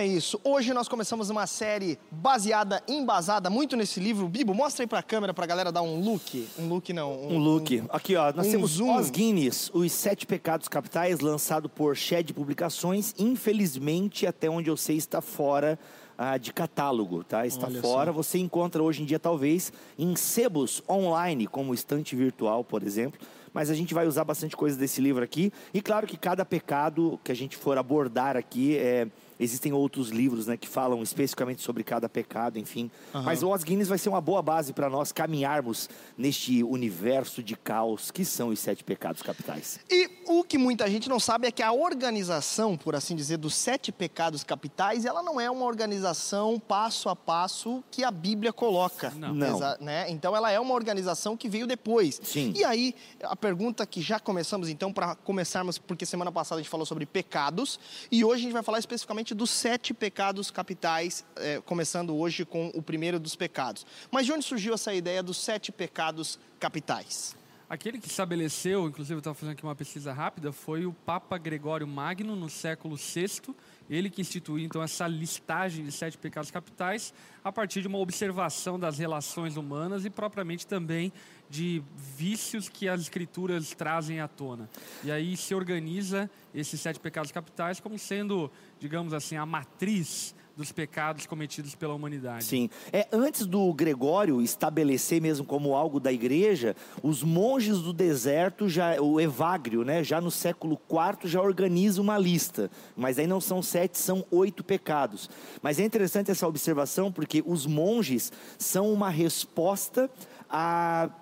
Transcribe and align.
é 0.00 0.06
isso. 0.06 0.40
Hoje 0.42 0.72
nós 0.72 0.88
começamos 0.88 1.28
uma 1.28 1.46
série 1.46 1.98
baseada, 2.10 2.82
embasada 2.88 3.50
muito 3.50 3.76
nesse 3.76 4.00
livro. 4.00 4.28
Bibo, 4.28 4.54
mostra 4.54 4.82
aí 4.82 4.86
pra 4.86 5.02
câmera 5.02 5.34
pra 5.34 5.44
galera 5.44 5.70
dar 5.70 5.82
um 5.82 6.00
look. 6.00 6.48
Um 6.58 6.68
look 6.68 6.92
não. 6.92 7.12
Um, 7.12 7.34
um 7.34 7.38
look. 7.38 7.84
Aqui, 7.90 8.16
ó, 8.16 8.32
nós 8.32 8.46
um 8.46 8.50
temos 8.50 8.70
zoom. 8.72 8.96
Os 8.96 9.10
Guinness, 9.10 9.70
Os 9.74 9.92
Sete 9.92 10.26
Pecados 10.26 10.68
Capitais, 10.68 11.20
lançado 11.20 11.68
por 11.68 11.96
Shed 11.96 12.32
Publicações. 12.32 13.14
Infelizmente, 13.18 14.26
até 14.26 14.48
onde 14.48 14.70
eu 14.70 14.76
sei, 14.76 14.96
está 14.96 15.20
fora 15.20 15.78
ah, 16.16 16.38
de 16.38 16.52
catálogo, 16.52 17.22
tá? 17.22 17.46
Está 17.46 17.66
Olha 17.66 17.80
fora. 17.80 18.12
Você 18.12 18.38
encontra 18.38 18.82
hoje 18.82 19.02
em 19.02 19.04
dia, 19.04 19.18
talvez, 19.18 19.72
em 19.98 20.16
sebos 20.16 20.82
online, 20.88 21.46
como 21.46 21.74
estante 21.74 22.16
virtual, 22.16 22.64
por 22.64 22.82
exemplo. 22.82 23.20
Mas 23.52 23.70
a 23.70 23.74
gente 23.74 23.92
vai 23.92 24.06
usar 24.06 24.24
bastante 24.24 24.56
coisa 24.56 24.78
desse 24.78 25.00
livro 25.00 25.24
aqui. 25.24 25.52
E 25.74 25.82
claro 25.82 26.06
que 26.06 26.16
cada 26.16 26.44
pecado 26.44 27.18
que 27.24 27.32
a 27.32 27.34
gente 27.34 27.56
for 27.56 27.76
abordar 27.76 28.36
aqui 28.36 28.76
é. 28.76 29.08
Existem 29.40 29.72
outros 29.72 30.10
livros 30.10 30.46
né, 30.46 30.56
que 30.56 30.68
falam 30.68 31.02
especificamente 31.02 31.62
sobre 31.62 31.82
cada 31.82 32.08
pecado, 32.08 32.58
enfim. 32.58 32.90
Aham. 33.14 33.24
Mas 33.24 33.42
o 33.42 33.50
Os 33.50 33.64
Guinness 33.64 33.88
vai 33.88 33.96
ser 33.96 34.10
uma 34.10 34.20
boa 34.20 34.42
base 34.42 34.74
para 34.74 34.90
nós 34.90 35.12
caminharmos 35.12 35.88
neste 36.16 36.62
universo 36.62 37.42
de 37.42 37.56
caos 37.56 38.10
que 38.10 38.24
são 38.24 38.48
os 38.48 38.60
sete 38.60 38.84
pecados 38.84 39.22
capitais. 39.22 39.80
E 39.90 40.10
o 40.26 40.44
que 40.44 40.58
muita 40.58 40.88
gente 40.90 41.08
não 41.08 41.18
sabe 41.18 41.46
é 41.46 41.50
que 41.50 41.62
a 41.62 41.72
organização, 41.72 42.76
por 42.76 42.94
assim 42.94 43.16
dizer, 43.16 43.38
dos 43.38 43.54
sete 43.54 43.90
pecados 43.90 44.44
capitais, 44.44 45.04
ela 45.04 45.22
não 45.22 45.40
é 45.40 45.50
uma 45.50 45.64
organização 45.64 46.60
passo 46.60 47.08
a 47.08 47.16
passo 47.16 47.82
que 47.90 48.04
a 48.04 48.10
Bíblia 48.10 48.52
coloca. 48.52 49.10
Não. 49.16 49.34
Não. 49.34 49.58
Né? 49.80 50.10
Então 50.10 50.36
ela 50.36 50.50
é 50.50 50.60
uma 50.60 50.74
organização 50.74 51.36
que 51.36 51.48
veio 51.48 51.66
depois. 51.66 52.20
Sim. 52.22 52.52
E 52.54 52.64
aí, 52.64 52.94
a 53.22 53.34
pergunta 53.34 53.86
que 53.86 54.02
já 54.02 54.20
começamos 54.20 54.68
então, 54.68 54.92
para 54.92 55.14
começarmos, 55.14 55.78
porque 55.78 56.04
semana 56.04 56.30
passada 56.30 56.60
a 56.60 56.62
gente 56.62 56.70
falou 56.70 56.84
sobre 56.84 57.06
pecados, 57.06 57.80
e 58.10 58.24
hoje 58.24 58.40
a 58.40 58.44
gente 58.44 58.52
vai 58.52 58.62
falar 58.62 58.78
especificamente 58.78 59.29
dos 59.34 59.50
sete 59.50 59.92
pecados 59.94 60.50
capitais, 60.50 61.24
eh, 61.36 61.60
começando 61.64 62.16
hoje 62.16 62.44
com 62.44 62.68
o 62.74 62.82
primeiro 62.82 63.18
dos 63.18 63.36
pecados. 63.36 63.86
Mas 64.10 64.26
de 64.26 64.32
onde 64.32 64.44
surgiu 64.44 64.74
essa 64.74 64.92
ideia 64.94 65.22
dos 65.22 65.38
sete 65.38 65.72
pecados 65.72 66.38
capitais? 66.58 67.36
Aquele 67.70 68.00
que 68.00 68.08
estabeleceu, 68.08 68.88
inclusive 68.88 69.14
eu 69.14 69.18
estava 69.20 69.32
fazendo 69.32 69.52
aqui 69.52 69.62
uma 69.62 69.76
pesquisa 69.76 70.12
rápida, 70.12 70.50
foi 70.50 70.86
o 70.86 70.92
Papa 70.92 71.38
Gregório 71.38 71.86
Magno 71.86 72.34
no 72.34 72.50
século 72.50 72.96
VI. 72.96 73.54
Ele 73.88 74.10
que 74.10 74.20
instituiu 74.20 74.58
então 74.58 74.82
essa 74.82 75.06
listagem 75.06 75.84
de 75.84 75.92
sete 75.92 76.18
pecados 76.18 76.50
capitais 76.50 77.14
a 77.44 77.52
partir 77.52 77.80
de 77.80 77.86
uma 77.86 77.98
observação 77.98 78.76
das 78.76 78.98
relações 78.98 79.56
humanas 79.56 80.04
e 80.04 80.10
propriamente 80.10 80.66
também 80.66 81.12
de 81.50 81.82
vícios 82.16 82.68
que 82.68 82.88
as 82.88 83.00
escrituras 83.00 83.74
trazem 83.74 84.20
à 84.20 84.28
tona. 84.28 84.70
E 85.02 85.10
aí 85.10 85.36
se 85.36 85.52
organiza 85.52 86.30
esses 86.54 86.80
sete 86.80 87.00
pecados 87.00 87.32
capitais 87.32 87.80
como 87.80 87.98
sendo, 87.98 88.50
digamos 88.78 89.12
assim, 89.12 89.36
a 89.36 89.44
matriz 89.44 90.34
dos 90.56 90.70
pecados 90.70 91.26
cometidos 91.26 91.74
pela 91.74 91.94
humanidade. 91.94 92.44
Sim. 92.44 92.68
É, 92.92 93.08
antes 93.12 93.46
do 93.46 93.72
Gregório 93.72 94.42
estabelecer 94.42 95.20
mesmo 95.20 95.44
como 95.44 95.74
algo 95.74 95.98
da 95.98 96.12
igreja, 96.12 96.76
os 97.02 97.22
monges 97.22 97.78
do 97.78 97.92
deserto, 97.92 98.68
já, 98.68 99.00
o 99.00 99.18
Evagrio, 99.20 99.84
né, 99.84 100.04
já 100.04 100.20
no 100.20 100.30
século 100.30 100.78
IV, 100.90 101.28
já 101.30 101.40
organiza 101.40 102.00
uma 102.00 102.18
lista. 102.18 102.70
Mas 102.94 103.18
aí 103.18 103.26
não 103.26 103.40
são 103.40 103.62
sete, 103.62 103.98
são 103.98 104.24
oito 104.30 104.62
pecados. 104.62 105.30
Mas 105.62 105.80
é 105.80 105.84
interessante 105.84 106.30
essa 106.30 106.46
observação 106.46 107.10
porque 107.10 107.42
os 107.46 107.66
monges 107.66 108.30
são 108.58 108.92
uma 108.92 109.08
resposta 109.08 110.10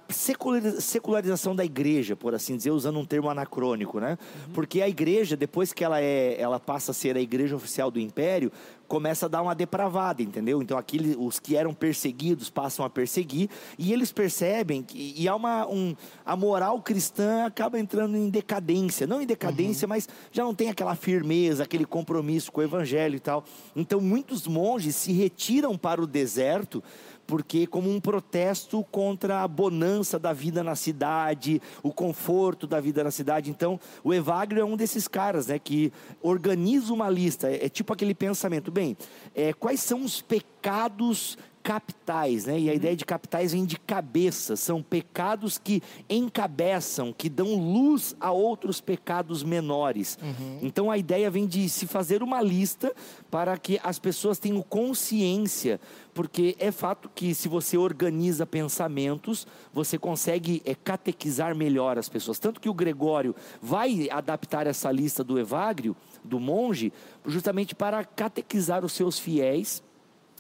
seculariza- 0.09 0.81
secularização 0.81 1.55
da 1.55 1.65
igreja, 1.65 2.17
por 2.17 2.35
assim 2.35 2.57
dizer, 2.57 2.71
usando 2.71 2.99
um 2.99 3.05
termo 3.05 3.29
anacrônico, 3.29 4.01
né? 4.01 4.19
Porque 4.55 4.81
a 4.81 4.89
igreja, 4.89 5.37
depois 5.37 5.73
que 5.73 5.85
ela 5.85 6.01
é, 6.01 6.41
ela 6.41 6.59
passa 6.59 6.93
a 6.93 6.95
ser 6.95 7.17
a 7.17 7.21
igreja 7.21 7.55
oficial 7.55 7.91
do 7.91 8.01
império, 8.01 8.51
começa 8.89 9.27
a 9.27 9.29
dar 9.29 9.43
uma 9.43 9.55
depravada, 9.55 10.23
entendeu? 10.23 10.63
Então 10.63 10.79
aqueles, 10.79 11.15
os 11.19 11.39
que 11.39 11.55
eram 11.55 11.75
perseguidos 11.75 12.49
passam 12.49 12.85
a 12.85 12.91
perseguir 12.91 13.51
e 13.79 13.93
eles 13.93 14.11
percebem 14.11 14.83
que 14.83 15.15
e 15.15 15.29
há 15.29 15.37
uma 15.37 15.69
um, 15.69 15.95
a 16.25 16.35
moral 16.35 16.81
cristã 16.81 17.45
acaba 17.45 17.79
entrando 17.79 18.17
em 18.17 18.31
decadência, 18.31 19.07
não 19.07 19.21
em 19.21 19.27
decadência, 19.27 19.87
mas 19.87 20.09
já 20.33 20.43
não 20.43 20.55
tem 20.55 20.71
aquela 20.71 20.95
firmeza, 20.95 21.65
aquele 21.65 21.85
compromisso 21.85 22.51
com 22.51 22.63
o 22.63 22.65
evangelho 22.65 23.17
e 23.17 23.21
tal. 23.21 23.45
Então 23.77 24.01
muitos 24.01 24.47
monges 24.47 24.97
se 24.97 25.13
retiram 25.13 25.77
para 25.77 26.01
o 26.01 26.07
deserto 26.07 26.83
porque 27.29 27.67
como 27.67 27.91
um 27.91 28.01
protesto 28.01 28.83
contra 28.91 29.43
a 29.43 29.47
bonança 29.47 30.19
da 30.19 30.33
vida 30.33 30.65
na 30.65 30.75
cidade, 30.75 31.61
o 31.83 31.93
conforto 31.93 32.67
da 32.67 32.81
vida 32.81 33.05
na 33.05 33.11
cidade. 33.11 33.51
Então, 33.51 33.79
o 34.03 34.15
Evagrio 34.15 34.63
é 34.63 34.65
um 34.65 34.79
desses 34.79 35.07
caras, 35.07 35.47
né, 35.47 35.59
que 35.59 35.93
organiza 36.23 36.91
uma 36.91 37.11
lista. 37.11 37.51
É, 37.51 37.67
é 37.67 37.69
tipo 37.69 37.93
aquele 37.93 38.15
pensamento, 38.15 38.73
bem, 38.73 38.97
é, 39.35 39.53
quais 39.53 39.81
são 39.81 40.03
os 40.03 40.23
pecados 40.23 41.37
capitais, 41.69 42.47
né? 42.47 42.59
E 42.59 42.71
a 42.71 42.75
ideia 42.75 42.97
de 42.97 43.05
capitais 43.05 43.53
vem 43.53 43.67
de 43.67 43.79
cabeça, 43.79 44.57
são 44.57 44.83
pecados 44.83 45.59
que 45.59 45.83
encabeçam, 46.09 47.13
que 47.13 47.29
dão 47.29 47.57
luz 47.57 48.17
a 48.19 48.33
outros 48.33 48.81
pecados 48.81 49.43
menores. 49.43 50.19
Então 50.63 50.91
a 50.91 50.97
ideia 50.97 51.31
vem 51.31 51.47
de 51.47 51.69
se 51.69 51.87
fazer 51.87 52.23
uma 52.23 52.41
lista 52.41 52.95
para 53.31 53.59
que 53.59 53.79
as 53.85 53.99
pessoas 53.99 54.39
tenham 54.39 54.63
consciência, 54.63 55.79
porque 56.15 56.57
é 56.59 56.73
fato 56.73 57.11
que 57.15 57.35
se 57.35 57.49
você 57.49 57.77
organiza 57.77 58.47
pensamentos, 58.47 59.47
você 59.71 59.99
consegue 59.99 60.63
é, 60.65 60.75
catequizar 60.75 61.55
melhor 61.55 61.99
as 61.99 62.09
pessoas. 62.09 62.39
Tanto 62.39 62.63
que 62.63 62.71
o 62.71 62.75
Gregório 62.75 63.37
vai 63.61 64.09
adaptar 64.11 64.67
essa 64.67 64.91
lista 64.91 65.23
do 65.23 65.39
Evagrio, 65.39 65.95
do 66.25 66.41
monge, 66.41 66.95
justamente 67.27 67.75
para 67.75 68.03
catequizar 68.07 68.87
os 68.87 68.95
seus 68.95 69.19
fiéis 69.19 69.83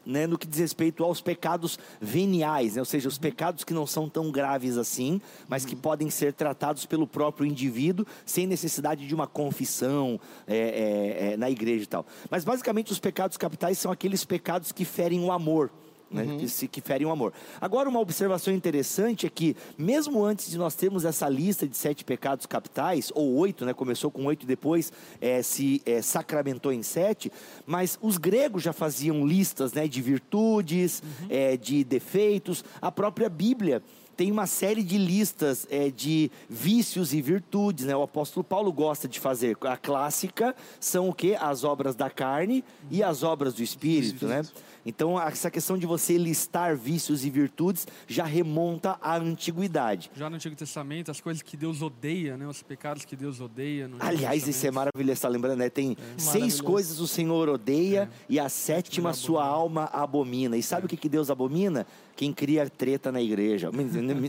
né, 0.08 0.26
no 0.26 0.38
que 0.38 0.46
diz 0.46 0.58
respeito 0.58 1.04
aos 1.04 1.20
pecados 1.20 1.78
veniais, 2.00 2.74
né, 2.74 2.80
ou 2.80 2.86
seja, 2.86 3.06
os 3.06 3.18
pecados 3.18 3.62
que 3.62 3.74
não 3.74 3.86
são 3.86 4.08
tão 4.08 4.32
graves 4.32 4.78
assim, 4.78 5.20
mas 5.46 5.66
que 5.66 5.76
podem 5.76 6.08
ser 6.08 6.32
tratados 6.32 6.86
pelo 6.86 7.06
próprio 7.06 7.46
indivíduo 7.46 8.06
sem 8.24 8.46
necessidade 8.46 9.06
de 9.06 9.14
uma 9.14 9.26
confissão 9.26 10.18
é, 10.46 10.56
é, 10.56 11.32
é, 11.32 11.36
na 11.36 11.50
igreja 11.50 11.84
e 11.84 11.86
tal. 11.86 12.06
Mas 12.30 12.42
basicamente 12.42 12.90
os 12.90 12.98
pecados 12.98 13.36
capitais 13.36 13.78
são 13.78 13.92
aqueles 13.92 14.24
pecados 14.24 14.72
que 14.72 14.84
ferem 14.84 15.20
o 15.22 15.30
amor. 15.30 15.70
Né, 16.10 16.38
que, 16.38 16.48
se, 16.48 16.66
que 16.66 16.80
ferem 16.80 17.06
o 17.06 17.10
amor. 17.10 17.34
Agora, 17.60 17.86
uma 17.86 18.00
observação 18.00 18.54
interessante 18.54 19.26
é 19.26 19.28
que, 19.28 19.54
mesmo 19.76 20.24
antes 20.24 20.50
de 20.50 20.56
nós 20.56 20.74
termos 20.74 21.04
essa 21.04 21.28
lista 21.28 21.68
de 21.68 21.76
sete 21.76 22.02
pecados 22.02 22.46
capitais, 22.46 23.12
ou 23.14 23.34
oito, 23.36 23.66
né, 23.66 23.74
começou 23.74 24.10
com 24.10 24.24
oito 24.24 24.44
e 24.44 24.46
depois 24.46 24.90
eh, 25.20 25.42
se 25.42 25.82
eh, 25.84 26.00
sacramentou 26.00 26.72
em 26.72 26.82
sete, 26.82 27.30
mas 27.66 27.98
os 28.00 28.16
gregos 28.16 28.62
já 28.62 28.72
faziam 28.72 29.26
listas 29.26 29.74
né, 29.74 29.86
de 29.86 30.00
virtudes, 30.00 31.02
eh, 31.28 31.58
de 31.58 31.84
defeitos, 31.84 32.64
a 32.80 32.90
própria 32.90 33.28
Bíblia 33.28 33.82
tem 34.18 34.32
uma 34.32 34.48
série 34.48 34.82
de 34.82 34.98
listas 34.98 35.64
eh, 35.70 35.92
de 35.94 36.28
vícios 36.50 37.14
e 37.14 37.22
virtudes, 37.22 37.84
né? 37.84 37.94
O 37.94 38.02
apóstolo 38.02 38.42
Paulo 38.42 38.72
gosta 38.72 39.06
de 39.06 39.20
fazer. 39.20 39.56
A 39.60 39.76
clássica 39.76 40.56
são 40.80 41.08
o 41.08 41.14
que? 41.14 41.36
As 41.36 41.62
obras 41.62 41.94
da 41.94 42.10
carne 42.10 42.64
e 42.90 43.00
as 43.00 43.22
obras 43.22 43.54
do 43.54 43.62
espírito, 43.62 44.26
né? 44.26 44.42
Então, 44.86 45.20
essa 45.20 45.50
questão 45.50 45.76
de 45.76 45.86
você 45.86 46.16
listar 46.16 46.76
vícios 46.76 47.24
e 47.24 47.30
virtudes 47.30 47.86
já 48.06 48.24
remonta 48.24 48.98
à 49.02 49.16
antiguidade. 49.16 50.10
Já 50.14 50.30
no 50.30 50.36
Antigo 50.36 50.54
Testamento, 50.56 51.10
as 51.10 51.20
coisas 51.20 51.42
que 51.42 51.56
Deus 51.56 51.82
odeia, 51.82 52.36
né? 52.36 52.46
Os 52.46 52.62
pecados 52.62 53.04
que 53.04 53.16
Deus 53.16 53.40
odeia. 53.40 53.90
Aliás, 54.00 54.46
isso 54.46 54.66
é 54.66 54.70
maravilhoso, 54.70 55.12
está 55.12 55.28
lembrando, 55.28 55.58
né? 55.58 55.68
Tem 55.68 55.96
seis 56.16 56.26
Maravilhoso. 56.26 56.64
coisas 56.64 57.00
o 57.00 57.06
Senhor 57.08 57.48
odeia 57.48 58.08
e 58.28 58.38
a 58.40 58.48
sétima 58.48 59.10
ele 59.10 59.16
sua 59.16 59.42
abomina. 59.42 59.56
alma 59.58 59.84
abomina. 59.92 60.56
E 60.56 60.62
sabe 60.62 60.86
o 60.86 60.88
que, 60.88 60.96
que 60.96 61.08
Deus 61.08 61.30
abomina? 61.30 61.86
Quem 62.16 62.32
cria 62.32 62.68
treta 62.68 63.12
na 63.12 63.20
igreja. 63.20 63.70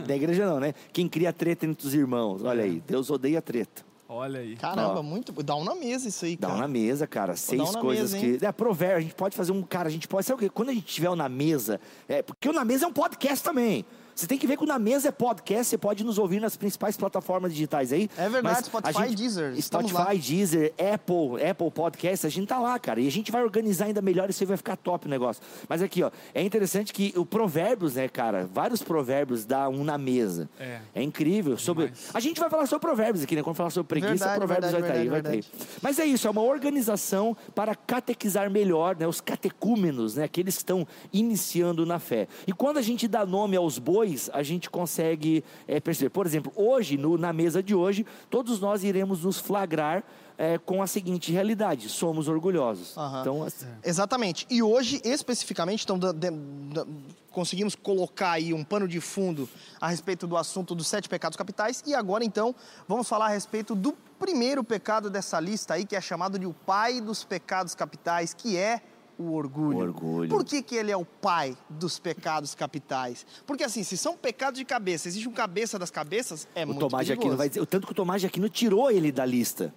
Na 0.08 0.16
igreja 0.16 0.46
não, 0.46 0.60
né? 0.60 0.74
Quem 0.94 1.08
cria 1.08 1.32
treta 1.34 1.66
entre 1.66 1.86
os 1.88 1.94
irmãos. 1.94 2.44
Olha 2.44 2.64
aí, 2.64 2.82
Deus 2.86 3.10
odeia 3.10 3.42
treta. 3.42 3.89
Olha 4.12 4.40
aí. 4.40 4.56
Caramba, 4.56 5.02
Ó. 5.02 5.04
muito. 5.04 5.32
Dá 5.44 5.56
um 5.56 5.64
na 5.64 5.76
mesa 5.76 6.10
isso 6.10 6.26
aí, 6.26 6.36
Dá 6.36 6.48
cara. 6.48 6.58
um 6.58 6.62
na 6.64 6.68
mesa, 6.68 7.06
cara. 7.06 7.36
Seis 7.36 7.62
um 7.62 7.80
coisas 7.80 8.12
mesa, 8.12 8.26
hein? 8.26 8.38
que. 8.40 8.46
É, 8.46 8.52
provérbio, 8.52 8.98
a 8.98 9.02
gente 9.02 9.14
pode 9.14 9.36
fazer 9.36 9.52
um. 9.52 9.62
Cara, 9.62 9.88
a 9.88 9.92
gente 9.92 10.08
pode. 10.08 10.26
Sabe 10.26 10.38
o 10.38 10.40
quê? 10.40 10.50
Quando 10.50 10.70
a 10.70 10.74
gente 10.74 10.88
tiver 10.88 11.10
o 11.10 11.16
na 11.16 11.30
mesa. 11.30 11.80
É, 12.08 12.24
porque 12.24 12.50
o 12.50 12.52
na 12.54 12.66
mesa 12.66 12.86
é 12.86 12.88
um 12.88 12.94
podcast 12.94 13.44
também. 13.44 13.86
Você 14.20 14.28
tem 14.28 14.38
que 14.38 14.46
ver 14.46 14.58
que 14.58 14.64
o 14.64 14.68
Na 14.68 14.78
Mesa 14.78 15.08
é 15.08 15.12
podcast, 15.14 15.68
você 15.68 15.78
pode 15.78 16.04
nos 16.04 16.18
ouvir 16.18 16.42
nas 16.42 16.58
principais 16.58 16.98
plataformas 16.98 17.54
digitais 17.54 17.94
aí. 17.94 18.10
É 18.18 18.28
verdade, 18.28 18.44
Mas 18.44 18.66
Spotify 18.66 18.98
a 18.98 19.02
gente- 19.08 19.14
e 19.14 19.16
Deezer, 19.16 19.62
Spotify, 19.62 19.94
lá. 19.94 20.14
Deezer, 20.14 20.74
Apple, 20.78 21.42
Apple 21.50 21.72
Podcast, 21.72 22.28
a 22.28 22.30
gente 22.30 22.46
tá 22.46 22.60
lá, 22.60 22.78
cara. 22.78 23.00
E 23.00 23.08
a 23.08 23.12
gente 23.12 23.32
vai 23.32 23.42
organizar 23.42 23.86
ainda 23.86 24.02
melhor, 24.02 24.30
isso 24.30 24.44
aí 24.44 24.48
vai 24.48 24.58
ficar 24.58 24.76
top 24.76 25.08
o 25.08 25.10
negócio. 25.10 25.42
Mas 25.70 25.82
aqui, 25.82 26.04
ó, 26.04 26.12
é 26.36 26.44
interessante 26.44 26.92
que 26.92 27.14
o 27.16 27.26
Provérbios, 27.26 27.96
né, 27.96 28.10
cara, 28.10 28.46
vários 28.54 28.84
provérbios 28.84 29.46
dá 29.46 29.70
um 29.70 29.86
na 29.86 29.98
mesa. 29.98 30.50
É. 30.60 30.80
É 30.96 31.02
incrível. 31.02 31.58
Sobre... 31.58 31.86
Demais. 31.86 32.10
A 32.14 32.20
gente 32.20 32.42
vai 32.42 32.50
falar 32.50 32.66
sobre 32.66 32.86
provérbios 32.86 33.24
aqui, 33.24 33.38
né? 33.38 33.42
Quando 33.42 33.56
falar 33.56 33.70
sobre 33.70 33.88
preguiça, 33.88 34.10
Verdade, 34.26 34.38
provérbios 34.38 34.72
verdade, 34.72 34.82
vai 34.82 34.90
estar 34.90 35.02
aí, 35.02 35.10
verdade, 35.10 35.48
vai 35.52 35.58
estar 35.60 35.66
aí. 35.66 35.78
Mas 35.82 35.98
é 35.98 36.06
isso, 36.06 36.28
é 36.28 36.30
uma 36.30 36.42
organização 36.42 37.38
para 37.56 37.74
catequizar 37.74 38.52
melhor, 38.52 38.98
né, 38.98 39.08
os 39.08 39.22
catecúmenos, 39.22 40.16
né, 40.16 40.26
aqueles 40.26 40.56
que 40.56 40.62
estão 40.64 40.86
iniciando 41.14 41.86
na 41.86 42.00
fé. 42.00 42.28
E 42.46 42.52
quando 42.52 42.78
a 42.80 42.82
gente 42.82 43.08
dá 43.08 43.26
nome 43.26 43.56
aos 43.56 43.80
bois, 43.80 44.09
dois 44.10 44.30
a 44.34 44.44
gente 44.44 44.70
consegue 44.70 45.44
é, 45.68 45.80
perceber. 45.80 46.10
Por 46.10 46.26
exemplo, 46.26 46.52
hoje, 46.56 46.98
no, 46.98 47.18
na 47.18 47.32
mesa 47.32 47.62
de 47.62 47.74
hoje, 47.76 48.06
todos 48.30 48.60
nós 48.60 48.84
iremos 48.84 49.24
nos 49.24 49.40
flagrar 49.40 50.04
é, 50.38 50.58
com 50.58 50.82
a 50.82 50.88
seguinte 50.88 51.32
realidade: 51.32 51.90
somos 51.90 52.28
orgulhosos. 52.28 52.98
Aham. 52.98 53.22
Então, 53.22 53.44
assim, 53.44 53.68
Exatamente. 53.84 54.46
E 54.50 54.62
hoje, 54.64 55.02
especificamente, 55.04 55.84
então, 55.84 55.98
da- 56.00 56.12
da- 56.12 56.30
da- 56.30 56.86
conseguimos 57.32 57.76
colocar 57.76 58.32
aí 58.32 58.54
um 58.54 58.64
pano 58.64 58.88
de 58.88 59.00
fundo 59.00 59.48
a 59.80 59.88
respeito 59.90 60.26
do 60.28 60.36
assunto 60.36 60.74
dos 60.74 60.88
sete 60.88 61.08
pecados 61.08 61.38
capitais. 61.38 61.84
E 61.86 61.94
agora, 61.94 62.24
então, 62.24 62.56
vamos 62.88 63.08
falar 63.08 63.28
a 63.28 63.30
respeito 63.30 63.76
do 63.76 63.94
primeiro 64.18 64.64
pecado 64.64 65.10
dessa 65.10 65.40
lista 65.40 65.76
aí, 65.76 65.86
que 65.86 65.96
é 65.96 66.02
chamado 66.02 66.38
de 66.40 66.46
o 66.46 66.54
pai 66.54 67.00
dos 67.00 67.24
pecados 67.24 67.74
capitais, 67.76 68.34
que 68.34 68.58
é 68.58 68.82
o 69.20 69.34
orgulho. 69.34 69.78
O 69.78 69.82
orgulho. 69.82 70.30
Por 70.30 70.46
que, 70.46 70.62
que 70.62 70.76
ele 70.76 70.92
é 70.92 70.96
o 70.96 71.04
pai 71.04 71.56
dos 71.70 72.00
pecados 72.00 72.56
capitais? 72.56 73.26
Porque, 73.46 73.66
assim, 73.66 73.84
se 73.84 73.98
são 73.98 74.16
pecados 74.16 74.58
de 74.58 74.64
cabeça, 74.64 75.10
existe 75.10 75.28
um 75.28 75.34
cabeça 75.34 75.78
das 75.78 75.92
cabeças, 75.92 76.48
é 76.56 76.64
o 76.64 76.68
muito 76.68 76.80
Tomás 76.80 77.06
de 77.06 77.12
perigoso. 77.12 77.28
Aquino 77.28 77.38
vai 77.38 77.50
dizer, 77.50 77.60
o 77.60 77.66
tanto 77.66 77.86
que 77.86 77.92
o 77.92 77.96
Tomás 77.96 78.22
de 78.22 78.28
Aquino 78.28 78.48
tirou 78.48 78.90
ele 78.90 79.12
da 79.12 79.26
lista. 79.26 79.74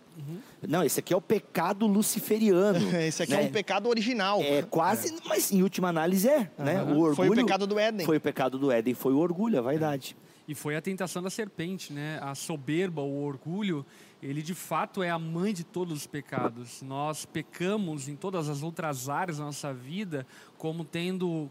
Não, 0.67 0.85
esse 0.85 1.01
aqui 1.01 1.13
é 1.13 1.17
o 1.17 1.21
pecado 1.21 1.87
luciferiano. 1.87 2.79
Esse 3.01 3.25
aqui 3.25 3.35
é 3.35 3.39
né? 3.39 3.49
um 3.49 3.51
pecado 3.51 3.89
original. 3.89 4.41
É 4.41 4.63
quase, 4.63 5.13
mas 5.27 5.51
em 5.51 5.63
última 5.63 5.89
análise 5.89 6.29
é, 6.29 6.51
né? 6.57 6.83
O 6.83 7.01
orgulho 7.01 7.15
Foi 7.17 7.29
o 7.29 7.35
pecado 7.35 7.67
do 7.67 7.79
Éden. 7.79 8.07
Foi 8.07 8.17
o 8.19 8.21
pecado 8.21 8.59
do 8.59 8.71
Éden, 8.71 8.95
foi 8.95 9.13
o 9.13 9.19
orgulho, 9.19 9.59
a 9.59 9.63
vaidade. 9.63 10.17
E 10.47 10.55
foi 10.55 10.77
a 10.77 10.83
tentação 10.83 11.23
da 11.23 11.31
serpente, 11.31 11.93
né? 11.93 12.21
A 12.23 12.35
soberba, 12.35 13.03
o 13.03 13.25
orgulho, 13.25 13.85
ele 14.23 14.41
de 14.41 14.55
fato 14.55 15.03
é 15.03 15.11
a 15.11 15.19
mãe 15.19 15.53
de 15.53 15.65
todos 15.65 15.99
os 15.99 16.07
pecados. 16.07 16.81
Nós 16.81 17.27
pecamos 17.27 18.09
em 18.09 18.15
todas 18.15 18.49
as 18.49 18.63
outras 18.63 19.09
áreas 19.09 19.39
da 19.39 19.45
nossa 19.45 19.75
vida 19.75 20.25
como 20.57 20.85
tendo 20.85 21.51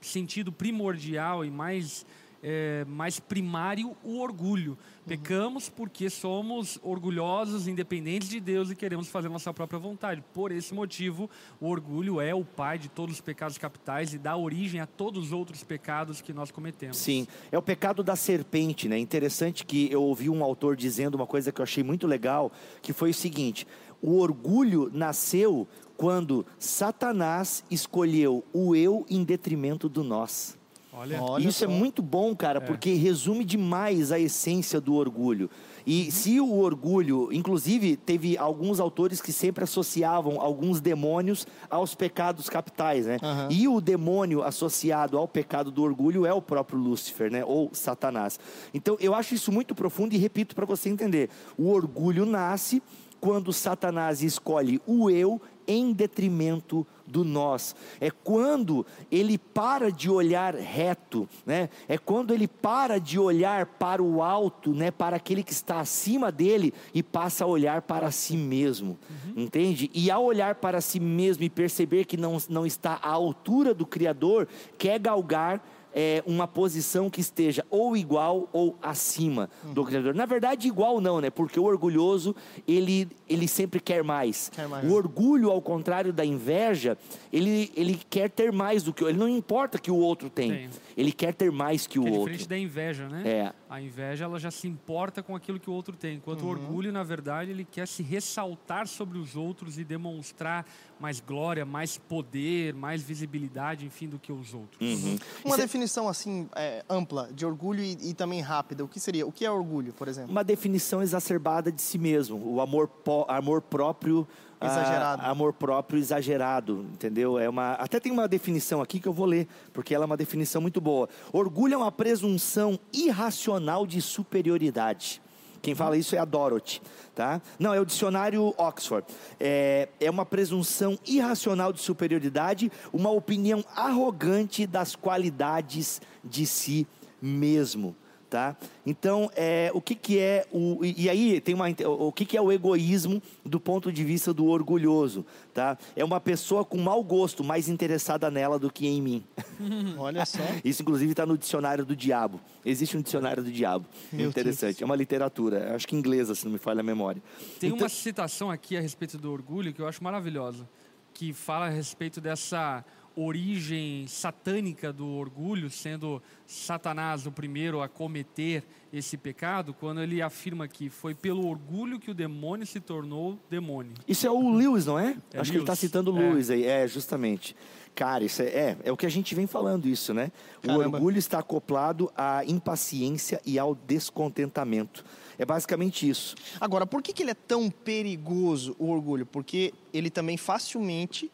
sentido 0.00 0.52
primordial 0.52 1.44
e 1.44 1.50
mais, 1.50 2.06
é, 2.46 2.84
mais 2.84 3.18
primário 3.18 3.96
o 4.04 4.18
orgulho. 4.20 4.76
Pecamos 5.06 5.70
porque 5.70 6.10
somos 6.10 6.78
orgulhosos, 6.82 7.66
independentes 7.66 8.28
de 8.28 8.38
Deus 8.38 8.70
e 8.70 8.76
queremos 8.76 9.08
fazer 9.08 9.30
nossa 9.30 9.52
própria 9.52 9.78
vontade. 9.78 10.22
Por 10.34 10.52
esse 10.52 10.74
motivo, 10.74 11.28
o 11.58 11.68
orgulho 11.68 12.20
é 12.20 12.34
o 12.34 12.44
pai 12.44 12.78
de 12.78 12.88
todos 12.90 13.14
os 13.16 13.20
pecados 13.20 13.56
capitais 13.56 14.12
e 14.12 14.18
dá 14.18 14.36
origem 14.36 14.80
a 14.80 14.86
todos 14.86 15.26
os 15.26 15.32
outros 15.32 15.64
pecados 15.64 16.20
que 16.20 16.32
nós 16.34 16.50
cometemos. 16.50 16.98
Sim, 16.98 17.26
é 17.50 17.56
o 17.56 17.62
pecado 17.62 18.02
da 18.02 18.14
serpente, 18.14 18.88
né? 18.88 18.98
Interessante 18.98 19.64
que 19.64 19.90
eu 19.90 20.02
ouvi 20.02 20.28
um 20.28 20.44
autor 20.44 20.76
dizendo 20.76 21.14
uma 21.14 21.26
coisa 21.26 21.50
que 21.50 21.60
eu 21.60 21.64
achei 21.64 21.82
muito 21.82 22.06
legal, 22.06 22.52
que 22.82 22.92
foi 22.92 23.10
o 23.10 23.14
seguinte: 23.14 23.66
o 24.02 24.18
orgulho 24.18 24.90
nasceu 24.92 25.66
quando 25.96 26.44
Satanás 26.58 27.64
escolheu 27.70 28.44
o 28.52 28.76
eu 28.76 29.06
em 29.08 29.24
detrimento 29.24 29.88
do 29.88 30.04
nós. 30.04 30.58
Olha, 30.96 31.20
Olha 31.20 31.48
Isso 31.48 31.64
é 31.64 31.66
muito 31.66 32.00
bom, 32.00 32.34
cara, 32.36 32.60
porque 32.60 32.94
resume 32.94 33.44
demais 33.44 34.12
a 34.12 34.18
essência 34.18 34.80
do 34.80 34.94
orgulho. 34.94 35.50
E 35.86 36.10
se 36.10 36.40
o 36.40 36.58
orgulho, 36.58 37.30
inclusive, 37.32 37.96
teve 37.96 38.38
alguns 38.38 38.78
autores 38.80 39.20
que 39.20 39.32
sempre 39.32 39.64
associavam 39.64 40.40
alguns 40.40 40.80
demônios 40.80 41.46
aos 41.68 41.94
pecados 41.94 42.48
capitais, 42.48 43.06
né? 43.06 43.18
Aham. 43.22 43.48
E 43.50 43.66
o 43.66 43.80
demônio 43.80 44.42
associado 44.42 45.18
ao 45.18 45.26
pecado 45.26 45.70
do 45.70 45.82
orgulho 45.82 46.24
é 46.24 46.32
o 46.32 46.40
próprio 46.40 46.78
Lúcifer, 46.78 47.30
né? 47.30 47.44
Ou 47.44 47.70
Satanás. 47.72 48.38
Então, 48.72 48.96
eu 49.00 49.14
acho 49.14 49.34
isso 49.34 49.50
muito 49.50 49.74
profundo 49.74 50.14
e 50.14 50.18
repito 50.18 50.54
para 50.54 50.64
você 50.64 50.88
entender. 50.88 51.28
O 51.58 51.70
orgulho 51.70 52.24
nasce 52.24 52.82
quando 53.20 53.52
Satanás 53.52 54.22
escolhe 54.22 54.80
o 54.86 55.10
eu 55.10 55.40
em 55.66 55.92
detrimento 55.92 56.86
do 57.06 57.24
nós. 57.24 57.74
É 58.00 58.10
quando 58.10 58.86
ele 59.10 59.38
para 59.38 59.90
de 59.90 60.10
olhar 60.10 60.54
reto, 60.54 61.28
né? 61.44 61.68
É 61.88 61.98
quando 61.98 62.32
ele 62.32 62.48
para 62.48 62.98
de 62.98 63.18
olhar 63.18 63.66
para 63.66 64.02
o 64.02 64.22
alto, 64.22 64.72
né? 64.72 64.90
Para 64.90 65.16
aquele 65.16 65.42
que 65.42 65.52
está 65.52 65.80
acima 65.80 66.32
dele 66.32 66.72
e 66.92 67.02
passa 67.02 67.44
a 67.44 67.46
olhar 67.46 67.82
para 67.82 68.10
si 68.10 68.36
mesmo, 68.36 68.98
entende? 69.36 69.90
E 69.94 70.10
ao 70.10 70.24
olhar 70.24 70.56
para 70.56 70.80
si 70.80 70.98
mesmo 71.00 71.44
e 71.44 71.50
perceber 71.50 72.04
que 72.04 72.16
não, 72.16 72.38
não 72.48 72.66
está 72.66 72.98
à 73.02 73.10
altura 73.10 73.74
do 73.74 73.86
Criador, 73.86 74.48
quer 74.78 74.98
galgar 74.98 75.62
é, 75.94 76.22
uma 76.26 76.48
posição 76.48 77.08
que 77.08 77.20
esteja 77.20 77.64
ou 77.70 77.96
igual 77.96 78.48
ou 78.52 78.76
acima 78.82 79.48
do 79.72 79.84
Criador. 79.84 80.14
Na 80.14 80.26
verdade, 80.26 80.66
igual 80.66 81.00
não, 81.00 81.20
né? 81.20 81.30
Porque 81.30 81.58
o 81.60 81.64
orgulhoso, 81.64 82.34
ele, 82.66 83.08
ele 83.28 83.46
sempre 83.46 83.78
quer 83.80 84.02
mais. 84.02 84.50
Quer 84.54 84.66
mais. 84.68 84.84
O 84.90 84.94
orgulho, 84.94 85.50
ao 85.50 85.62
contrário 85.62 86.12
da 86.12 86.24
inveja, 86.24 86.98
ele, 87.32 87.70
ele 87.76 88.00
quer 88.10 88.28
ter 88.28 88.50
mais 88.52 88.82
do 88.82 88.92
que 88.92 89.04
o 89.04 89.08
Ele 89.08 89.18
não 89.18 89.28
importa 89.28 89.78
que 89.78 89.90
o 89.90 89.96
outro 89.96 90.28
tem. 90.28 90.50
Tem. 90.50 90.70
Ele 90.96 91.12
quer 91.12 91.32
ter 91.32 91.50
mais 91.52 91.86
que 91.86 91.98
o 91.98 92.02
é 92.06 92.10
outro. 92.10 92.20
diferente 92.32 92.48
da 92.48 92.58
inveja, 92.58 93.08
né? 93.08 93.22
É. 93.24 93.52
A 93.70 93.80
inveja 93.80 94.24
ela 94.24 94.38
já 94.38 94.50
se 94.50 94.66
importa 94.68 95.22
com 95.22 95.34
aquilo 95.34 95.58
que 95.60 95.68
o 95.70 95.72
outro 95.72 95.96
tem, 95.96 96.16
enquanto 96.16 96.42
Uhum. 96.42 96.48
o 96.48 96.50
orgulho, 96.50 96.92
na 96.92 97.02
verdade, 97.02 97.50
ele 97.50 97.64
quer 97.64 97.86
se 97.88 98.02
ressaltar 98.02 98.86
sobre 98.86 99.18
os 99.18 99.36
outros 99.36 99.78
e 99.78 99.84
demonstrar 99.84 100.64
mais 101.00 101.20
glória, 101.20 101.64
mais 101.64 101.98
poder, 101.98 102.74
mais 102.74 103.02
visibilidade, 103.02 103.84
enfim, 103.86 104.08
do 104.08 104.18
que 104.18 104.32
os 104.32 104.54
outros. 104.54 104.80
Uhum. 104.80 105.18
Uma 105.44 105.54
Isso 105.54 105.54
é- 105.54 105.64
definição 105.64 106.08
assim 106.08 106.48
é, 106.54 106.84
ampla 106.88 107.28
de 107.32 107.44
orgulho 107.44 107.82
e, 107.82 108.10
e 108.10 108.14
também 108.14 108.40
rápida. 108.40 108.84
O 108.84 108.88
que 108.88 108.98
seria? 109.00 109.26
O 109.26 109.32
que 109.32 109.44
é 109.44 109.50
orgulho, 109.50 109.92
por 109.92 110.08
exemplo? 110.08 110.30
uma 110.30 110.44
definição 110.44 111.02
exacerbada 111.02 111.70
de 111.70 111.80
si 111.82 111.98
mesmo, 111.98 112.36
o 112.44 112.60
amor, 112.60 112.90
amor 113.28 113.60
próprio 113.62 114.26
ah, 114.60 114.66
Exagerado. 114.66 115.22
amor 115.26 115.52
próprio 115.52 115.98
exagerado, 115.98 116.86
entendeu? 116.92 117.38
É 117.38 117.48
uma 117.48 117.72
até 117.72 118.00
tem 118.00 118.10
uma 118.10 118.26
definição 118.26 118.80
aqui 118.80 118.98
que 118.98 119.06
eu 119.06 119.12
vou 119.12 119.26
ler, 119.26 119.46
porque 119.74 119.94
ela 119.94 120.04
é 120.04 120.06
uma 120.06 120.16
definição 120.16 120.62
muito 120.62 120.80
boa. 120.80 121.08
Orgulho 121.32 121.74
é 121.74 121.76
uma 121.76 121.92
presunção 121.92 122.78
irracional 122.92 123.86
de 123.86 124.00
superioridade. 124.00 125.20
Quem 125.64 125.74
fala 125.74 125.96
isso 125.96 126.14
é 126.14 126.18
a 126.18 126.26
Dorothy, 126.26 126.82
tá? 127.14 127.40
Não, 127.58 127.72
é 127.72 127.80
o 127.80 127.86
dicionário 127.86 128.52
Oxford. 128.58 129.06
É, 129.40 129.88
é 129.98 130.10
uma 130.10 130.26
presunção 130.26 130.98
irracional 131.06 131.72
de 131.72 131.80
superioridade, 131.80 132.70
uma 132.92 133.08
opinião 133.08 133.64
arrogante 133.74 134.66
das 134.66 134.94
qualidades 134.94 136.02
de 136.22 136.44
si 136.44 136.86
mesmo 137.20 137.96
tá? 138.34 138.56
Então, 138.84 139.30
é, 139.36 139.70
o 139.72 139.80
que, 139.80 139.94
que 139.94 140.18
é 140.18 140.44
o 140.50 140.84
e 140.84 141.04
e 141.04 141.08
aí 141.08 141.40
tem 141.40 141.54
uma 141.54 141.66
o 141.86 142.10
que, 142.10 142.24
que 142.24 142.36
é 142.36 142.42
o 142.42 142.50
egoísmo 142.50 143.22
do 143.44 143.60
ponto 143.60 143.92
de 143.92 144.02
vista 144.02 144.34
do 144.34 144.46
orgulhoso, 144.46 145.24
tá? 145.52 145.78
É 145.94 146.04
uma 146.04 146.20
pessoa 146.20 146.64
com 146.64 146.76
mau 146.78 147.00
gosto, 147.04 147.44
mais 147.44 147.68
interessada 147.68 148.32
nela 148.32 148.58
do 148.58 148.72
que 148.72 148.88
em 148.88 149.00
mim. 149.00 149.24
Olha 149.96 150.26
só. 150.26 150.40
Isso 150.64 150.82
inclusive 150.82 151.12
está 151.12 151.24
no 151.24 151.38
dicionário 151.38 151.84
do 151.84 151.94
diabo. 151.94 152.40
Existe 152.66 152.96
um 152.96 153.02
dicionário 153.02 153.40
do 153.44 153.52
diabo. 153.52 153.86
Meu 154.12 154.30
Interessante. 154.30 154.82
É 154.82 154.84
uma 154.84 154.96
literatura, 154.96 155.72
acho 155.76 155.86
que 155.86 155.94
inglesa, 155.94 156.34
se 156.34 156.44
não 156.44 156.50
me 156.54 156.58
falha 156.58 156.80
a 156.80 156.82
memória. 156.82 157.22
Tem 157.60 157.68
Então- 157.70 157.78
uma 157.84 157.88
citação 157.88 158.50
aqui 158.50 158.76
a 158.76 158.80
respeito 158.80 159.16
do 159.16 159.30
orgulho 159.30 159.72
que 159.72 159.80
eu 159.80 159.86
acho 159.86 160.02
maravilhosa, 160.02 160.68
que 161.12 161.32
fala 161.32 161.66
a 161.66 161.70
respeito 161.70 162.20
dessa 162.20 162.84
origem 163.16 164.06
satânica 164.06 164.92
do 164.92 165.06
orgulho, 165.06 165.70
sendo 165.70 166.22
Satanás 166.46 167.26
o 167.26 167.32
primeiro 167.32 167.80
a 167.80 167.88
cometer 167.88 168.64
esse 168.92 169.16
pecado, 169.16 169.74
quando 169.74 170.00
ele 170.00 170.22
afirma 170.22 170.68
que 170.68 170.88
foi 170.88 171.14
pelo 171.14 171.46
orgulho 171.48 171.98
que 171.98 172.10
o 172.10 172.14
demônio 172.14 172.66
se 172.66 172.78
tornou 172.80 173.38
demônio. 173.50 173.92
Isso 174.06 174.26
é 174.26 174.30
o 174.30 174.50
Lewis, 174.54 174.86
não 174.86 174.98
é? 174.98 175.16
É 175.32 175.40
Acho 175.40 175.50
que 175.50 175.56
ele 175.56 175.64
está 175.64 175.72
Lewis. 175.72 175.80
citando 175.80 176.12
o 176.12 176.18
É. 176.20 176.28
Lewis 176.30 176.50
aí. 176.50 176.64
É, 176.64 176.86
justamente. 176.86 177.56
Cara, 177.94 178.24
isso 178.24 178.42
é, 178.42 178.46
é, 178.46 178.76
é 178.84 178.92
o 178.92 178.96
que 178.96 179.06
a 179.06 179.08
gente 179.08 179.34
vem 179.36 179.46
falando 179.46 179.86
isso, 179.86 180.12
né? 180.12 180.30
O 180.62 180.66
Caramba. 180.66 180.96
orgulho 180.96 181.18
está 181.18 181.38
acoplado 181.38 182.10
à 182.16 182.44
impaciência 182.44 183.40
e 183.46 183.56
ao 183.58 183.74
descontentamento. 183.74 185.04
É 185.38 185.44
basicamente 185.44 186.08
isso. 186.08 186.34
Agora, 186.60 186.86
por 186.86 187.02
que, 187.02 187.12
que 187.12 187.22
ele 187.22 187.30
é 187.30 187.34
tão 187.34 187.70
perigoso, 187.70 188.74
o 188.78 188.90
orgulho? 188.90 189.26
Porque 189.26 189.72
ele 189.92 190.10
também 190.10 190.36
facilmente, 190.36 191.30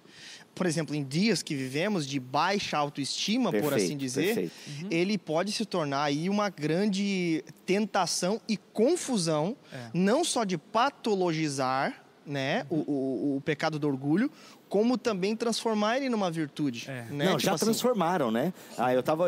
por 0.61 0.67
exemplo, 0.67 0.95
em 0.95 1.03
dias 1.03 1.43
que 1.43 1.55
vivemos 1.55 2.07
de 2.07 2.21
baixa 2.21 2.77
autoestima, 2.77 3.51
por 3.51 3.63
Perfeito, 3.63 3.83
assim 3.83 3.97
dizer, 3.97 4.35
perfeito. 4.35 4.53
ele 4.91 5.17
pode 5.17 5.53
se 5.53 5.65
tornar 5.65 6.03
aí 6.03 6.29
uma 6.29 6.51
grande 6.51 7.43
tentação 7.65 8.39
e 8.47 8.59
confusão, 8.59 9.57
É. 9.73 9.89
não 9.95 10.23
só 10.23 10.45
de 10.45 10.59
patologizar 10.59 12.05
né, 12.27 12.67
o, 12.69 12.77
o, 12.77 13.37
o 13.37 13.41
pecado 13.41 13.79
do 13.79 13.89
orgulho, 13.89 14.31
como 14.71 14.97
também 14.97 15.35
transformar 15.35 15.97
ele 15.97 16.09
numa 16.09 16.31
virtude. 16.31 16.89
É. 16.89 17.03
Né? 17.11 17.25
Não, 17.25 17.33
Tipo 17.33 17.41
já 17.41 17.55
assim, 17.55 17.65
transformaram, 17.65 18.31
né? 18.31 18.55
Ah, 18.79 18.95
eu 18.95 19.01
estava 19.01 19.27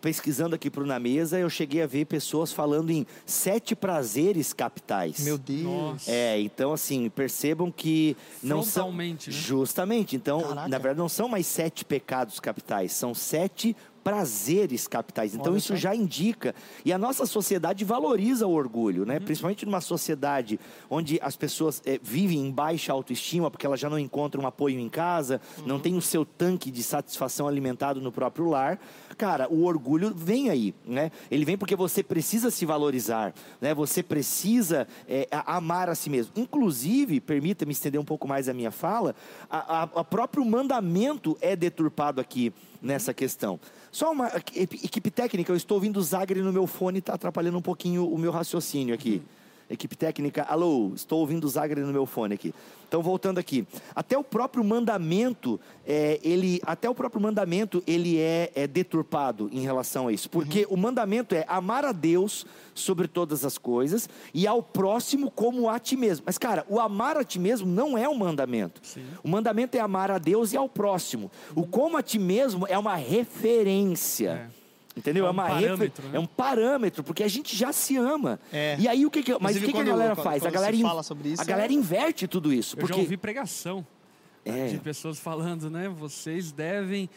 pesquisando 0.00 0.56
aqui 0.56 0.68
para 0.68 0.82
o 0.82 0.86
Na 0.86 0.98
Mesa, 0.98 1.38
eu 1.38 1.48
cheguei 1.48 1.80
a 1.80 1.86
ver 1.86 2.06
pessoas 2.06 2.52
falando 2.52 2.90
em 2.90 3.06
sete 3.24 3.76
prazeres 3.76 4.52
capitais. 4.52 5.20
Meu 5.20 5.38
Deus. 5.38 5.62
Nossa. 5.62 6.10
É, 6.10 6.40
então 6.40 6.72
assim, 6.72 7.08
percebam 7.08 7.70
que 7.70 8.16
não 8.42 8.64
são 8.64 8.92
né? 8.92 9.16
justamente, 9.28 10.16
então, 10.16 10.42
Caraca. 10.42 10.68
na 10.68 10.78
verdade 10.78 10.98
não 10.98 11.08
são 11.08 11.28
mais 11.28 11.46
sete 11.46 11.84
pecados 11.84 12.40
capitais, 12.40 12.90
são 12.90 13.14
sete 13.14 13.76
prazeres 14.02 14.86
capitais. 14.88 15.34
Então 15.34 15.52
Olha 15.52 15.58
isso 15.58 15.76
já 15.76 15.94
indica 15.94 16.54
e 16.84 16.92
a 16.92 16.98
nossa 16.98 17.26
sociedade 17.26 17.84
valoriza 17.84 18.46
o 18.46 18.52
orgulho, 18.52 19.04
né? 19.04 19.20
Principalmente 19.20 19.64
numa 19.66 19.80
sociedade 19.80 20.58
onde 20.88 21.18
as 21.22 21.36
pessoas 21.36 21.82
eh, 21.84 22.00
vivem 22.02 22.38
em 22.38 22.50
baixa 22.50 22.92
autoestima 22.92 23.50
porque 23.50 23.66
elas 23.66 23.80
já 23.80 23.88
não 23.90 23.98
encontram 23.98 24.46
apoio 24.46 24.78
em 24.78 24.88
casa, 24.88 25.40
não 25.66 25.78
tem 25.78 25.96
o 25.96 26.02
seu 26.02 26.24
tanque 26.24 26.70
de 26.70 26.82
satisfação 26.82 27.46
alimentado 27.46 28.00
no 28.00 28.10
próprio 28.10 28.48
lar. 28.48 28.78
Cara, 29.16 29.48
o 29.52 29.64
orgulho 29.64 30.12
vem 30.14 30.50
aí, 30.50 30.74
né? 30.86 31.10
Ele 31.30 31.44
vem 31.44 31.56
porque 31.58 31.76
você 31.76 32.02
precisa 32.02 32.50
se 32.50 32.64
valorizar, 32.64 33.34
né? 33.60 33.74
Você 33.74 34.02
precisa 34.02 34.88
a- 35.30 35.56
amar 35.56 35.88
a 35.88 35.94
si 35.94 36.08
mesmo. 36.10 36.32
Inclusive, 36.36 37.20
permita-me 37.20 37.72
estender 37.72 38.00
um 38.00 38.04
pouco 38.04 38.26
mais 38.26 38.48
a 38.48 38.54
minha 38.54 38.70
fala, 38.70 39.14
a, 39.50 39.82
a, 39.82 39.82
a 39.82 40.04
próprio 40.04 40.44
mandamento 40.44 41.36
é 41.40 41.54
deturpado 41.54 42.20
aqui 42.20 42.52
nessa 42.80 43.12
questão. 43.14 43.58
Só 43.90 44.12
uma 44.12 44.28
equi- 44.28 44.60
equipe 44.84 45.10
técnica, 45.10 45.52
eu 45.52 45.56
estou 45.56 45.76
ouvindo 45.76 45.98
o 45.98 46.02
Zagre 46.02 46.40
no 46.42 46.52
meu 46.52 46.66
fone, 46.66 46.98
está 47.00 47.14
atrapalhando 47.14 47.58
um 47.58 47.62
pouquinho 47.62 48.06
o 48.06 48.18
meu 48.18 48.30
raciocínio 48.30 48.94
aqui. 48.94 49.22
Equipe 49.70 49.96
técnica, 49.96 50.42
alô, 50.42 50.90
estou 50.96 51.20
ouvindo 51.20 51.44
o 51.44 51.48
Zagre 51.48 51.80
no 51.82 51.92
meu 51.92 52.04
fone 52.04 52.34
aqui. 52.34 52.52
Então, 52.88 53.00
voltando 53.00 53.38
aqui. 53.38 53.64
Até 53.94 54.18
o 54.18 54.24
próprio 54.24 54.64
mandamento, 54.64 55.60
é, 55.86 56.18
ele, 56.24 56.60
até 56.64 56.90
o 56.90 56.94
próprio 56.94 57.22
mandamento, 57.22 57.80
ele 57.86 58.18
é, 58.18 58.50
é 58.52 58.66
deturpado 58.66 59.48
em 59.52 59.60
relação 59.60 60.08
a 60.08 60.12
isso. 60.12 60.28
Porque 60.28 60.66
o 60.68 60.76
mandamento 60.76 61.32
é 61.36 61.44
amar 61.46 61.84
a 61.84 61.92
Deus 61.92 62.44
sobre 62.74 63.06
todas 63.06 63.44
as 63.44 63.56
coisas 63.56 64.08
e 64.34 64.44
ao 64.44 64.60
próximo 64.60 65.30
como 65.30 65.68
a 65.68 65.78
ti 65.78 65.96
mesmo. 65.96 66.24
Mas, 66.26 66.36
cara, 66.36 66.66
o 66.68 66.80
amar 66.80 67.16
a 67.16 67.22
ti 67.22 67.38
mesmo 67.38 67.68
não 67.68 67.96
é 67.96 68.08
um 68.08 68.16
mandamento. 68.16 68.80
O 69.22 69.28
mandamento 69.28 69.76
é 69.76 69.80
amar 69.80 70.10
a 70.10 70.18
Deus 70.18 70.52
e 70.52 70.56
ao 70.56 70.68
próximo. 70.68 71.30
O 71.54 71.64
como 71.64 71.96
a 71.96 72.02
ti 72.02 72.18
mesmo 72.18 72.66
é 72.66 72.76
uma 72.76 72.96
referência. 72.96 74.50
É. 74.56 74.59
Entendeu? 74.96 75.24
É 75.24 75.28
É, 75.28 75.30
um 75.30 75.32
uma 75.32 75.46
refer- 75.48 75.60
parâmetro, 75.68 76.08
né? 76.08 76.16
é 76.16 76.18
um 76.18 76.26
parâmetro, 76.26 77.04
porque 77.04 77.22
a 77.22 77.28
gente 77.28 77.56
já 77.56 77.72
se 77.72 77.96
ama. 77.96 78.40
É. 78.52 78.76
E 78.78 78.88
aí 78.88 79.06
o 79.06 79.10
que, 79.10 79.22
que 79.22 79.36
mas 79.40 79.56
o 79.56 79.60
que, 79.60 79.72
que 79.72 79.78
a 79.78 79.84
galera 79.84 80.14
quando- 80.16 80.24
faz? 80.24 80.42
quando 80.42 80.48
a 80.48 80.50
galera, 80.54 80.74
in- 80.76 80.82
fala 80.82 81.02
sobre 81.02 81.28
isso, 81.30 81.40
a 81.40 81.44
galera 81.44 81.72
é- 81.72 81.76
inverte 81.76 82.26
tudo 82.26 82.52
isso, 82.52 82.74
Eu 82.76 82.80
porque 82.80 82.94
já 82.94 83.00
ouvi 83.00 83.16
pregação 83.16 83.86
É. 84.44 84.66
de 84.66 84.78
pessoas 84.78 85.18
falando, 85.18 85.70
né? 85.70 85.88
Vocês 85.88 86.50
devem 86.50 87.08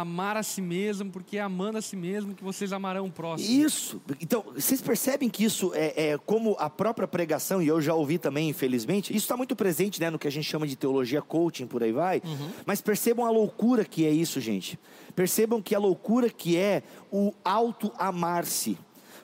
amar 0.00 0.38
a 0.38 0.42
si 0.42 0.62
mesmo, 0.62 1.10
porque 1.10 1.36
é 1.36 1.40
amando 1.42 1.76
a 1.76 1.82
si 1.82 1.96
mesmo 1.96 2.34
que 2.34 2.42
vocês 2.42 2.72
amarão 2.72 3.04
o 3.04 3.12
próximo. 3.12 3.50
Isso. 3.50 4.00
Então, 4.22 4.42
vocês 4.54 4.80
percebem 4.80 5.28
que 5.28 5.44
isso 5.44 5.70
é, 5.74 6.12
é 6.12 6.18
como 6.18 6.56
a 6.58 6.70
própria 6.70 7.06
pregação, 7.06 7.60
e 7.60 7.68
eu 7.68 7.78
já 7.78 7.92
ouvi 7.94 8.16
também, 8.16 8.48
infelizmente, 8.48 9.10
isso 9.10 9.24
está 9.24 9.36
muito 9.36 9.54
presente 9.54 10.00
né, 10.00 10.08
no 10.08 10.18
que 10.18 10.26
a 10.26 10.30
gente 10.30 10.44
chama 10.44 10.66
de 10.66 10.76
teologia 10.76 11.20
coaching, 11.20 11.66
por 11.66 11.82
aí 11.82 11.92
vai. 11.92 12.22
Mas 12.64 12.80
percebam 12.80 13.26
a 13.26 13.30
loucura 13.30 13.84
que 13.84 14.06
é 14.06 14.10
isso, 14.10 14.40
gente. 14.40 14.78
Percebam 15.14 15.60
que 15.60 15.74
a 15.74 15.78
loucura 15.78 16.30
que 16.30 16.56
é 16.56 16.82
o 17.10 17.34
auto-amar-se. 17.44 18.78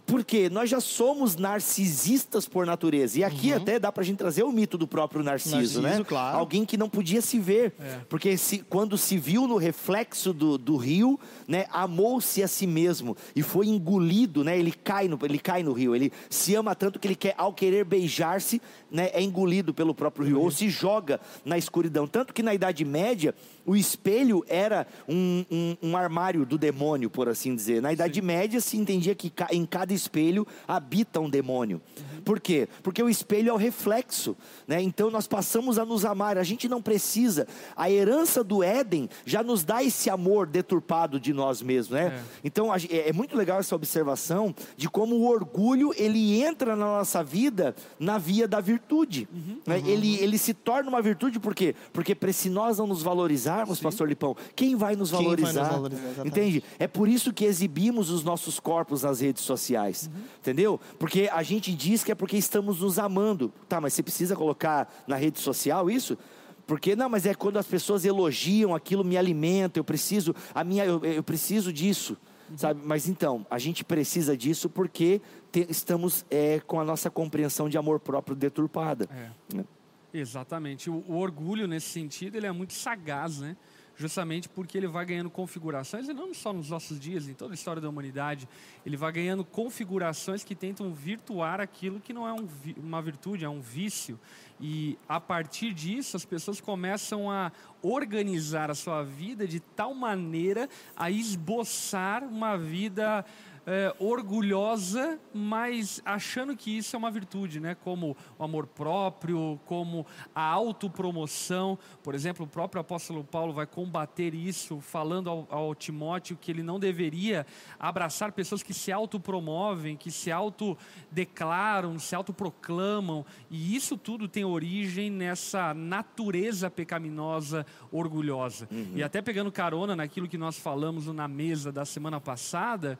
Porque 0.08 0.48
nós 0.48 0.70
já 0.70 0.80
somos 0.80 1.36
narcisistas 1.36 2.48
por 2.48 2.64
natureza. 2.64 3.18
E 3.18 3.24
aqui 3.24 3.52
até 3.52 3.78
dá 3.78 3.92
pra 3.92 4.02
gente 4.02 4.16
trazer 4.16 4.42
o 4.42 4.50
mito 4.50 4.78
do 4.78 4.86
próprio 4.86 5.22
narciso, 5.22 5.82
né? 5.82 5.90
Narciso, 5.90 6.04
claro. 6.06 6.38
Alguém 6.38 6.64
que 6.64 6.78
não 6.78 6.88
podia 6.88 7.20
se 7.20 7.38
ver. 7.38 7.74
É. 7.78 7.98
Porque 8.08 8.38
se, 8.38 8.60
quando 8.60 8.96
se 8.96 9.18
viu 9.18 9.46
no 9.46 9.58
reflexo 9.58 10.32
do, 10.32 10.56
do 10.56 10.76
rio, 10.78 11.20
né, 11.46 11.66
amou-se 11.70 12.42
a 12.42 12.48
si 12.48 12.66
mesmo 12.66 13.14
e 13.36 13.42
foi 13.42 13.66
engolido, 13.66 14.42
né? 14.42 14.58
Ele 14.58 14.72
cai 14.72 15.08
no, 15.08 15.18
ele 15.22 15.38
cai 15.38 15.62
no 15.62 15.74
rio. 15.74 15.94
Ele 15.94 16.10
se 16.30 16.54
ama 16.54 16.74
tanto 16.74 16.98
que 16.98 17.06
ele 17.06 17.14
quer, 17.14 17.34
ao 17.36 17.52
querer 17.52 17.84
beijar-se, 17.84 18.62
né, 18.90 19.10
é 19.12 19.20
engolido 19.20 19.74
pelo 19.74 19.94
próprio 19.94 20.26
rio 20.26 20.40
ou 20.40 20.50
se 20.50 20.70
joga 20.70 21.20
na 21.44 21.58
escuridão. 21.58 22.06
Tanto 22.06 22.32
que 22.32 22.42
na 22.42 22.54
Idade 22.54 22.82
Média 22.82 23.34
o 23.68 23.76
espelho 23.76 24.42
era 24.48 24.86
um, 25.06 25.44
um- 25.50 25.76
um 25.90 25.96
armário 25.96 26.46
do 26.46 26.56
demônio, 26.56 27.10
por 27.10 27.28
assim 27.28 27.54
dizer. 27.54 27.82
Na 27.82 27.92
Idade 27.92 28.22
Média 28.22 28.60
se 28.62 28.78
entendia 28.78 29.14
que 29.14 29.30
em 29.52 29.66
cada 29.66 29.92
espelho 29.92 30.46
habita 30.66 31.20
um 31.20 31.28
demônio. 31.28 31.80
Por 32.28 32.38
quê? 32.40 32.68
Porque 32.82 33.02
o 33.02 33.08
espelho 33.08 33.48
é 33.48 33.52
o 33.54 33.56
reflexo, 33.56 34.36
né? 34.66 34.82
Então 34.82 35.10
nós 35.10 35.26
passamos 35.26 35.78
a 35.78 35.86
nos 35.86 36.04
amar. 36.04 36.36
A 36.36 36.42
gente 36.42 36.68
não 36.68 36.82
precisa. 36.82 37.48
A 37.74 37.90
herança 37.90 38.44
do 38.44 38.62
Éden 38.62 39.08
já 39.24 39.42
nos 39.42 39.64
dá 39.64 39.82
esse 39.82 40.10
amor 40.10 40.46
deturpado 40.46 41.18
de 41.18 41.32
nós 41.32 41.62
mesmos, 41.62 41.94
né? 41.94 42.08
É. 42.08 42.22
Então 42.44 42.70
é 42.74 43.08
é 43.08 43.12
muito 43.14 43.34
legal 43.34 43.58
essa 43.60 43.74
observação 43.74 44.54
de 44.76 44.90
como 44.90 45.16
o 45.16 45.26
orgulho 45.26 45.90
ele 45.96 46.42
entra 46.42 46.76
na 46.76 46.84
nossa 46.84 47.24
vida 47.24 47.74
na 47.98 48.18
via 48.18 48.46
da 48.46 48.60
virtude. 48.60 49.26
né? 49.66 49.82
Ele, 49.86 50.16
ele 50.16 50.36
se 50.36 50.52
torna 50.52 50.90
uma 50.90 51.00
virtude 51.00 51.40
por 51.40 51.54
quê? 51.54 51.74
Porque 51.94 52.14
se 52.30 52.50
nós 52.50 52.76
não 52.76 52.86
nos 52.86 53.02
valorizarmos, 53.02 53.80
Pastor 53.80 54.06
Lipão, 54.06 54.36
quem 54.54 54.76
vai 54.76 54.96
nos 54.96 55.10
Quem 55.10 55.18
vai 55.24 55.36
nos 55.36 55.54
valorizar? 55.54 55.70
valorizar. 55.70 56.26
Entende? 56.26 56.62
É 56.78 56.86
por 56.86 57.08
isso 57.08 57.32
que 57.32 57.46
exibimos 57.46 58.10
os 58.10 58.22
nossos 58.22 58.60
corpos 58.60 59.02
nas 59.02 59.20
redes 59.20 59.44
sociais. 59.44 60.10
Entendeu? 60.40 60.78
Porque 60.98 61.30
a 61.32 61.42
gente 61.42 61.74
diz 61.74 62.04
que 62.04 62.12
é 62.12 62.17
porque 62.18 62.36
estamos 62.36 62.80
nos 62.80 62.98
amando. 62.98 63.52
Tá, 63.68 63.80
mas 63.80 63.94
você 63.94 64.02
precisa 64.02 64.36
colocar 64.36 64.92
na 65.06 65.16
rede 65.16 65.38
social 65.38 65.88
isso? 65.88 66.18
Porque 66.66 66.94
não, 66.94 67.08
mas 67.08 67.24
é 67.24 67.32
quando 67.32 67.56
as 67.58 67.66
pessoas 67.66 68.04
elogiam 68.04 68.74
aquilo 68.74 69.02
me 69.02 69.16
alimenta, 69.16 69.78
eu 69.78 69.84
preciso, 69.84 70.34
a 70.54 70.62
minha 70.62 70.84
eu, 70.84 71.02
eu 71.02 71.22
preciso 71.22 71.72
disso. 71.72 72.16
Sabe? 72.56 72.80
Mas 72.82 73.06
então, 73.08 73.46
a 73.50 73.58
gente 73.58 73.84
precisa 73.84 74.36
disso 74.36 74.68
porque 74.70 75.20
te- 75.52 75.66
estamos 75.68 76.24
é, 76.30 76.60
com 76.60 76.80
a 76.80 76.84
nossa 76.84 77.10
compreensão 77.10 77.68
de 77.68 77.76
amor 77.76 78.00
próprio 78.00 78.34
deturpada. 78.34 79.06
É. 79.10 79.56
né? 79.56 79.64
Exatamente. 80.12 80.88
O, 80.88 81.04
o 81.06 81.18
orgulho, 81.18 81.66
nesse 81.68 81.88
sentido, 81.88 82.36
ele 82.36 82.46
é 82.46 82.52
muito 82.52 82.72
sagaz, 82.72 83.38
né? 83.38 83.56
Justamente 83.98 84.48
porque 84.48 84.78
ele 84.78 84.86
vai 84.86 85.04
ganhando 85.04 85.28
configurações, 85.28 86.08
e 86.08 86.14
não 86.14 86.32
só 86.32 86.52
nos 86.52 86.70
nossos 86.70 87.00
dias, 87.00 87.28
em 87.28 87.34
toda 87.34 87.52
a 87.52 87.56
história 87.56 87.82
da 87.82 87.88
humanidade, 87.88 88.48
ele 88.86 88.96
vai 88.96 89.10
ganhando 89.10 89.44
configurações 89.44 90.44
que 90.44 90.54
tentam 90.54 90.94
virtuar 90.94 91.60
aquilo 91.60 91.98
que 91.98 92.12
não 92.12 92.26
é 92.26 92.32
um 92.32 92.46
uma 92.76 93.02
virtude, 93.02 93.44
é 93.44 93.48
um 93.48 93.60
vício. 93.60 94.16
E 94.60 94.96
a 95.08 95.20
partir 95.20 95.74
disso, 95.74 96.16
as 96.16 96.24
pessoas 96.24 96.60
começam 96.60 97.28
a 97.28 97.50
organizar 97.82 98.70
a 98.70 98.74
sua 98.74 99.02
vida 99.02 99.48
de 99.48 99.58
tal 99.58 99.92
maneira 99.94 100.68
a 100.96 101.10
esboçar 101.10 102.22
uma 102.22 102.56
vida 102.56 103.24
é, 103.70 103.94
orgulhosa, 103.98 105.20
mas 105.34 106.00
achando 106.02 106.56
que 106.56 106.78
isso 106.78 106.96
é 106.96 106.98
uma 106.98 107.10
virtude, 107.10 107.60
né? 107.60 107.74
Como 107.74 108.16
o 108.38 108.42
amor 108.42 108.66
próprio, 108.66 109.60
como 109.66 110.06
a 110.34 110.40
autopromoção. 110.40 111.78
Por 112.02 112.14
exemplo, 112.14 112.46
o 112.46 112.48
próprio 112.48 112.80
apóstolo 112.80 113.22
Paulo 113.22 113.52
vai 113.52 113.66
combater 113.66 114.34
isso, 114.34 114.80
falando 114.80 115.28
ao, 115.28 115.46
ao 115.50 115.74
Timóteo 115.74 116.38
que 116.40 116.50
ele 116.50 116.62
não 116.62 116.80
deveria 116.80 117.44
abraçar 117.78 118.32
pessoas 118.32 118.62
que 118.62 118.72
se 118.72 118.90
autopromovem, 118.90 119.98
que 119.98 120.10
se 120.10 120.32
autodeclaram, 120.32 121.98
se 121.98 122.14
autoproclamam. 122.14 123.22
E 123.50 123.76
isso 123.76 123.98
tudo 123.98 124.26
tem 124.26 124.46
origem 124.46 125.10
nessa 125.10 125.74
natureza 125.74 126.70
pecaminosa 126.70 127.66
orgulhosa. 127.92 128.66
E 128.94 129.02
até 129.02 129.20
pegando 129.20 129.52
carona 129.52 129.94
naquilo 129.94 130.26
que 130.26 130.38
nós 130.38 130.58
falamos 130.58 131.06
na 131.08 131.28
mesa 131.28 131.70
da 131.70 131.84
semana 131.84 132.18
passada, 132.18 132.98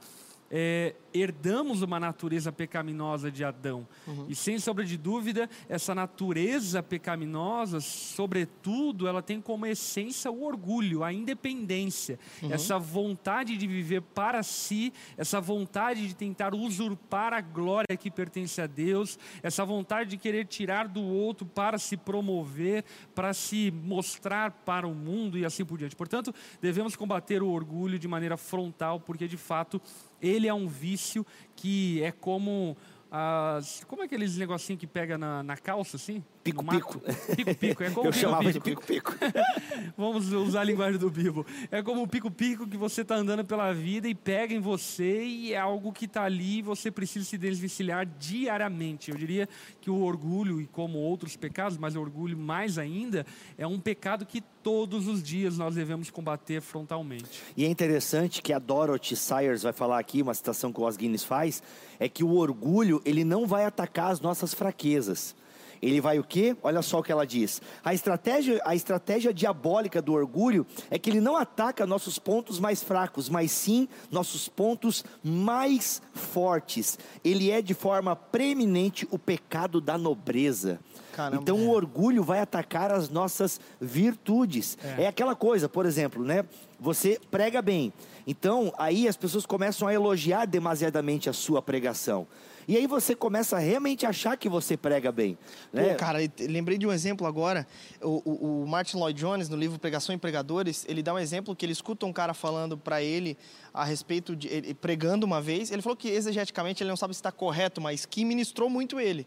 é, 0.50 0.94
herdamos 1.20 1.82
uma 1.82 1.98
natureza 1.98 2.52
pecaminosa 2.52 3.30
de 3.30 3.44
Adão. 3.44 3.87
E 4.28 4.34
sem 4.34 4.58
sombra 4.58 4.84
de 4.84 4.96
dúvida, 4.96 5.48
essa 5.68 5.94
natureza 5.94 6.82
pecaminosa, 6.82 7.80
sobretudo, 7.80 9.06
ela 9.08 9.22
tem 9.22 9.40
como 9.40 9.66
essência 9.66 10.30
o 10.30 10.44
orgulho, 10.44 11.02
a 11.02 11.12
independência, 11.12 12.18
essa 12.50 12.78
vontade 12.78 13.56
de 13.56 13.66
viver 13.66 14.02
para 14.02 14.42
si, 14.42 14.92
essa 15.16 15.40
vontade 15.40 16.06
de 16.06 16.14
tentar 16.14 16.54
usurpar 16.54 17.32
a 17.32 17.40
glória 17.40 17.96
que 17.96 18.10
pertence 18.10 18.60
a 18.60 18.66
Deus, 18.66 19.18
essa 19.42 19.64
vontade 19.64 20.10
de 20.10 20.16
querer 20.16 20.46
tirar 20.46 20.88
do 20.88 21.02
outro 21.02 21.46
para 21.46 21.78
se 21.78 21.96
promover, 21.96 22.84
para 23.14 23.32
se 23.32 23.70
mostrar 23.70 24.50
para 24.50 24.87
o 24.87 24.94
mundo 24.94 25.38
e 25.38 25.44
assim 25.44 25.64
por 25.64 25.78
diante. 25.78 25.96
Portanto, 25.96 26.34
devemos 26.60 26.94
combater 26.96 27.42
o 27.42 27.48
orgulho 27.48 27.98
de 27.98 28.06
maneira 28.08 28.37
frontal, 28.37 29.00
porque 29.00 29.26
de 29.26 29.37
fato 29.37 29.80
ele 30.20 30.48
é 30.48 30.54
um 30.54 30.66
vício 30.66 31.07
que 31.56 32.02
é 32.02 32.12
como. 32.12 32.76
As, 33.10 33.84
como 33.88 34.02
é 34.02 34.04
aqueles 34.04 34.36
negocinho 34.36 34.78
que 34.78 34.86
pega 34.86 35.16
na, 35.16 35.42
na 35.42 35.56
calça, 35.56 35.96
assim? 35.96 36.22
Pico-pico. 36.42 37.00
Pico-pico, 37.37 37.83
é 37.83 37.90
como 37.90 38.09
Eu 38.09 38.12
chamava 38.12 38.52
de 38.52 38.61
pico-pico. 38.61 39.14
Vamos 39.97 40.33
usar 40.33 40.61
a 40.61 40.64
linguagem 40.64 40.99
do 40.99 41.11
Bibo. 41.11 41.45
É 41.71 41.83
como 41.83 42.02
o 42.02 42.09
pico-pico 42.09 42.66
que 42.66 42.76
você 42.76 43.02
está 43.02 43.16
andando 43.16 43.45
pela 43.45 43.73
vida 43.73 44.09
e 44.09 44.14
pega 44.14 44.54
em 44.54 44.61
você 44.61 45.25
e 45.25 45.52
é 45.52 45.59
algo 45.59 45.92
que 45.92 46.04
está 46.04 46.25
ali 46.25 46.59
e 46.59 46.62
você 46.62 46.90
precisa 46.90 47.25
se 47.25 47.37
desvencilhar 47.37 48.07
diariamente. 48.18 49.11
Eu 49.11 49.16
diria 49.16 49.49
que 49.80 49.90
o 49.90 50.00
orgulho, 50.02 50.61
e 50.61 50.66
como 50.66 50.99
outros 50.99 51.37
pecados, 51.37 51.76
mas 51.76 51.97
o 51.97 52.00
orgulho 52.00 52.37
mais 52.37 52.78
ainda, 52.78 53.26
é 53.57 53.66
um 53.66 53.78
pecado 53.78 54.25
que 54.25 54.42
todos 54.62 55.07
os 55.07 55.23
dias 55.23 55.57
nós 55.57 55.75
devemos 55.75 56.11
combater 56.11 56.61
frontalmente. 56.61 57.42
E 57.57 57.64
é 57.64 57.68
interessante 57.68 58.42
que 58.42 58.52
a 58.52 58.59
Dorothy 58.59 59.16
Sayers 59.16 59.62
vai 59.62 59.73
falar 59.73 59.99
aqui, 59.99 60.23
uma 60.23 60.35
citação 60.35 60.73
que 60.73 60.80
o 60.80 60.87
Os 60.87 60.97
Guinness 60.97 61.25
faz, 61.25 61.62
é 61.99 62.09
que 62.09 62.23
o 62.23 62.35
orgulho, 62.35 63.00
ele 63.04 63.25
não 63.25 63.47
vai 63.47 63.64
atacar 63.64 64.11
as 64.11 64.21
nossas 64.21 64.54
fraquezas. 64.54 65.35
Ele 65.80 66.00
vai 66.00 66.18
o 66.18 66.25
quê? 66.25 66.56
Olha 66.62 66.82
só 66.82 66.99
o 66.99 67.02
que 67.02 67.12
ela 67.12 67.26
diz. 67.26 67.61
A 67.85 67.94
estratégia, 67.94 68.61
a 68.64 68.75
estratégia 68.75 69.32
diabólica 69.32 70.02
do 70.02 70.12
orgulho 70.12 70.66
é 70.90 70.99
que 70.99 71.11
ele 71.11 71.20
não 71.20 71.37
ataca 71.37 71.87
nossos 71.87 72.18
pontos 72.18 72.58
mais 72.58 72.82
fracos, 72.82 73.28
mas 73.28 73.50
sim 73.50 73.88
nossos 74.11 74.49
pontos 74.49 75.04
mais 75.23 76.02
fortes. 76.14 76.99
Ele 77.25 77.50
é 77.50 77.62
de 77.62 77.75
forma 77.75 78.14
preeminente 78.16 79.06
o 79.11 79.18
pecado 79.18 79.80
da 79.80 79.97
nobreza. 79.97 80.80
Caramba. 81.12 81.42
Então 81.42 81.58
o 81.58 81.70
orgulho 81.70 82.23
vai 82.23 82.38
atacar 82.38 82.92
as 82.92 83.08
nossas 83.08 83.61
virtudes. 83.80 84.78
É. 84.99 85.04
é 85.04 85.06
aquela 85.08 85.35
coisa, 85.35 85.68
por 85.68 85.85
exemplo, 85.85 86.23
né? 86.23 86.44
Você 86.78 87.20
prega 87.28 87.61
bem. 87.61 87.92
Então 88.25 88.73
aí 88.78 89.08
as 89.08 89.16
pessoas 89.16 89.44
começam 89.44 89.88
a 89.88 89.92
elogiar 89.92 90.47
demasiadamente 90.47 91.28
a 91.28 91.32
sua 91.32 91.61
pregação. 91.61 92.26
E 92.68 92.76
aí 92.76 92.87
você 92.87 93.14
começa 93.14 93.56
a 93.56 93.58
realmente 93.58 94.04
achar 94.04 94.37
que 94.37 94.46
você 94.46 94.76
prega 94.76 95.10
bem. 95.10 95.38
Né? 95.72 95.88
Pô, 95.88 95.94
cara, 95.94 96.18
lembrei 96.40 96.76
de 96.76 96.87
um 96.87 96.92
exemplo 96.92 97.26
agora. 97.26 97.66
O, 98.02 98.20
o, 98.30 98.62
o, 98.62 98.68
Martin 98.68 98.98
Lloyd 98.98 99.18
Jones, 99.18 99.48
no 99.48 99.56
livro 99.56 99.78
Pregação 99.78 100.14
em 100.14 100.18
Pregadores, 100.18 100.84
ele 100.87 101.02
dá 101.02 101.14
um 101.14 101.18
exemplo 101.18 101.56
que 101.56 101.64
ele 101.64 101.72
escuta 101.72 102.04
um 102.04 102.12
cara 102.12 102.34
falando 102.34 102.76
para 102.76 103.02
ele 103.02 103.38
a 103.72 103.84
respeito 103.84 104.37
de. 104.37 104.48
Ele, 104.48 104.75
pregando 104.75 105.25
uma 105.25 105.40
vez. 105.40 105.70
Ele 105.70 105.80
falou 105.80 105.96
que 105.96 106.10
exegeticamente 106.10 106.82
ele 106.82 106.90
não 106.90 106.96
sabe 106.96 107.14
se 107.14 107.20
está 107.20 107.32
correto, 107.32 107.80
mas 107.80 108.04
que 108.04 108.22
ministrou 108.22 108.68
muito 108.68 109.00
ele 109.00 109.26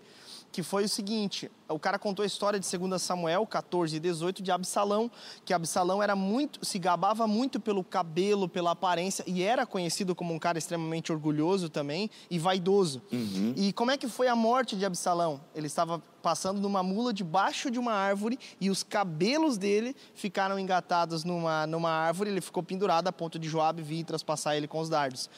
que 0.52 0.62
foi 0.62 0.84
o 0.84 0.90
seguinte: 0.90 1.50
o 1.70 1.80
cara 1.80 1.98
contou 1.98 2.24
a 2.24 2.26
história 2.26 2.60
de 2.60 2.78
2 2.78 3.02
Samuel 3.02 3.46
14 3.46 3.96
e 3.96 4.00
18 4.00 4.44
de 4.44 4.52
Absalão, 4.52 5.10
que 5.46 5.54
Absalão 5.54 6.04
era 6.04 6.16
muito, 6.16 6.66
se 6.66 6.78
gabava 6.78 7.26
muito 7.28 7.60
pelo 7.60 7.84
cabelo, 7.84 8.50
pela 8.50 8.72
aparência, 8.72 9.24
e 9.26 9.42
era 9.42 9.66
conhecido 9.66 10.14
como 10.14 10.34
um 10.34 10.40
cara 10.40 10.58
extremamente 10.58 11.12
orgulhoso 11.12 11.70
também 11.70 12.10
e 12.30 12.38
vaidoso. 12.38 13.02
Uhum. 13.12 13.54
E 13.56 13.74
como 13.74 13.92
é 13.92 13.98
que 13.98 14.08
foi 14.08 14.28
a 14.28 14.36
morte 14.36 14.76
de 14.76 14.86
Absalão? 14.86 15.42
Ele 15.56 15.68
estava 15.68 16.02
passando 16.22 16.62
numa 16.62 16.84
mula 16.84 17.12
debaixo 17.12 17.72
de 17.72 17.80
uma 17.80 17.94
árvore 17.94 18.38
e 18.60 18.70
os 18.70 18.84
cabelos 18.84 19.58
dele 19.58 19.96
ficaram 20.14 20.60
engatados 20.60 21.24
numa, 21.24 21.66
numa 21.66 21.90
árvore, 21.90 22.30
ele 22.30 22.42
ficou 22.42 22.62
pendurado 22.62 23.08
a 23.08 23.12
ponto 23.12 23.40
de 23.40 23.50
Joabe 23.50 23.82
vir 23.82 24.04
traspassar 24.04 24.56
ele 24.56 24.68
com 24.68 24.80
os 24.80 24.88
dardos. 24.90 25.30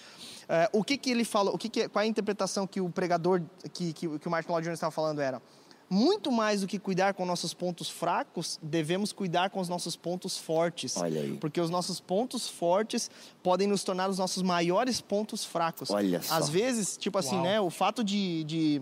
É, 0.47 0.69
o 0.73 0.83
que, 0.83 0.97
que 0.97 1.09
ele 1.09 1.23
fala, 1.23 1.51
o 1.51 1.57
que, 1.57 1.69
que 1.69 1.88
qual 1.89 2.01
é 2.01 2.05
a 2.05 2.09
interpretação 2.09 2.67
que 2.67 2.81
o 2.81 2.89
pregador, 2.89 3.41
que, 3.73 3.93
que, 3.93 4.19
que 4.19 4.27
o 4.27 4.31
Martin 4.31 4.51
Lloyd 4.51 4.65
Jones 4.65 4.77
estava 4.77 4.91
falando 4.91 5.21
era? 5.21 5.41
Muito 5.89 6.31
mais 6.31 6.62
do 6.62 6.67
que 6.67 6.79
cuidar 6.79 7.13
com 7.13 7.25
nossos 7.25 7.53
pontos 7.53 7.89
fracos, 7.89 8.57
devemos 8.63 9.13
cuidar 9.13 9.50
com 9.50 9.59
os 9.59 9.69
nossos 9.69 9.95
pontos 9.95 10.38
fortes. 10.38 10.97
Olha 10.97 11.21
aí. 11.21 11.38
Porque 11.38 11.62
os 11.62 11.69
nossos 11.69 12.00
pontos 12.00 12.47
fortes 12.50 13.12
podem 13.43 13.67
nos 13.67 13.83
tornar 13.83 14.09
os 14.09 14.17
nossos 14.17 14.41
maiores 14.41 15.01
pontos 15.01 15.45
fracos. 15.45 15.91
Olha 15.91 16.21
só. 16.21 16.35
Às 16.35 16.50
vezes, 16.50 16.97
tipo 16.97 17.17
assim, 17.17 17.35
Uau. 17.35 17.43
né? 17.43 17.62
O 17.62 17.69
fato 17.69 18.03
de, 18.03 18.43
de 18.45 18.81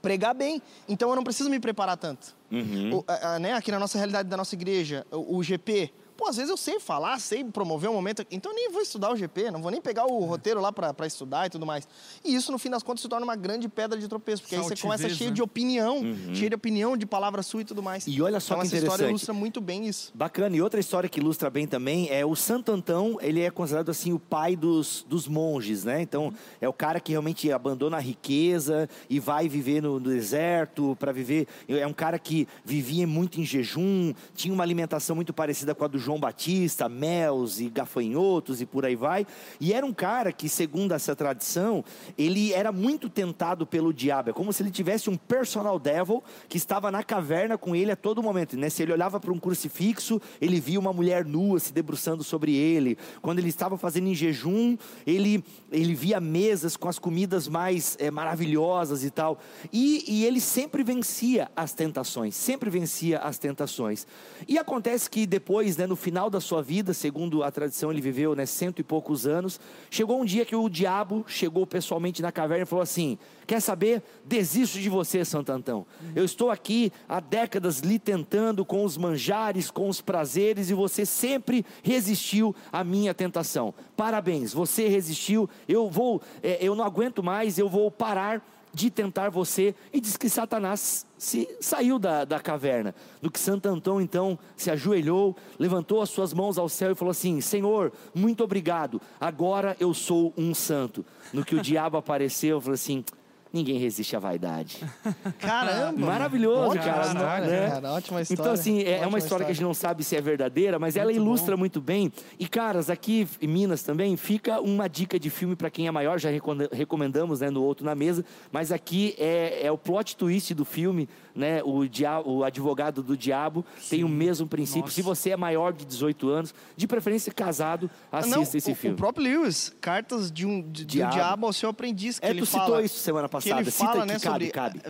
pregar 0.00 0.34
bem, 0.34 0.60
então 0.88 1.10
eu 1.10 1.16
não 1.16 1.22
preciso 1.22 1.48
me 1.48 1.60
preparar 1.60 1.96
tanto. 1.96 2.34
Uhum. 2.50 2.96
O, 2.96 3.04
a, 3.06 3.34
a, 3.34 3.38
né, 3.38 3.52
aqui 3.52 3.70
na 3.70 3.78
nossa 3.78 3.96
realidade 3.96 4.28
da 4.28 4.36
nossa 4.36 4.54
igreja, 4.54 5.06
o, 5.10 5.36
o 5.36 5.42
GP, 5.42 5.92
Pô, 6.20 6.28
às 6.28 6.36
vezes 6.36 6.50
eu 6.50 6.56
sei 6.58 6.78
falar, 6.78 7.18
sei 7.18 7.42
promover 7.42 7.88
um 7.88 7.94
momento, 7.94 8.26
então 8.30 8.52
eu 8.52 8.54
nem 8.54 8.70
vou 8.70 8.82
estudar 8.82 9.10
o 9.10 9.16
GP, 9.16 9.50
não 9.50 9.62
vou 9.62 9.70
nem 9.70 9.80
pegar 9.80 10.04
o 10.04 10.22
roteiro 10.26 10.60
lá 10.60 10.70
para 10.70 11.06
estudar 11.06 11.46
e 11.46 11.48
tudo 11.48 11.64
mais. 11.64 11.88
E 12.22 12.34
isso, 12.34 12.52
no 12.52 12.58
fim 12.58 12.68
das 12.68 12.82
contas, 12.82 13.00
se 13.00 13.08
torna 13.08 13.24
uma 13.24 13.34
grande 13.34 13.70
pedra 13.70 13.98
de 13.98 14.06
tropeço, 14.06 14.42
porque 14.42 14.54
aí 14.54 14.60
você 14.60 14.76
começa 14.76 15.08
cheio 15.08 15.30
de 15.30 15.40
opinião, 15.40 16.00
uhum. 16.00 16.34
cheio 16.34 16.50
de 16.50 16.56
opinião, 16.56 16.94
de 16.94 17.06
palavra 17.06 17.42
sua 17.42 17.62
e 17.62 17.64
tudo 17.64 17.82
mais. 17.82 18.06
E 18.06 18.20
olha 18.20 18.38
só 18.38 18.52
então, 18.52 18.60
que 18.60 18.66
essa 18.66 18.76
interessante. 18.76 18.92
história 18.92 19.10
ilustra 19.10 19.32
muito 19.32 19.62
bem 19.62 19.86
isso. 19.86 20.12
Bacana. 20.14 20.54
E 20.54 20.60
outra 20.60 20.78
história 20.78 21.08
que 21.08 21.20
ilustra 21.20 21.48
bem 21.48 21.66
também 21.66 22.10
é 22.10 22.22
o 22.26 22.36
Santo 22.36 22.70
Antão, 22.70 23.16
ele 23.22 23.40
é 23.40 23.50
considerado 23.50 23.90
assim 23.90 24.12
o 24.12 24.18
pai 24.18 24.54
dos, 24.54 25.06
dos 25.08 25.26
monges, 25.26 25.84
né? 25.84 26.02
Então, 26.02 26.34
é 26.60 26.68
o 26.68 26.72
cara 26.74 27.00
que 27.00 27.12
realmente 27.12 27.50
abandona 27.50 27.96
a 27.96 28.00
riqueza 28.00 28.90
e 29.08 29.18
vai 29.18 29.48
viver 29.48 29.80
no, 29.80 29.98
no 29.98 30.10
deserto 30.10 30.94
para 31.00 31.12
viver. 31.12 31.48
É 31.66 31.86
um 31.86 31.94
cara 31.94 32.18
que 32.18 32.46
vivia 32.62 33.06
muito 33.06 33.40
em 33.40 33.44
jejum, 33.46 34.12
tinha 34.34 34.52
uma 34.52 34.62
alimentação 34.62 35.16
muito 35.16 35.32
parecida 35.32 35.74
com 35.74 35.82
a 35.82 35.88
do 35.88 35.98
João 35.98 36.09
Batista, 36.18 36.88
mels 36.88 37.60
e 37.60 37.68
gafanhotos 37.68 38.60
e 38.60 38.66
por 38.66 38.84
aí 38.84 38.96
vai. 38.96 39.26
E 39.60 39.72
era 39.72 39.84
um 39.84 39.92
cara 39.92 40.32
que, 40.32 40.48
segundo 40.48 40.92
essa 40.92 41.14
tradição, 41.14 41.84
ele 42.16 42.52
era 42.52 42.72
muito 42.72 43.08
tentado 43.08 43.66
pelo 43.66 43.92
diabo. 43.92 44.30
É 44.30 44.32
como 44.32 44.52
se 44.52 44.62
ele 44.62 44.70
tivesse 44.70 45.10
um 45.10 45.16
personal 45.16 45.78
devil 45.78 46.22
que 46.48 46.56
estava 46.56 46.90
na 46.90 47.02
caverna 47.02 47.58
com 47.58 47.76
ele 47.76 47.92
a 47.92 47.96
todo 47.96 48.22
momento. 48.22 48.56
Né? 48.56 48.70
Se 48.70 48.82
ele 48.82 48.92
olhava 48.92 49.20
para 49.20 49.32
um 49.32 49.38
crucifixo, 49.38 50.20
ele 50.40 50.60
via 50.60 50.80
uma 50.80 50.92
mulher 50.92 51.24
nua 51.24 51.60
se 51.60 51.72
debruçando 51.72 52.24
sobre 52.24 52.54
ele. 52.54 52.96
Quando 53.20 53.38
ele 53.38 53.48
estava 53.48 53.76
fazendo 53.76 54.08
em 54.08 54.14
jejum, 54.14 54.76
ele, 55.06 55.44
ele 55.70 55.94
via 55.94 56.20
mesas 56.20 56.76
com 56.76 56.88
as 56.88 56.98
comidas 56.98 57.48
mais 57.48 57.96
é, 57.98 58.10
maravilhosas 58.10 59.04
e 59.04 59.10
tal. 59.10 59.38
E, 59.72 60.04
e 60.06 60.24
ele 60.24 60.40
sempre 60.40 60.82
vencia 60.82 61.50
as 61.54 61.72
tentações, 61.72 62.34
sempre 62.34 62.70
vencia 62.70 63.18
as 63.18 63.38
tentações. 63.38 64.06
E 64.48 64.58
acontece 64.58 65.08
que 65.08 65.26
depois, 65.26 65.76
né, 65.76 65.86
no 65.86 65.96
final 66.00 66.28
da 66.28 66.40
sua 66.40 66.62
vida, 66.62 66.92
segundo 66.92 67.44
a 67.44 67.50
tradição, 67.50 67.92
ele 67.92 68.00
viveu 68.00 68.34
né, 68.34 68.46
cento 68.46 68.80
e 68.80 68.82
poucos 68.82 69.26
anos. 69.26 69.60
Chegou 69.90 70.20
um 70.20 70.24
dia 70.24 70.44
que 70.44 70.56
o 70.56 70.68
diabo 70.68 71.24
chegou 71.28 71.66
pessoalmente 71.66 72.20
na 72.20 72.32
caverna 72.32 72.64
e 72.64 72.66
falou 72.66 72.82
assim: 72.82 73.16
Quer 73.46 73.60
saber? 73.60 74.02
Desisto 74.24 74.78
de 74.78 74.88
você, 74.88 75.24
Santo 75.24 75.52
Antão. 75.52 75.86
Eu 76.14 76.24
estou 76.24 76.50
aqui 76.50 76.92
há 77.08 77.20
décadas 77.20 77.80
lhe 77.80 77.98
tentando 77.98 78.64
com 78.64 78.84
os 78.84 78.96
manjares, 78.96 79.70
com 79.70 79.88
os 79.88 80.00
prazeres, 80.00 80.70
e 80.70 80.74
você 80.74 81.04
sempre 81.04 81.64
resistiu 81.82 82.54
à 82.72 82.82
minha 82.82 83.12
tentação. 83.12 83.74
Parabéns, 83.96 84.52
você 84.52 84.88
resistiu. 84.88 85.48
Eu 85.68 85.90
vou, 85.90 86.22
é, 86.42 86.58
eu 86.60 86.74
não 86.74 86.84
aguento 86.84 87.22
mais, 87.22 87.58
eu 87.58 87.68
vou 87.68 87.90
parar 87.90 88.42
de 88.72 88.90
tentar 88.90 89.30
você, 89.30 89.74
e 89.92 90.00
diz 90.00 90.16
que 90.16 90.28
Satanás 90.28 91.06
se 91.18 91.48
saiu 91.60 91.98
da, 91.98 92.24
da 92.24 92.40
caverna. 92.40 92.94
No 93.20 93.30
que 93.30 93.38
Santo 93.38 93.68
Antão 93.68 94.00
então 94.00 94.38
se 94.56 94.70
ajoelhou, 94.70 95.36
levantou 95.58 96.00
as 96.00 96.10
suas 96.10 96.32
mãos 96.32 96.56
ao 96.58 96.68
céu 96.68 96.92
e 96.92 96.94
falou 96.94 97.10
assim: 97.10 97.40
Senhor, 97.40 97.92
muito 98.14 98.44
obrigado, 98.44 99.00
agora 99.20 99.76
eu 99.80 99.92
sou 99.92 100.32
um 100.36 100.54
santo. 100.54 101.04
No 101.32 101.44
que 101.44 101.54
o 101.54 101.60
diabo 101.60 101.96
apareceu, 101.96 102.60
falou 102.60 102.74
assim: 102.74 103.04
ninguém 103.52 103.78
resiste 103.78 104.14
à 104.14 104.18
vaidade. 104.18 104.78
Caramba! 105.38 106.06
Maravilhoso, 106.06 106.70
ótima 106.70 106.84
cara, 106.84 107.06
história, 107.06 107.46
né? 107.46 107.70
cara. 107.70 107.92
Ótima 107.92 108.20
história. 108.22 108.40
Então, 108.40 108.52
assim, 108.52 108.82
é, 108.82 108.98
é 108.98 109.06
uma 109.06 109.18
história, 109.18 109.18
história, 109.18 109.46
que 109.46 109.52
a 109.52 109.54
gente 109.54 109.64
não 109.64 109.74
sabe 109.74 110.04
se 110.04 110.16
é 110.16 110.20
verdadeira, 110.20 110.78
mas 110.78 110.94
muito 110.94 111.02
ela 111.02 111.12
ilustra 111.12 111.56
bom. 111.56 111.60
muito 111.60 111.80
bem. 111.80 112.12
E, 112.38 112.46
caras, 112.46 112.90
aqui 112.90 113.26
em 113.40 113.46
Minas 113.46 113.82
também 113.82 114.16
fica 114.16 114.60
uma 114.60 114.88
dica 114.88 115.18
de 115.18 115.30
filme 115.30 115.56
para 115.56 115.70
quem 115.70 115.86
é 115.86 115.90
maior, 115.90 116.18
já 116.18 116.30
recomendamos 116.72 117.40
né, 117.40 117.50
no 117.50 117.62
outro 117.62 117.84
na 117.84 117.94
mesa, 117.94 118.24
mas 118.52 118.72
aqui 118.72 119.14
é, 119.18 119.66
é 119.66 119.72
o 119.72 119.78
plot 119.78 120.16
twist 120.16 120.54
do 120.54 120.64
filme, 120.64 121.08
né? 121.40 121.62
O, 121.64 121.88
dia, 121.88 122.20
o 122.20 122.44
advogado 122.44 123.02
do 123.02 123.16
diabo 123.16 123.64
Sim. 123.80 123.88
tem 123.88 124.04
o 124.04 124.08
mesmo 124.08 124.46
princípio. 124.46 124.82
Nossa. 124.82 124.94
Se 124.94 125.02
você 125.02 125.30
é 125.30 125.36
maior 125.36 125.72
de 125.72 125.84
18 125.84 126.28
anos, 126.28 126.54
de 126.76 126.86
preferência 126.86 127.32
casado, 127.32 127.90
assista 128.12 128.36
não, 128.36 128.42
esse 128.42 128.70
o, 128.70 128.74
filme. 128.74 128.94
O 128.94 128.96
próprio 128.96 129.24
Lewis, 129.24 129.74
Cartas 129.80 130.30
de 130.30 130.46
um 130.46 130.62
de, 130.62 130.84
diabo. 130.84 131.14
diabo 131.14 131.46
ao 131.46 131.52
seu 131.52 131.70
aprendiz, 131.70 132.20
que 132.20 132.26
é, 132.26 132.30
ele 132.30 132.40
tu 132.40 132.46
fala... 132.46 132.64
citou 132.64 132.80
isso 132.80 132.98
semana 132.98 133.28
passada 133.28 133.56
que 133.56 133.62
ele 133.62 133.70
fala, 133.70 134.06
né, 134.06 134.18
cabe, 134.18 134.20
sobre 134.20 134.50
cabe. 134.50 134.80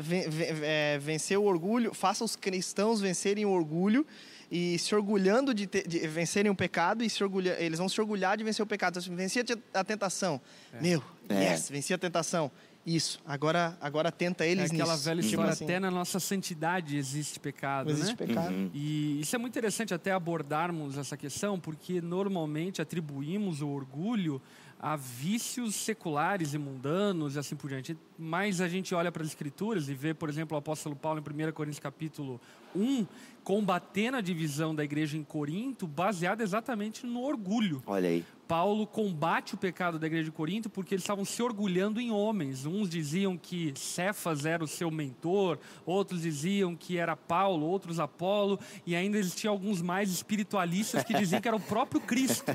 É, 0.63 0.99
vencer 1.01 1.39
o 1.39 1.45
orgulho, 1.45 1.95
faça 1.95 2.25
os 2.25 2.35
cristãos 2.37 3.01
vencerem 3.01 3.47
o 3.47 3.51
orgulho 3.51 4.05
e 4.51 4.77
se 4.79 4.95
orgulhando 4.95 5.55
de, 5.55 5.67
de 5.67 5.99
vencerem 6.09 6.51
o 6.51 6.55
pecado 6.55 7.05
e 7.05 7.09
se 7.09 7.23
orgulha, 7.23 7.57
eles 7.61 7.79
vão 7.79 7.89
se 7.89 8.01
orgulhar 8.01 8.37
de 8.37 8.43
vencer 8.43 8.63
o 8.63 8.67
pecado. 8.67 8.99
Então, 8.99 9.17
venci 9.17 9.39
a 9.73 9.85
tentação. 9.85 10.41
É. 10.73 10.83
Meu, 10.83 11.03
é. 11.29 11.53
yes, 11.53 11.71
venci 11.71 11.95
a 11.95 11.99
tentação. 11.99 12.51
Isso, 12.95 13.21
agora, 13.25 13.79
agora 13.81 14.11
tenta 14.11 14.45
eles 14.45 14.71
é 14.71 14.75
aquela 14.75 14.95
nisso. 14.95 15.05
velha 15.05 15.23
tipo 15.23 15.31
história, 15.31 15.53
assim. 15.53 15.65
até 15.65 15.79
na 15.79 15.91
nossa 15.91 16.19
santidade 16.19 16.97
existe 16.97 17.39
pecado, 17.39 17.91
existe 17.91 18.11
né? 18.11 18.17
pecado. 18.17 18.53
Uhum. 18.53 18.71
E 18.75 19.21
isso 19.21 19.37
é 19.37 19.39
muito 19.39 19.53
interessante 19.53 19.95
até 19.95 20.11
abordarmos 20.11 20.99
essa 20.99 21.17
questão, 21.17 21.59
porque 21.59 22.01
normalmente 22.01 22.83
atribuímos 22.83 23.63
o 23.63 23.69
orgulho 23.69 24.43
a 24.83 24.97
vícios 24.97 25.75
seculares 25.75 26.55
e 26.55 26.59
mundanos 26.59 27.37
e 27.37 27.39
assim 27.39 27.55
por 27.55 27.69
diante. 27.69 27.97
Mas 28.19 28.61
a 28.61 28.67
gente 28.67 28.95
olha 28.95 29.13
para 29.13 29.23
as 29.23 29.29
escrituras 29.29 29.89
e 29.89 29.95
vê, 29.95 30.15
por 30.15 30.29
exemplo, 30.29 30.57
o 30.57 30.59
apóstolo 30.59 30.97
Paulo 30.97 31.21
em 31.21 31.49
1 31.49 31.53
Coríntios 31.53 31.79
capítulo 31.79 32.41
1, 32.75 33.07
combatendo 33.45 34.17
a 34.17 34.21
divisão 34.21 34.75
da 34.75 34.83
igreja 34.83 35.17
em 35.19 35.23
Corinto, 35.23 35.87
baseada 35.87 36.43
exatamente 36.43 37.07
no 37.07 37.23
orgulho. 37.23 37.83
Olha 37.87 38.09
aí. 38.09 38.25
Paulo 38.51 38.85
combate 38.85 39.55
o 39.55 39.57
pecado 39.57 39.97
da 39.97 40.09
igreja 40.09 40.25
de 40.25 40.33
Corinto 40.33 40.69
porque 40.69 40.93
eles 40.93 41.05
estavam 41.05 41.25
se 41.25 41.41
orgulhando 41.41 42.01
em 42.01 42.11
homens. 42.11 42.67
Uns 42.67 42.91
diziam 42.91 43.39
que 43.39 43.73
Cefas 43.77 44.45
era 44.45 44.65
o 44.65 44.67
seu 44.67 44.91
mentor, 44.91 45.57
outros 45.87 46.23
diziam 46.23 46.75
que 46.75 46.99
era 46.99 47.15
Paulo, 47.15 47.65
outros 47.65 48.01
Apolo, 48.01 48.59
e 48.85 48.97
ainda 48.97 49.19
existiam 49.19 49.53
alguns 49.53 49.81
mais 49.81 50.11
espiritualistas 50.11 51.05
que 51.05 51.15
diziam 51.15 51.41
que 51.41 51.47
era 51.47 51.57
o 51.57 51.61
próprio 51.61 52.01
Cristo. 52.01 52.51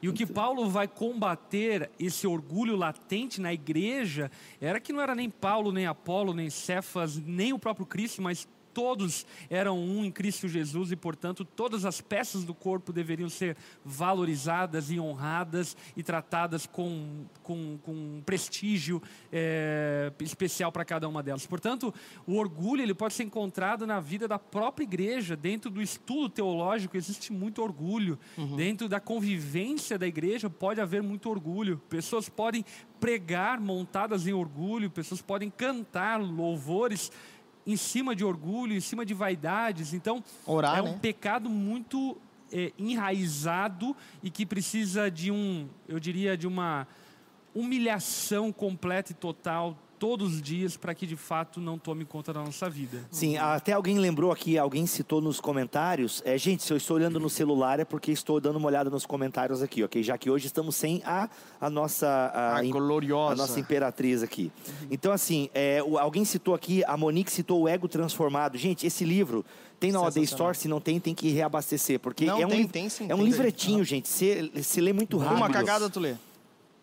E 0.00 0.08
o 0.08 0.12
que 0.12 0.24
Paulo 0.24 0.70
vai 0.70 0.86
combater 0.86 1.90
esse 1.98 2.24
orgulho 2.24 2.76
latente 2.76 3.40
na 3.40 3.52
igreja 3.52 4.30
era 4.60 4.78
que 4.78 4.92
não 4.92 5.00
era 5.00 5.14
nem 5.14 5.28
Paulo, 5.28 5.72
nem 5.72 5.86
Apolo, 5.86 6.34
nem 6.34 6.50
Cefas, 6.50 7.16
nem 7.16 7.52
o 7.52 7.58
próprio 7.58 7.86
Cristo, 7.86 8.22
mas 8.22 8.46
todos 8.76 9.24
eram 9.48 9.78
um 9.78 10.04
em 10.04 10.10
Cristo 10.10 10.46
Jesus 10.46 10.92
e, 10.92 10.96
portanto, 10.96 11.46
todas 11.46 11.86
as 11.86 12.02
peças 12.02 12.44
do 12.44 12.52
corpo 12.52 12.92
deveriam 12.92 13.30
ser 13.30 13.56
valorizadas 13.82 14.90
e 14.90 15.00
honradas 15.00 15.74
e 15.96 16.02
tratadas 16.02 16.66
com, 16.66 17.24
com, 17.42 17.78
com 17.78 18.22
prestígio 18.26 19.02
é, 19.32 20.12
especial 20.20 20.70
para 20.70 20.84
cada 20.84 21.08
uma 21.08 21.22
delas. 21.22 21.46
Portanto, 21.46 21.94
o 22.26 22.36
orgulho 22.36 22.82
ele 22.82 22.92
pode 22.92 23.14
ser 23.14 23.22
encontrado 23.22 23.86
na 23.86 23.98
vida 23.98 24.28
da 24.28 24.38
própria 24.38 24.84
igreja, 24.84 25.34
dentro 25.34 25.70
do 25.70 25.80
estudo 25.80 26.28
teológico 26.28 26.98
existe 26.98 27.32
muito 27.32 27.62
orgulho, 27.62 28.18
uhum. 28.36 28.56
dentro 28.56 28.90
da 28.90 29.00
convivência 29.00 29.98
da 29.98 30.06
igreja 30.06 30.50
pode 30.50 30.82
haver 30.82 31.02
muito 31.02 31.30
orgulho. 31.30 31.78
Pessoas 31.88 32.28
podem 32.28 32.62
pregar 33.00 33.58
montadas 33.58 34.26
em 34.26 34.34
orgulho, 34.34 34.90
pessoas 34.90 35.22
podem 35.22 35.48
cantar 35.48 36.20
louvores 36.20 37.10
em 37.66 37.76
cima 37.76 38.14
de 38.14 38.24
orgulho, 38.24 38.74
em 38.74 38.80
cima 38.80 39.04
de 39.04 39.12
vaidades. 39.12 39.92
Então, 39.92 40.22
Orar, 40.46 40.78
é 40.78 40.82
um 40.82 40.92
né? 40.92 40.98
pecado 41.00 41.50
muito 41.50 42.16
é, 42.52 42.72
enraizado 42.78 43.96
e 44.22 44.30
que 44.30 44.46
precisa 44.46 45.10
de 45.10 45.30
um, 45.30 45.68
eu 45.88 45.98
diria, 45.98 46.36
de 46.36 46.46
uma 46.46 46.86
humilhação 47.54 48.52
completa 48.52 49.12
e 49.12 49.14
total 49.14 49.76
todos 49.98 50.34
os 50.34 50.42
dias 50.42 50.76
para 50.76 50.94
que 50.94 51.06
de 51.06 51.16
fato 51.16 51.60
não 51.60 51.78
tome 51.78 52.04
conta 52.04 52.32
da 52.32 52.40
nossa 52.42 52.68
vida. 52.68 53.04
Sim, 53.10 53.36
até 53.36 53.72
alguém 53.72 53.98
lembrou 53.98 54.30
aqui, 54.30 54.58
alguém 54.58 54.86
citou 54.86 55.20
nos 55.20 55.40
comentários. 55.40 56.22
É, 56.24 56.36
gente, 56.38 56.62
se 56.62 56.72
eu 56.72 56.76
estou 56.76 56.96
olhando 56.96 57.18
no 57.18 57.30
celular 57.30 57.80
é 57.80 57.84
porque 57.84 58.10
estou 58.12 58.40
dando 58.40 58.56
uma 58.56 58.68
olhada 58.68 58.90
nos 58.90 59.06
comentários 59.06 59.62
aqui, 59.62 59.82
ok? 59.82 60.02
Já 60.02 60.18
que 60.18 60.30
hoje 60.30 60.46
estamos 60.46 60.76
sem 60.76 61.02
a, 61.04 61.28
a 61.60 61.70
nossa 61.70 62.06
a, 62.08 62.58
a 62.58 62.62
gloriosa, 62.62 63.32
a 63.32 63.36
nossa 63.36 63.58
imperatriz 63.58 64.22
aqui. 64.22 64.52
Então, 64.90 65.12
assim, 65.12 65.48
é, 65.54 65.78
alguém 65.78 66.24
citou 66.24 66.54
aqui, 66.54 66.84
a 66.84 66.96
Monique 66.96 67.30
citou 67.30 67.62
o 67.62 67.68
ego 67.68 67.88
transformado. 67.88 68.56
Gente, 68.56 68.86
esse 68.86 69.04
livro 69.04 69.44
tem 69.78 69.92
na 69.92 70.00
OD 70.00 70.22
Store, 70.22 70.56
se 70.56 70.68
não 70.68 70.80
tem, 70.80 70.98
tem 70.98 71.14
que 71.14 71.30
reabastecer, 71.30 72.00
porque 72.00 72.24
não, 72.24 72.40
é 72.40 72.46
um, 72.46 72.50
tem, 72.50 72.66
tem, 72.66 72.88
sim, 72.88 73.06
é 73.08 73.14
um 73.14 73.18
tem, 73.18 73.26
livretinho, 73.26 73.84
gente. 73.84 74.08
Você, 74.08 74.50
você 74.54 74.80
lê 74.80 74.92
muito 74.92 75.18
rápido. 75.18 75.36
Uma 75.36 75.50
cagada 75.50 75.90
tu 75.90 76.00
lê. 76.00 76.14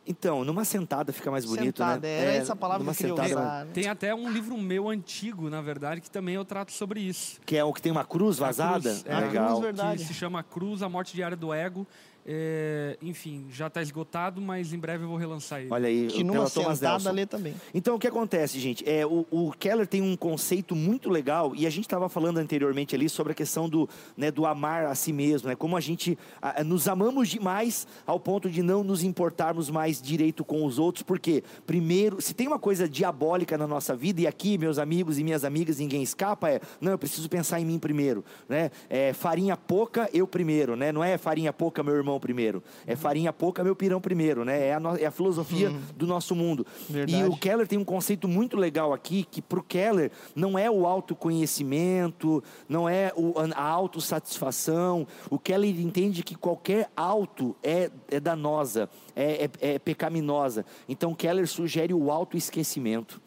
Então, 0.05 0.43
numa 0.43 0.65
sentada 0.65 1.13
fica 1.13 1.31
mais 1.31 1.45
bonito, 1.45 1.77
sentada, 1.77 2.07
né? 2.07 2.35
É, 2.35 2.37
essa 2.37 2.55
palavra 2.55 2.83
que 2.83 2.89
eu 2.89 2.95
queria 2.95 3.15
sentada, 3.15 3.41
usar. 3.41 3.65
Né? 3.65 3.71
Tem 3.73 3.87
até 3.87 4.13
um 4.13 4.29
livro 4.29 4.57
meu 4.57 4.89
antigo, 4.89 5.49
na 5.49 5.61
verdade, 5.61 6.01
que 6.01 6.11
também 6.11 6.35
eu 6.35 6.43
trato 6.43 6.73
sobre 6.73 6.99
isso. 6.99 7.39
Que 7.45 7.55
é 7.55 7.63
o 7.63 7.71
que 7.71 7.81
tem 7.81 7.91
uma 7.91 8.03
cruz 8.03 8.37
vazada? 8.37 8.89
Cruz, 8.89 9.05
é, 9.05 9.19
legal. 9.19 9.47
Cruz, 9.47 9.59
verdade. 9.61 10.01
Que 10.01 10.07
se 10.07 10.13
chama 10.13 10.43
Cruz, 10.43 10.81
a 10.81 10.89
morte 10.89 11.15
diária 11.15 11.37
do 11.37 11.53
ego. 11.53 11.87
É, 12.25 12.97
enfim, 13.01 13.45
já 13.51 13.67
está 13.67 13.81
esgotado, 13.81 14.39
mas 14.39 14.71
em 14.71 14.79
breve 14.79 15.03
eu 15.03 15.09
vou 15.09 15.17
relançar 15.17 15.59
ele. 15.59 15.69
Olha 15.69 15.89
aí, 15.89 16.07
que 16.07 16.23
numa 16.23 16.47
sentada 16.47 17.11
lê 17.11 17.25
também. 17.25 17.53
Então, 17.73 17.95
o 17.95 17.99
que 17.99 18.07
acontece, 18.07 18.59
gente? 18.59 18.87
É, 18.89 19.05
o, 19.05 19.25
o, 19.29 19.51
Keller 19.51 19.85
tem 19.85 20.01
um 20.01 20.15
conceito 20.15 20.73
muito 20.73 21.09
legal, 21.09 21.53
e 21.53 21.67
a 21.67 21.69
gente 21.69 21.83
estava 21.83 22.07
falando 22.07 22.37
anteriormente 22.37 22.95
ali 22.95 23.09
sobre 23.09 23.33
a 23.33 23.35
questão 23.35 23.67
do, 23.67 23.89
né, 24.15 24.31
do 24.31 24.45
amar 24.45 24.85
a 24.85 24.95
si 24.95 25.11
mesmo, 25.11 25.49
né? 25.49 25.55
Como 25.55 25.75
a 25.75 25.81
gente 25.81 26.17
a, 26.41 26.63
nos 26.63 26.87
amamos 26.87 27.27
demais 27.27 27.85
ao 28.05 28.19
ponto 28.19 28.49
de 28.49 28.63
não 28.63 28.85
nos 28.85 29.03
importarmos 29.03 29.69
mais 29.69 30.01
direito 30.01 30.45
com 30.45 30.65
os 30.65 30.79
outros, 30.79 31.03
porque, 31.03 31.43
primeiro, 31.67 32.21
se 32.21 32.33
tem 32.33 32.47
uma 32.47 32.59
coisa 32.59 32.87
diabólica 32.87 33.57
na 33.57 33.67
nossa 33.67 33.95
vida, 33.95 34.21
e 34.21 34.27
aqui, 34.27 34.57
meus 34.57 34.79
amigos 34.79 35.19
e 35.19 35.23
minhas 35.25 35.43
amigas, 35.43 35.79
ninguém 35.79 36.01
escapa, 36.01 36.49
é, 36.49 36.61
não, 36.79 36.93
eu 36.93 36.97
preciso 36.97 37.27
pensar 37.27 37.59
em 37.59 37.65
mim 37.65 37.79
primeiro, 37.79 38.23
né? 38.47 38.71
É, 38.89 39.11
farinha 39.11 39.57
pouca, 39.57 40.09
eu 40.13 40.25
primeiro, 40.25 40.77
né? 40.77 40.89
Não 40.93 41.03
é 41.03 41.17
farinha 41.17 41.51
pouca, 41.51 41.83
meu 41.83 41.95
irmão 41.95 42.12
primeiro. 42.19 42.63
É 42.85 42.95
farinha 42.95 43.31
pouca, 43.31 43.63
meu 43.63 43.75
pirão 43.75 43.99
primeiro, 44.01 44.43
né? 44.43 44.67
É 44.67 44.73
a, 44.73 44.79
no, 44.79 44.97
é 44.97 45.05
a 45.05 45.11
filosofia 45.11 45.69
uhum. 45.69 45.79
do 45.95 46.07
nosso 46.07 46.35
mundo. 46.35 46.65
Verdade. 46.89 47.23
E 47.23 47.25
o 47.25 47.37
Keller 47.37 47.67
tem 47.67 47.77
um 47.77 47.83
conceito 47.85 48.27
muito 48.27 48.57
legal 48.57 48.93
aqui, 48.93 49.25
que 49.29 49.41
para 49.41 49.59
o 49.59 49.63
Keller 49.63 50.11
não 50.35 50.57
é 50.57 50.69
o 50.69 50.85
autoconhecimento, 50.85 52.43
não 52.67 52.87
é 52.87 53.11
o, 53.15 53.33
a 53.55 53.63
autossatisfação. 53.63 55.07
O 55.29 55.39
Keller 55.39 55.79
entende 55.79 56.23
que 56.23 56.35
qualquer 56.35 56.89
auto 56.95 57.55
é, 57.63 57.89
é 58.09 58.19
danosa, 58.19 58.89
é, 59.15 59.49
é, 59.61 59.73
é 59.73 59.79
pecaminosa. 59.79 60.65
Então 60.87 61.13
Keller 61.13 61.47
sugere 61.47 61.93
o 61.93 62.11
autoesquecimento 62.11 63.21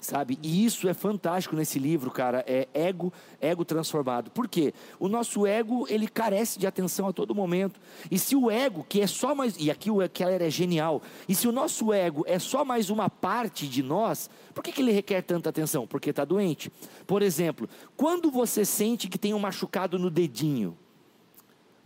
sabe? 0.00 0.38
E 0.42 0.64
isso 0.64 0.88
é 0.88 0.94
fantástico 0.94 1.54
nesse 1.54 1.78
livro, 1.78 2.10
cara, 2.10 2.42
é 2.46 2.66
ego, 2.72 3.12
ego 3.40 3.64
transformado. 3.64 4.30
Por 4.30 4.48
quê? 4.48 4.72
O 4.98 5.08
nosso 5.08 5.46
ego, 5.46 5.86
ele 5.88 6.08
carece 6.08 6.58
de 6.58 6.66
atenção 6.66 7.08
a 7.08 7.12
todo 7.12 7.34
momento. 7.34 7.78
E 8.10 8.18
se 8.18 8.34
o 8.34 8.50
ego, 8.50 8.84
que 8.88 9.00
é 9.00 9.06
só 9.06 9.34
mais, 9.34 9.56
e 9.58 9.70
aqui 9.70 9.90
o 9.90 9.96
Keller 10.08 10.42
é 10.42 10.50
genial, 10.50 11.02
e 11.28 11.34
se 11.34 11.46
o 11.46 11.52
nosso 11.52 11.92
ego 11.92 12.24
é 12.26 12.38
só 12.38 12.64
mais 12.64 12.88
uma 12.88 13.10
parte 13.10 13.68
de 13.68 13.82
nós, 13.82 14.30
por 14.54 14.64
que, 14.64 14.72
que 14.72 14.80
ele 14.80 14.92
requer 14.92 15.22
tanta 15.22 15.50
atenção? 15.50 15.86
Porque 15.86 16.10
está 16.10 16.24
doente. 16.24 16.72
Por 17.06 17.22
exemplo, 17.22 17.68
quando 17.96 18.30
você 18.30 18.64
sente 18.64 19.08
que 19.08 19.18
tem 19.18 19.34
um 19.34 19.38
machucado 19.38 19.98
no 19.98 20.10
dedinho, 20.10 20.76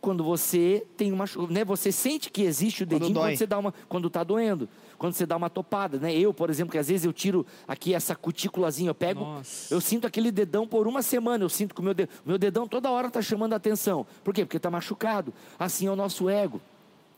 quando 0.01 0.23
você 0.23 0.87
tem 0.99 1.11
uma, 1.13 1.25
né, 1.49 1.65
você 1.65 1.91
sente 1.91 2.31
que 2.31 2.43
existe 2.43 2.83
o 2.83 2.87
dedinho 2.87 3.15
quando, 3.15 3.25
quando 3.25 3.39
você 3.39 3.47
dá 3.47 3.59
uma, 3.59 3.75
quando 3.89 4.09
está 4.09 4.23
doendo 4.23 4.69
quando 5.05 5.13
você 5.13 5.27
dá 5.27 5.37
uma 5.37 5.51
topada, 5.51 5.99
né? 5.99 6.17
Eu, 6.17 6.33
por 6.33 6.49
exemplo, 6.49 6.73
que 6.73 6.79
às 6.79 6.89
vezes 6.89 7.05
eu 7.05 7.13
tiro 7.13 7.45
aqui 7.69 7.93
essa 7.93 8.17
cutículazinha, 8.17 8.89
eu 8.89 8.95
pego, 8.95 9.21
Nossa. 9.21 9.75
eu 9.75 9.79
sinto 9.79 10.07
aquele 10.07 10.33
dedão 10.33 10.67
por 10.67 10.89
uma 10.89 11.03
semana, 11.03 11.45
eu 11.45 11.49
sinto 11.51 11.75
que 11.75 11.83
o 11.83 11.85
meu, 11.85 11.93
dedão, 11.93 12.15
meu 12.25 12.39
dedão 12.39 12.67
toda 12.67 12.91
hora 12.91 13.09
está 13.09 13.21
chamando 13.21 13.53
a 13.53 13.57
atenção. 13.57 14.07
Por 14.25 14.33
quê? 14.33 14.47
Porque 14.47 14.57
está 14.57 14.71
machucado. 14.71 15.35
Assim 15.59 15.89
é 15.89 15.91
o 15.91 15.97
nosso 15.97 16.31
ego. 16.31 16.59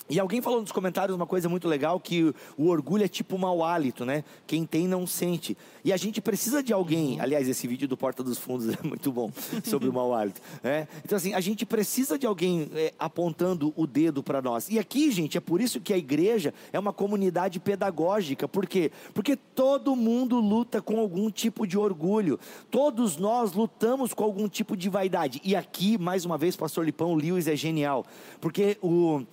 E 0.09 0.21
alguém 0.21 0.41
falou 0.41 0.61
nos 0.61 0.71
comentários 0.71 1.17
uma 1.17 1.27
coisa 1.27 1.49
muito 1.49 1.67
legal, 1.67 1.99
que 1.99 2.33
o 2.57 2.69
orgulho 2.69 3.05
é 3.05 3.09
tipo 3.09 3.37
mau 3.37 3.65
hálito, 3.65 4.05
né? 4.05 4.23
Quem 4.47 4.65
tem 4.65 4.87
não 4.87 5.07
sente. 5.07 5.57
E 5.85 5.93
a 5.93 5.97
gente 5.97 6.21
precisa 6.21 6.63
de 6.63 6.73
alguém, 6.73 7.17
uhum. 7.17 7.23
aliás, 7.23 7.49
esse 7.49 7.67
vídeo 7.67 7.89
do 7.89 7.97
Porta 7.97 8.23
dos 8.23 8.39
Fundos 8.39 8.69
é 8.75 8.87
muito 8.87 9.11
bom, 9.11 9.31
sobre 9.65 9.89
o 9.89 9.93
mau 9.93 10.15
hálito. 10.15 10.41
Né? 10.63 10.87
Então 11.05 11.17
assim, 11.17 11.35
a 11.35 11.41
gente 11.41 11.67
precisa 11.67 12.19
de 12.19 12.27
alguém 12.27 12.71
é, 12.75 12.95
apontando 12.99 13.73
o 13.77 13.87
dedo 13.87 14.23
para 14.23 14.41
nós. 14.41 14.69
E 14.69 14.79
aqui, 14.79 15.11
gente, 15.11 15.37
é 15.37 15.41
por 15.41 15.61
isso 15.61 15.81
que 15.81 15.93
a 15.93 15.99
igreja 15.99 16.55
é 16.73 16.79
uma 16.79 16.93
comunidade 16.93 17.59
pedagógica. 17.59 18.47
Por 18.47 18.67
quê? 18.67 18.93
Porque 19.13 19.35
todo 19.37 19.97
mundo 19.97 20.39
luta 20.39 20.81
com 20.81 21.01
algum 21.01 21.31
tipo 21.31 21.67
de 21.67 21.77
orgulho. 21.77 22.39
Todos 22.71 23.17
nós 23.17 23.53
lutamos 23.53 24.15
com 24.15 24.23
algum 24.23 24.49
tipo 24.49 24.77
de 24.77 24.89
vaidade. 24.89 25.41
E 25.45 25.57
aqui, 25.57 25.99
mais 25.99 26.25
uma 26.25 26.39
vez, 26.39 26.55
pastor 26.55 26.85
Lipão 26.85 27.15
Lewis 27.15 27.49
é 27.49 27.57
genial. 27.57 28.05
Porque 28.41 28.79
o 28.81 29.25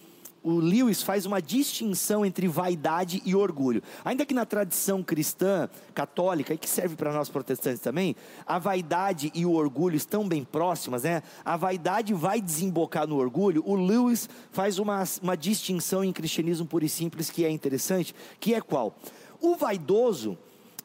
o 0.44 0.60
Lewis 0.60 1.02
faz 1.02 1.26
uma 1.26 1.42
distinção 1.42 2.26
entre 2.26 2.48
vaidade 2.48 3.22
e 3.26 3.34
orgulho. 3.34 3.82
Ainda 4.04 4.26
que 4.26 4.34
na 4.34 4.46
tradição 4.46 5.02
cristã, 5.02 5.70
católica, 5.94 6.54
e 6.54 6.58
que 6.58 6.70
serve 6.70 6.96
para 6.96 7.14
nós 7.14 7.30
protestantes 7.30 7.80
também, 7.80 8.16
a 8.46 8.60
vaidade 8.60 9.32
e 9.34 9.46
o 9.46 9.54
orgulho 9.54 9.96
estão 9.96 10.28
bem 10.28 10.44
próximas, 10.44 11.04
né? 11.04 11.24
A 11.46 11.56
vaidade 11.56 12.14
vai 12.14 12.42
desembocar 12.42 13.08
no 13.08 13.16
orgulho. 13.16 13.64
O 13.66 13.76
Lewis 13.76 14.30
faz 14.52 14.78
uma, 14.78 15.04
uma 15.22 15.38
distinção 15.38 16.04
em 16.04 16.12
cristianismo 16.12 16.66
puro 16.66 16.86
e 16.86 16.90
simples 16.90 17.30
que 17.30 17.46
é 17.46 17.50
interessante, 17.50 18.14
que 18.40 18.54
é 18.54 18.62
qual? 18.62 18.96
O 19.40 19.56
vaidoso 19.56 20.38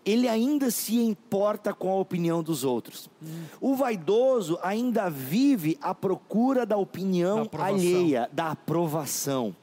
ele 0.09 0.27
ainda 0.27 0.71
se 0.71 0.99
importa 0.99 1.75
com 1.75 1.91
a 1.91 1.97
opinião 1.97 2.43
dos 2.43 2.65
outros. 2.65 3.11
Hum. 3.23 3.45
O 3.61 3.75
vaidoso 3.75 4.59
ainda 4.63 5.11
vive 5.11 5.77
à 5.83 5.95
procura 5.95 6.65
da 6.65 6.79
opinião 6.79 7.47
da 7.47 7.65
alheia, 7.65 8.29
da 8.33 8.53
aprovação. 8.53 9.55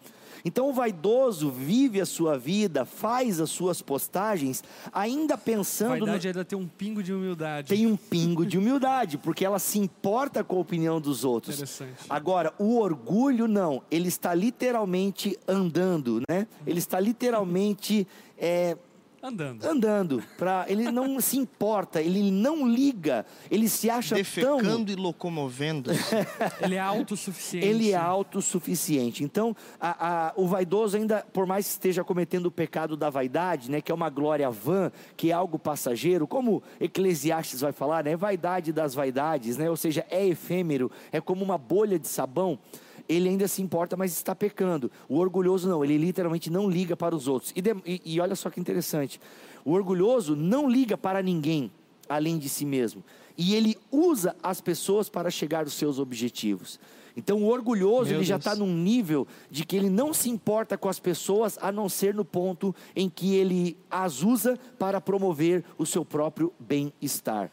Então 0.45 0.69
o 0.69 0.73
vaidoso 0.73 1.49
vive 1.49 1.99
a 1.99 2.05
sua 2.05 2.37
vida, 2.37 2.85
faz 2.85 3.41
as 3.41 3.49
suas 3.49 3.81
postagens, 3.81 4.63
ainda 4.93 5.35
pensando. 5.35 5.93
A 5.93 5.97
vaidade 5.97 6.27
no... 6.27 6.29
ainda 6.29 6.45
tem 6.45 6.59
um 6.59 6.67
pingo 6.67 7.01
de 7.01 7.11
humildade. 7.11 7.67
Tem 7.67 7.87
um 7.87 7.97
pingo 7.97 8.45
de 8.45 8.55
humildade, 8.55 9.17
porque 9.17 9.43
ela 9.43 9.57
se 9.57 9.79
importa 9.79 10.43
com 10.43 10.57
a 10.57 10.59
opinião 10.59 11.01
dos 11.01 11.23
outros. 11.23 11.55
Interessante. 11.55 12.05
Agora, 12.07 12.53
o 12.59 12.77
orgulho 12.77 13.47
não, 13.47 13.81
ele 13.89 14.09
está 14.09 14.35
literalmente 14.35 15.35
andando, 15.47 16.21
né? 16.29 16.45
Ele 16.67 16.77
está 16.77 16.99
literalmente. 16.99 18.07
É, 18.37 18.77
Andando. 19.25 19.65
Andando. 19.65 20.23
Pra, 20.37 20.65
ele 20.67 20.91
não 20.91 21.17
se 21.19 21.35
importa, 21.35 21.99
ele 21.99 22.29
não 22.29 22.67
liga, 22.67 23.25
ele 23.49 23.67
se 23.67 23.89
acha 23.89 24.13
Defecando 24.13 24.85
tão... 24.85 24.85
e 24.87 24.95
locomovendo. 24.95 25.89
ele 26.61 26.75
é 26.75 26.79
autossuficiente. 26.79 27.65
Ele 27.65 27.91
é 27.91 27.95
autossuficiente. 27.95 29.23
Então, 29.23 29.55
a, 29.81 30.27
a, 30.27 30.33
o 30.35 30.45
vaidoso 30.45 30.95
ainda, 30.95 31.25
por 31.33 31.47
mais 31.47 31.65
que 31.65 31.71
esteja 31.71 32.03
cometendo 32.03 32.45
o 32.45 32.51
pecado 32.51 32.95
da 32.95 33.09
vaidade, 33.09 33.71
né, 33.71 33.81
que 33.81 33.91
é 33.91 33.95
uma 33.95 34.11
glória 34.11 34.47
vã, 34.51 34.91
que 35.17 35.31
é 35.31 35.33
algo 35.33 35.57
passageiro, 35.57 36.27
como 36.27 36.61
Eclesiastes 36.79 37.61
vai 37.61 37.71
falar, 37.71 38.03
né, 38.03 38.15
vaidade 38.15 38.71
das 38.71 38.93
vaidades, 38.93 39.57
né, 39.57 39.67
ou 39.67 39.75
seja, 39.75 40.05
é 40.11 40.23
efêmero, 40.23 40.91
é 41.11 41.19
como 41.19 41.43
uma 41.43 41.57
bolha 41.57 41.97
de 41.97 42.07
sabão 42.07 42.59
ele 43.07 43.29
ainda 43.29 43.47
se 43.47 43.61
importa, 43.61 43.95
mas 43.95 44.11
está 44.11 44.35
pecando. 44.35 44.91
O 45.07 45.17
orgulhoso 45.17 45.69
não, 45.69 45.83
ele 45.83 45.97
literalmente 45.97 46.49
não 46.49 46.69
liga 46.69 46.95
para 46.95 47.15
os 47.15 47.27
outros. 47.27 47.51
E, 47.55 47.61
de, 47.61 47.75
e, 47.85 48.01
e 48.05 48.19
olha 48.19 48.35
só 48.35 48.49
que 48.49 48.59
interessante: 48.59 49.19
o 49.63 49.71
orgulhoso 49.71 50.35
não 50.35 50.69
liga 50.69 50.97
para 50.97 51.21
ninguém 51.21 51.71
além 52.07 52.37
de 52.37 52.49
si 52.49 52.65
mesmo. 52.65 53.03
E 53.37 53.55
ele 53.55 53.77
usa 53.91 54.35
as 54.41 54.61
pessoas 54.61 55.09
para 55.09 55.29
chegar 55.29 55.61
aos 55.61 55.73
seus 55.73 55.99
objetivos. 55.99 56.79
Então 57.17 57.41
o 57.41 57.47
orgulhoso 57.47 58.13
ele 58.13 58.25
já 58.25 58.35
está 58.35 58.55
num 58.55 58.73
nível 58.73 59.25
de 59.49 59.65
que 59.65 59.75
ele 59.75 59.89
não 59.89 60.13
se 60.13 60.29
importa 60.29 60.77
com 60.77 60.89
as 60.89 60.99
pessoas 60.99 61.57
a 61.61 61.71
não 61.71 61.87
ser 61.87 62.13
no 62.13 62.25
ponto 62.25 62.75
em 62.93 63.09
que 63.09 63.35
ele 63.35 63.77
as 63.89 64.21
usa 64.21 64.59
para 64.77 64.99
promover 64.99 65.63
o 65.77 65.85
seu 65.85 66.03
próprio 66.03 66.51
bem-estar. 66.59 67.49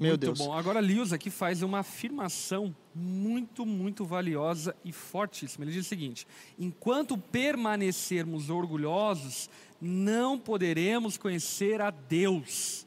Meu 0.00 0.12
muito 0.12 0.20
Deus. 0.20 0.38
bom. 0.38 0.54
Agora, 0.54 0.80
Lewis 0.80 1.12
aqui 1.12 1.28
faz 1.28 1.62
uma 1.62 1.80
afirmação 1.80 2.74
muito, 2.94 3.66
muito 3.66 4.02
valiosa 4.06 4.74
e 4.82 4.92
fortíssima. 4.92 5.64
Ele 5.64 5.72
diz 5.72 5.84
o 5.84 5.88
seguinte: 5.88 6.26
enquanto 6.58 7.18
permanecermos 7.18 8.48
orgulhosos, 8.48 9.50
não 9.78 10.38
poderemos 10.38 11.18
conhecer 11.18 11.82
a 11.82 11.90
Deus. 11.90 12.86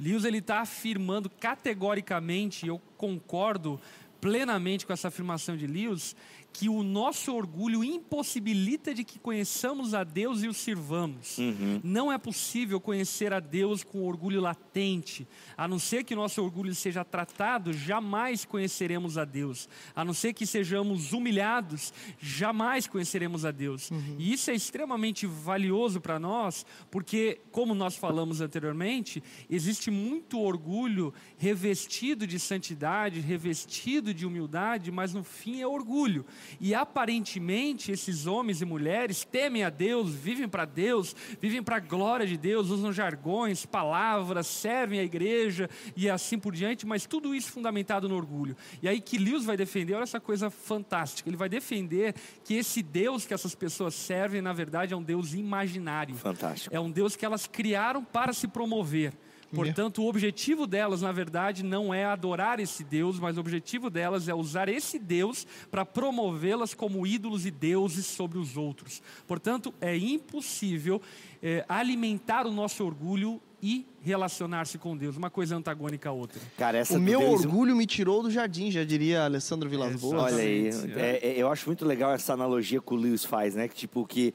Lewis 0.00 0.24
ele 0.24 0.38
está 0.38 0.60
afirmando 0.60 1.28
categoricamente, 1.28 2.64
e 2.64 2.68
eu 2.70 2.80
concordo 2.96 3.78
plenamente 4.18 4.86
com 4.86 4.92
essa 4.94 5.08
afirmação 5.08 5.58
de 5.58 5.66
Lewis, 5.66 6.16
que 6.56 6.70
o 6.70 6.82
nosso 6.82 7.34
orgulho 7.34 7.84
impossibilita 7.84 8.94
de 8.94 9.04
que 9.04 9.18
conheçamos 9.18 9.92
a 9.92 10.02
Deus 10.02 10.42
e 10.42 10.48
o 10.48 10.54
sirvamos. 10.54 11.36
Uhum. 11.36 11.82
Não 11.84 12.10
é 12.10 12.16
possível 12.16 12.80
conhecer 12.80 13.30
a 13.30 13.40
Deus 13.40 13.84
com 13.84 14.02
orgulho 14.02 14.40
latente. 14.40 15.28
A 15.54 15.68
não 15.68 15.78
ser 15.78 16.02
que 16.02 16.14
nosso 16.14 16.42
orgulho 16.42 16.74
seja 16.74 17.04
tratado, 17.04 17.74
jamais 17.74 18.46
conheceremos 18.46 19.18
a 19.18 19.26
Deus. 19.26 19.68
A 19.94 20.02
não 20.02 20.14
ser 20.14 20.32
que 20.32 20.46
sejamos 20.46 21.12
humilhados, 21.12 21.92
jamais 22.18 22.86
conheceremos 22.86 23.44
a 23.44 23.50
Deus. 23.50 23.90
E 24.18 24.32
isso 24.32 24.50
é 24.50 24.54
extremamente 24.54 25.26
valioso 25.26 26.00
para 26.00 26.18
nós, 26.18 26.64
porque, 26.90 27.38
como 27.52 27.74
nós 27.74 27.96
falamos 27.96 28.40
anteriormente, 28.40 29.22
existe 29.50 29.90
muito 29.90 30.40
orgulho 30.40 31.12
revestido 31.36 32.26
de 32.26 32.38
santidade, 32.38 33.20
revestido 33.20 34.14
de 34.14 34.24
humildade, 34.24 34.90
mas 34.90 35.12
no 35.12 35.22
fim 35.22 35.60
é 35.60 35.66
orgulho. 35.66 36.24
E 36.60 36.74
aparentemente 36.74 37.92
esses 37.92 38.26
homens 38.26 38.60
e 38.60 38.64
mulheres 38.64 39.24
temem 39.24 39.64
a 39.64 39.70
Deus, 39.70 40.14
vivem 40.14 40.48
para 40.48 40.64
Deus, 40.64 41.14
vivem 41.40 41.62
para 41.62 41.76
a 41.76 41.80
glória 41.80 42.26
de 42.26 42.36
Deus, 42.36 42.70
usam 42.70 42.92
jargões, 42.92 43.66
palavras, 43.66 44.46
servem 44.46 44.98
a 45.00 45.04
igreja 45.04 45.68
e 45.96 46.08
assim 46.08 46.38
por 46.38 46.54
diante, 46.54 46.86
mas 46.86 47.06
tudo 47.06 47.34
isso 47.34 47.52
fundamentado 47.52 48.08
no 48.08 48.16
orgulho. 48.16 48.56
E 48.82 48.88
aí 48.88 49.00
que 49.00 49.18
Lewis 49.18 49.44
vai 49.44 49.56
defender, 49.56 49.94
olha 49.94 50.04
essa 50.04 50.20
coisa 50.20 50.50
fantástica, 50.50 51.28
ele 51.28 51.36
vai 51.36 51.48
defender 51.48 52.14
que 52.44 52.54
esse 52.54 52.82
Deus 52.82 53.26
que 53.26 53.34
essas 53.34 53.54
pessoas 53.54 53.94
servem, 53.94 54.40
na 54.40 54.52
verdade, 54.52 54.94
é 54.94 54.96
um 54.96 55.02
Deus 55.02 55.34
imaginário. 55.34 56.14
Fantástico. 56.14 56.74
É 56.74 56.80
um 56.80 56.90
Deus 56.90 57.16
que 57.16 57.24
elas 57.24 57.46
criaram 57.46 58.04
para 58.04 58.32
se 58.32 58.48
promover. 58.48 59.12
Portanto, 59.54 60.02
o 60.02 60.08
objetivo 60.08 60.66
delas, 60.66 61.02
na 61.02 61.12
verdade, 61.12 61.62
não 61.62 61.94
é 61.94 62.04
adorar 62.04 62.58
esse 62.60 62.82
Deus, 62.84 63.18
mas 63.20 63.36
o 63.36 63.40
objetivo 63.40 63.88
delas 63.88 64.28
é 64.28 64.34
usar 64.34 64.68
esse 64.68 64.98
Deus 64.98 65.46
para 65.70 65.84
promovê-las 65.86 66.74
como 66.74 67.06
ídolos 67.06 67.46
e 67.46 67.50
deuses 67.50 68.06
sobre 68.06 68.38
os 68.38 68.56
outros. 68.56 69.00
Portanto, 69.26 69.72
é 69.80 69.96
impossível 69.96 71.00
é, 71.42 71.64
alimentar 71.68 72.46
o 72.46 72.50
nosso 72.52 72.84
orgulho 72.84 73.40
e 73.62 73.86
relacionar-se 74.02 74.78
com 74.78 74.96
Deus. 74.96 75.16
Uma 75.16 75.30
coisa 75.30 75.56
antagônica 75.56 76.08
à 76.08 76.12
outra. 76.12 76.40
Cara, 76.58 76.78
essa 76.78 76.98
O 76.98 77.00
meu 77.00 77.18
Deus- 77.20 77.40
orgulho 77.40 77.74
me 77.74 77.86
tirou 77.86 78.22
do 78.22 78.30
jardim, 78.30 78.70
já 78.70 78.84
diria 78.84 79.24
Alessandro 79.24 79.68
Vilas 79.68 79.98
Boas. 80.00 80.24
Olha 80.34 80.36
aí, 80.42 80.66
Exatamente, 80.66 80.98
é, 81.00 81.20
é, 81.22 81.34
eu 81.42 81.50
acho 81.50 81.66
muito 81.66 81.84
legal 81.84 82.12
essa 82.12 82.32
analogia 82.34 82.80
que 82.80 82.92
o 82.92 82.96
Lewis 82.96 83.24
faz, 83.24 83.54
né? 83.54 83.66
Que 83.66 83.74
tipo 83.74 84.06
que, 84.06 84.34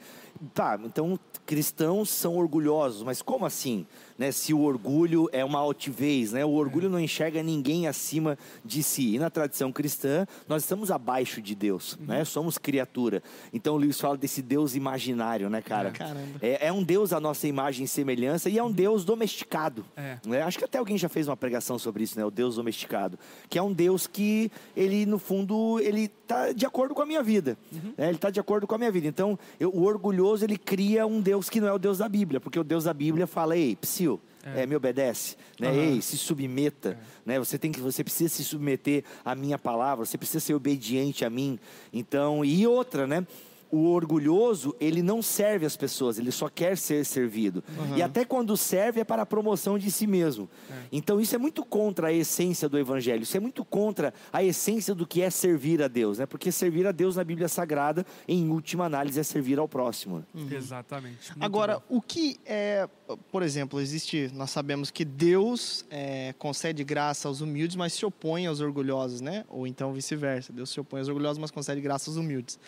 tá, 0.52 0.78
então 0.84 1.18
cristãos 1.46 2.10
são 2.10 2.36
orgulhosos, 2.36 3.02
mas 3.02 3.22
como 3.22 3.46
assim? 3.46 3.86
Né? 4.18 4.30
Se 4.32 4.52
o 4.54 4.60
orgulho 4.62 5.28
é 5.32 5.44
uma 5.44 5.58
altivez, 5.58 6.32
né? 6.32 6.44
O 6.44 6.50
orgulho 6.52 6.88
não 6.90 7.00
enxerga 7.00 7.42
ninguém 7.42 7.86
acima 7.86 8.38
de 8.64 8.82
si. 8.82 9.14
E 9.14 9.18
na 9.18 9.30
tradição 9.30 9.72
cristã, 9.72 10.26
nós 10.48 10.62
estamos 10.62 10.90
abaixo 10.90 11.40
de 11.40 11.54
Deus, 11.54 11.98
né? 12.00 12.24
Somos 12.24 12.58
criatura. 12.58 13.22
Então 13.52 13.74
o 13.74 13.76
Lewis 13.78 14.00
fala 14.00 14.16
desse 14.16 14.42
Deus 14.42 14.74
imaginário, 14.76 15.48
né, 15.50 15.60
cara? 15.62 15.90
Caramba. 15.90 16.38
É, 16.40 16.68
é 16.68 16.72
um 16.72 16.82
Deus 16.82 17.12
à 17.12 17.20
nossa 17.20 17.46
imagem 17.48 17.84
e 17.84 17.88
semelhança 17.88 18.48
e 18.50 18.58
é 18.58 18.62
um 18.62 18.70
Deus 18.72 19.04
domesticado. 19.04 19.84
É. 19.96 20.18
né? 20.26 20.42
Acho 20.42 20.58
que 20.58 20.64
até 20.64 20.78
alguém 20.78 20.98
já 20.98 21.08
fez 21.08 21.28
uma 21.28 21.36
pregação 21.36 21.78
sobre 21.78 22.04
isso, 22.04 22.18
né? 22.18 22.24
O 22.24 22.30
Deus 22.30 22.56
domesticado. 22.56 23.18
Que 23.48 23.58
é 23.58 23.62
um 23.62 23.72
Deus 23.72 24.06
que, 24.06 24.50
ele, 24.76 25.06
no 25.06 25.18
fundo, 25.18 25.80
ele 25.80 26.10
está 26.22 26.52
de 26.52 26.66
acordo 26.66 26.94
com 26.94 27.02
a 27.02 27.06
minha 27.06 27.22
vida. 27.22 27.56
né? 27.96 28.06
Ele 28.08 28.16
está 28.16 28.30
de 28.30 28.40
acordo 28.40 28.66
com 28.66 28.74
a 28.74 28.78
minha 28.78 28.90
vida. 28.90 29.06
Então, 29.06 29.38
eu- 29.58 29.70
o 29.74 29.82
orgulhoso, 29.84 30.44
ele 30.44 30.56
cria 30.58 31.06
um 31.06 31.20
Deus 31.20 31.48
que 31.48 31.60
não 31.60 31.68
é 31.68 31.72
o 31.72 31.78
Deus 31.78 31.98
da 31.98 32.08
Bíblia. 32.08 32.40
Porque 32.40 32.58
o 32.58 32.64
Deus 32.64 32.84
da 32.84 32.92
Bíblia 32.94 33.26
fala, 33.26 33.56
ei, 33.56 33.76
psiu, 33.76 34.11
é. 34.44 34.66
me 34.66 34.74
obedece. 34.74 35.36
Né? 35.58 35.68
Aham. 35.68 35.78
Ei, 35.78 36.02
se 36.02 36.16
submeta. 36.18 36.98
Né? 37.24 37.38
Você, 37.38 37.58
tem 37.58 37.70
que, 37.70 37.80
você 37.80 38.02
precisa 38.02 38.28
se 38.34 38.44
submeter 38.44 39.04
à 39.24 39.34
minha 39.34 39.58
palavra. 39.58 40.04
Você 40.04 40.18
precisa 40.18 40.40
ser 40.40 40.54
obediente 40.54 41.24
a 41.24 41.30
mim. 41.30 41.58
Então, 41.92 42.44
e 42.44 42.66
outra, 42.66 43.06
né? 43.06 43.26
O 43.72 43.86
orgulhoso, 43.90 44.76
ele 44.78 45.02
não 45.02 45.22
serve 45.22 45.64
as 45.64 45.78
pessoas, 45.78 46.18
ele 46.18 46.30
só 46.30 46.50
quer 46.50 46.76
ser 46.76 47.06
servido. 47.06 47.64
E 47.96 48.02
até 48.02 48.22
quando 48.22 48.54
serve 48.54 49.00
é 49.00 49.04
para 49.04 49.22
a 49.22 49.26
promoção 49.26 49.78
de 49.78 49.90
si 49.90 50.06
mesmo. 50.06 50.48
Então 50.92 51.18
isso 51.18 51.34
é 51.34 51.38
muito 51.38 51.64
contra 51.64 52.08
a 52.08 52.12
essência 52.12 52.68
do 52.68 52.78
evangelho, 52.78 53.22
isso 53.22 53.34
é 53.34 53.40
muito 53.40 53.64
contra 53.64 54.12
a 54.30 54.44
essência 54.44 54.94
do 54.94 55.06
que 55.06 55.22
é 55.22 55.30
servir 55.30 55.82
a 55.82 55.88
Deus, 55.88 56.18
né? 56.18 56.26
Porque 56.26 56.52
servir 56.52 56.86
a 56.86 56.92
Deus 56.92 57.16
na 57.16 57.24
Bíblia 57.24 57.48
Sagrada, 57.48 58.04
em 58.28 58.50
última 58.50 58.84
análise, 58.84 59.18
é 59.18 59.22
servir 59.22 59.58
ao 59.58 59.66
próximo. 59.66 60.22
Exatamente. 60.50 61.30
Muito 61.30 61.42
Agora, 61.42 61.78
bom. 61.78 61.96
o 61.96 62.02
que 62.02 62.38
é, 62.44 62.86
por 63.30 63.42
exemplo, 63.42 63.80
existe, 63.80 64.30
nós 64.34 64.50
sabemos 64.50 64.90
que 64.90 65.02
Deus 65.04 65.86
é, 65.88 66.34
concede 66.38 66.84
graça 66.84 67.26
aos 67.26 67.40
humildes, 67.40 67.74
mas 67.74 67.94
se 67.94 68.04
opõe 68.04 68.46
aos 68.46 68.60
orgulhosos, 68.60 69.22
né? 69.22 69.46
Ou 69.48 69.66
então 69.66 69.94
vice-versa. 69.94 70.52
Deus 70.52 70.68
se 70.68 70.78
opõe 70.78 71.00
aos 71.00 71.08
orgulhosos, 71.08 71.38
mas 71.38 71.50
concede 71.50 71.80
graça 71.80 72.10
aos 72.10 72.18
humildes. 72.18 72.58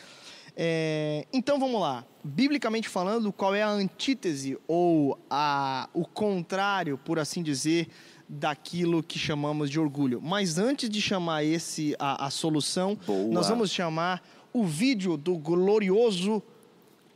É, 0.56 1.26
então 1.32 1.58
vamos 1.58 1.80
lá. 1.80 2.04
Biblicamente 2.22 2.88
falando, 2.88 3.32
qual 3.32 3.54
é 3.54 3.62
a 3.62 3.68
antítese 3.68 4.56
ou 4.66 5.18
a, 5.28 5.88
o 5.92 6.06
contrário, 6.06 6.96
por 6.96 7.18
assim 7.18 7.42
dizer, 7.42 7.88
daquilo 8.28 9.02
que 9.02 9.18
chamamos 9.18 9.68
de 9.68 9.78
orgulho? 9.78 10.20
Mas 10.22 10.58
antes 10.58 10.88
de 10.88 11.02
chamar 11.02 11.44
esse 11.44 11.94
a, 11.98 12.26
a 12.26 12.30
solução, 12.30 12.98
Boa. 13.06 13.28
nós 13.28 13.48
vamos 13.48 13.70
chamar 13.70 14.22
o 14.52 14.64
vídeo 14.64 15.16
do 15.16 15.36
glorioso 15.36 16.42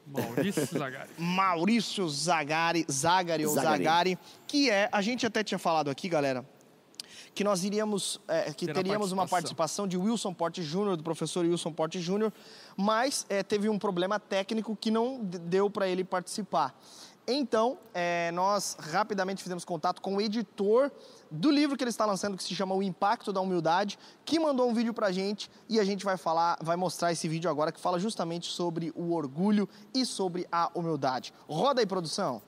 Maurício 0.07 0.67
Zagari. 0.67 1.11
Maurício 1.19 2.09
Zagari, 2.09 2.87
Zagari 2.91 3.47
ou 3.47 3.55
Zagari. 3.55 3.85
Zagari, 3.85 4.19
que 4.47 4.71
é, 4.71 4.89
a 4.91 5.01
gente 5.03 5.27
até 5.27 5.45
tinha 5.45 5.59
falado 5.59 5.91
aqui, 5.91 6.09
galera, 6.09 6.45
que 7.39 7.45
nós 7.45 7.63
iríamos, 7.63 8.21
é, 8.27 8.53
que 8.53 8.67
teríamos 8.67 9.13
uma 9.13 9.25
participação 9.25 9.87
de 9.87 9.97
Wilson 9.97 10.35
Porte 10.35 10.61
Júnior, 10.61 10.97
do 10.97 11.05
professor 11.05 11.47
Wilson 11.47 11.73
Porte 11.73 12.01
Júnior, 12.01 12.33
mas 12.77 13.25
é, 13.29 13.45
teve 13.45 13.69
um 13.69 13.79
problema 13.79 14.19
técnico 14.19 14.75
que 14.75 14.91
não 14.91 15.21
deu 15.23 15.71
para 15.71 15.87
ele 15.87 16.03
participar. 16.03 16.77
Então, 17.29 17.79
é, 17.95 18.33
nós 18.33 18.77
rapidamente 18.81 19.41
fizemos 19.41 19.65
contato 19.65 20.03
com 20.03 20.17
o 20.17 20.21
editor 20.21 20.91
do 21.31 21.49
livro 21.49 21.77
que 21.77 21.85
ele 21.85 21.91
está 21.91 22.05
lançando, 22.05 22.37
que 22.37 22.43
se 22.43 22.57
chama 22.57 22.75
O 22.75 22.83
Impacto 22.83 23.33
da 23.33 23.41
Humildade, 23.41 24.01
que 24.25 24.41
mandou 24.41 24.69
um 24.69 24.75
vídeo 24.75 24.93
pra 24.93 25.13
gente 25.13 25.49
e 25.69 25.79
a 25.79 25.85
gente 25.85 26.05
vai 26.05 26.17
falar, 26.17 26.59
vai 26.61 26.75
mostrar 26.75 27.13
esse 27.13 27.29
vídeo 27.29 27.49
agora 27.49 27.71
que 27.71 27.79
fala 27.79 28.01
justamente 28.01 28.49
sobre 28.49 28.93
o 28.97 29.13
orgulho 29.13 29.69
e 29.95 30.05
sobre 30.05 30.45
a 30.51 30.73
humildade. 30.75 31.33
Roda 31.49 31.81
aí, 31.81 31.87
produção. 31.87 32.43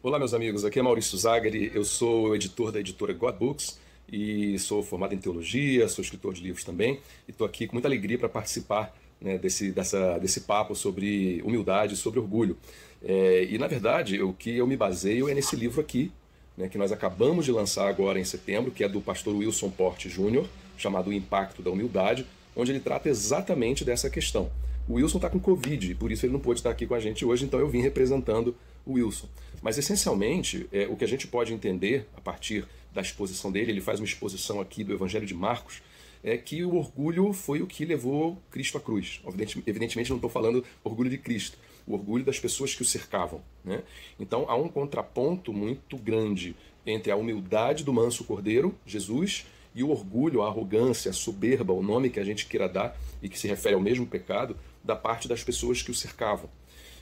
Olá, 0.00 0.16
meus 0.16 0.32
amigos. 0.32 0.64
Aqui 0.64 0.78
é 0.78 0.82
Maurício 0.82 1.18
Zagari. 1.18 1.72
Eu 1.74 1.84
sou 1.84 2.32
editor 2.32 2.70
da 2.70 2.78
editora 2.78 3.12
God 3.12 3.34
Books 3.34 3.80
e 4.08 4.56
sou 4.56 4.80
formado 4.80 5.12
em 5.12 5.18
teologia, 5.18 5.88
sou 5.88 6.04
escritor 6.04 6.32
de 6.32 6.40
livros 6.40 6.62
também. 6.62 7.00
E 7.26 7.32
estou 7.32 7.44
aqui 7.44 7.66
com 7.66 7.72
muita 7.72 7.88
alegria 7.88 8.16
para 8.16 8.28
participar 8.28 8.96
né, 9.20 9.36
desse, 9.38 9.72
dessa, 9.72 10.16
desse 10.18 10.42
papo 10.42 10.76
sobre 10.76 11.42
humildade, 11.42 11.96
sobre 11.96 12.20
orgulho. 12.20 12.56
É, 13.02 13.48
e, 13.50 13.58
na 13.58 13.66
verdade, 13.66 14.22
o 14.22 14.32
que 14.32 14.56
eu 14.56 14.68
me 14.68 14.76
baseio 14.76 15.28
é 15.28 15.34
nesse 15.34 15.56
livro 15.56 15.80
aqui, 15.80 16.12
né, 16.56 16.68
que 16.68 16.78
nós 16.78 16.92
acabamos 16.92 17.44
de 17.44 17.50
lançar 17.50 17.88
agora 17.88 18.20
em 18.20 18.24
setembro, 18.24 18.70
que 18.70 18.84
é 18.84 18.88
do 18.88 19.00
pastor 19.00 19.34
Wilson 19.34 19.68
Porte 19.68 20.08
Júnior, 20.08 20.46
chamado 20.76 21.10
O 21.10 21.12
Impacto 21.12 21.60
da 21.60 21.72
Humildade, 21.72 22.24
onde 22.54 22.70
ele 22.70 22.80
trata 22.80 23.08
exatamente 23.08 23.84
dessa 23.84 24.08
questão. 24.08 24.48
O 24.88 24.94
Wilson 24.94 25.18
está 25.18 25.28
com 25.28 25.40
Covid, 25.40 25.92
por 25.96 26.12
isso 26.12 26.24
ele 26.24 26.32
não 26.32 26.40
pôde 26.40 26.60
estar 26.60 26.70
aqui 26.70 26.86
com 26.86 26.94
a 26.94 27.00
gente 27.00 27.24
hoje, 27.24 27.44
então 27.44 27.58
eu 27.58 27.68
vim 27.68 27.82
representando 27.82 28.54
o 28.86 28.92
Wilson. 28.92 29.28
Mas 29.62 29.76
essencialmente, 29.78 30.68
é, 30.72 30.86
o 30.86 30.96
que 30.96 31.04
a 31.04 31.08
gente 31.08 31.26
pode 31.26 31.52
entender 31.52 32.06
a 32.16 32.20
partir 32.20 32.66
da 32.92 33.00
exposição 33.00 33.50
dele, 33.50 33.72
ele 33.72 33.80
faz 33.80 34.00
uma 34.00 34.06
exposição 34.06 34.60
aqui 34.60 34.82
do 34.84 34.92
Evangelho 34.92 35.26
de 35.26 35.34
Marcos, 35.34 35.82
é 36.22 36.36
que 36.36 36.64
o 36.64 36.74
orgulho 36.76 37.32
foi 37.32 37.62
o 37.62 37.66
que 37.66 37.84
levou 37.84 38.40
Cristo 38.50 38.76
à 38.76 38.80
cruz. 38.80 39.20
Evidente- 39.26 39.62
Evidentemente, 39.66 40.10
não 40.10 40.16
estou 40.16 40.30
falando 40.30 40.64
orgulho 40.82 41.10
de 41.10 41.18
Cristo, 41.18 41.56
o 41.86 41.94
orgulho 41.94 42.24
das 42.24 42.38
pessoas 42.38 42.74
que 42.74 42.82
o 42.82 42.84
cercavam. 42.84 43.40
Né? 43.64 43.82
Então, 44.18 44.46
há 44.48 44.56
um 44.56 44.68
contraponto 44.68 45.52
muito 45.52 45.96
grande 45.96 46.56
entre 46.86 47.12
a 47.12 47.16
humildade 47.16 47.84
do 47.84 47.92
manso 47.92 48.24
cordeiro, 48.24 48.74
Jesus, 48.86 49.46
e 49.74 49.82
o 49.84 49.90
orgulho, 49.90 50.42
a 50.42 50.48
arrogância, 50.48 51.10
a 51.10 51.14
soberba, 51.14 51.72
o 51.72 51.82
nome 51.82 52.10
que 52.10 52.18
a 52.18 52.24
gente 52.24 52.46
queira 52.46 52.68
dar 52.68 52.98
e 53.22 53.28
que 53.28 53.38
se 53.38 53.46
refere 53.46 53.74
ao 53.74 53.80
mesmo 53.80 54.06
pecado, 54.06 54.56
da 54.82 54.96
parte 54.96 55.28
das 55.28 55.44
pessoas 55.44 55.82
que 55.82 55.90
o 55.90 55.94
cercavam. 55.94 56.50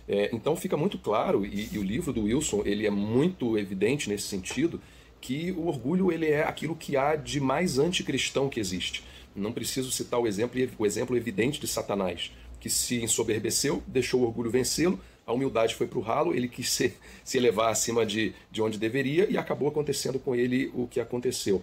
É, 0.09 0.31
então 0.33 0.55
fica 0.55 0.77
muito 0.77 0.99
claro, 0.99 1.45
e, 1.45 1.69
e 1.73 1.79
o 1.79 1.83
livro 1.83 2.13
do 2.13 2.25
Wilson 2.25 2.63
ele 2.65 2.87
é 2.87 2.91
muito 2.91 3.59
evidente 3.59 4.09
nesse 4.09 4.29
sentido, 4.29 4.81
que 5.21 5.51
o 5.53 5.67
orgulho 5.67 6.13
ele 6.13 6.27
é 6.27 6.45
aquilo 6.45 6.77
que 6.77 6.97
há 6.97 7.17
de 7.17 7.41
mais 7.41 7.79
anticristão 7.79 8.49
que 8.49 8.61
existe. 8.61 9.03
Não 9.35 9.53
preciso 9.53 9.91
citar 9.91 10.21
o 10.21 10.27
exemplo, 10.27 10.61
o 10.79 10.87
exemplo 10.87 11.17
evidente 11.17 11.61
de 11.61 11.67
Satanás, 11.67 12.31
que 12.61 12.71
se 12.71 13.03
ensoberbeceu, 13.03 13.83
deixou 13.87 14.21
o 14.21 14.25
orgulho 14.25 14.51
vencê-lo, 14.51 15.01
a 15.27 15.33
humildade 15.33 15.75
foi 15.75 15.89
para 15.89 15.99
o 15.99 16.03
ralo, 16.03 16.33
ele 16.33 16.49
quis 16.49 16.71
se, 16.71 16.95
se 17.25 17.37
elevar 17.37 17.71
acima 17.71 18.07
de, 18.07 18.33
de 18.51 18.63
onde 18.63 18.79
deveria 18.79 19.29
e 19.29 19.37
acabou 19.37 19.69
acontecendo 19.69 20.19
com 20.19 20.35
ele 20.35 20.71
o 20.73 20.87
que 20.87 21.01
aconteceu. 21.01 21.63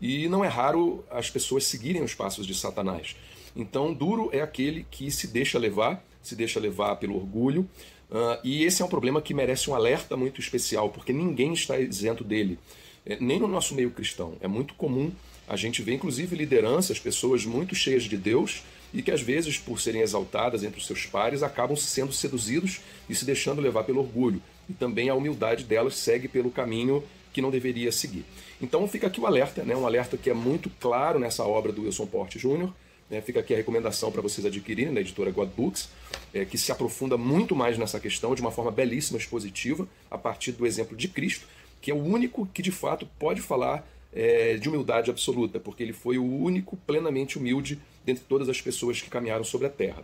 E 0.00 0.28
não 0.28 0.44
é 0.44 0.48
raro 0.48 1.04
as 1.10 1.30
pessoas 1.30 1.64
seguirem 1.64 2.02
os 2.02 2.14
passos 2.14 2.46
de 2.46 2.54
Satanás. 2.54 3.14
Então, 3.54 3.92
duro 3.92 4.30
é 4.32 4.40
aquele 4.40 4.86
que 4.90 5.10
se 5.10 5.26
deixa 5.26 5.58
levar, 5.58 6.02
se 6.22 6.36
deixa 6.36 6.60
levar 6.60 6.96
pelo 6.96 7.16
orgulho, 7.16 7.68
uh, 8.10 8.38
e 8.44 8.64
esse 8.64 8.82
é 8.82 8.84
um 8.84 8.88
problema 8.88 9.20
que 9.20 9.34
merece 9.34 9.70
um 9.70 9.74
alerta 9.74 10.16
muito 10.16 10.40
especial, 10.40 10.90
porque 10.90 11.12
ninguém 11.12 11.52
está 11.52 11.78
isento 11.78 12.22
dele, 12.22 12.58
é, 13.04 13.16
nem 13.20 13.40
no 13.40 13.48
nosso 13.48 13.74
meio 13.74 13.90
cristão. 13.90 14.36
É 14.40 14.48
muito 14.48 14.74
comum 14.74 15.10
a 15.48 15.56
gente 15.56 15.82
ver, 15.82 15.94
inclusive, 15.94 16.36
lideranças, 16.36 16.98
pessoas 16.98 17.44
muito 17.44 17.74
cheias 17.74 18.04
de 18.04 18.16
Deus, 18.16 18.62
e 18.94 19.02
que 19.02 19.10
às 19.10 19.22
vezes, 19.22 19.58
por 19.58 19.80
serem 19.80 20.02
exaltadas 20.02 20.62
entre 20.62 20.78
os 20.78 20.86
seus 20.86 21.06
pares, 21.06 21.42
acabam 21.42 21.76
sendo 21.76 22.12
seduzidos 22.12 22.80
e 23.08 23.14
se 23.14 23.24
deixando 23.24 23.60
levar 23.60 23.84
pelo 23.84 24.00
orgulho. 24.00 24.40
E 24.68 24.72
também 24.72 25.08
a 25.08 25.14
humildade 25.14 25.64
delas 25.64 25.96
segue 25.96 26.28
pelo 26.28 26.50
caminho 26.50 27.02
que 27.32 27.40
não 27.40 27.50
deveria 27.50 27.90
seguir. 27.90 28.24
Então 28.60 28.86
fica 28.86 29.06
aqui 29.06 29.20
o 29.20 29.26
alerta, 29.26 29.62
né? 29.64 29.74
um 29.74 29.86
alerta 29.86 30.16
que 30.16 30.28
é 30.28 30.34
muito 30.34 30.70
claro 30.78 31.18
nessa 31.18 31.44
obra 31.44 31.72
do 31.72 31.82
Wilson 31.82 32.06
Porte 32.06 32.38
Jr., 32.38 32.70
né? 33.10 33.20
Fica 33.20 33.40
aqui 33.40 33.52
a 33.54 33.56
recomendação 33.56 34.10
para 34.10 34.22
vocês 34.22 34.46
adquirirem 34.46 34.92
da 34.92 35.00
editora 35.00 35.30
God 35.30 35.50
Books, 35.50 35.88
é, 36.32 36.44
que 36.44 36.56
se 36.56 36.72
aprofunda 36.72 37.16
muito 37.16 37.54
mais 37.54 37.78
nessa 37.78 38.00
questão 38.00 38.34
de 38.34 38.40
uma 38.40 38.50
forma 38.50 38.70
belíssima, 38.70 39.18
expositiva, 39.18 39.88
a 40.10 40.18
partir 40.18 40.52
do 40.52 40.66
exemplo 40.66 40.96
de 40.96 41.08
Cristo, 41.08 41.46
que 41.80 41.90
é 41.90 41.94
o 41.94 42.02
único 42.02 42.46
que 42.46 42.62
de 42.62 42.70
fato 42.70 43.06
pode 43.18 43.40
falar 43.40 43.86
é, 44.12 44.56
de 44.56 44.68
humildade 44.68 45.10
absoluta, 45.10 45.58
porque 45.58 45.82
ele 45.82 45.92
foi 45.92 46.18
o 46.18 46.24
único 46.24 46.76
plenamente 46.76 47.38
humilde 47.38 47.80
dentre 48.04 48.24
todas 48.28 48.48
as 48.48 48.60
pessoas 48.60 49.00
que 49.00 49.08
caminharam 49.08 49.44
sobre 49.44 49.66
a 49.66 49.70
terra. 49.70 50.02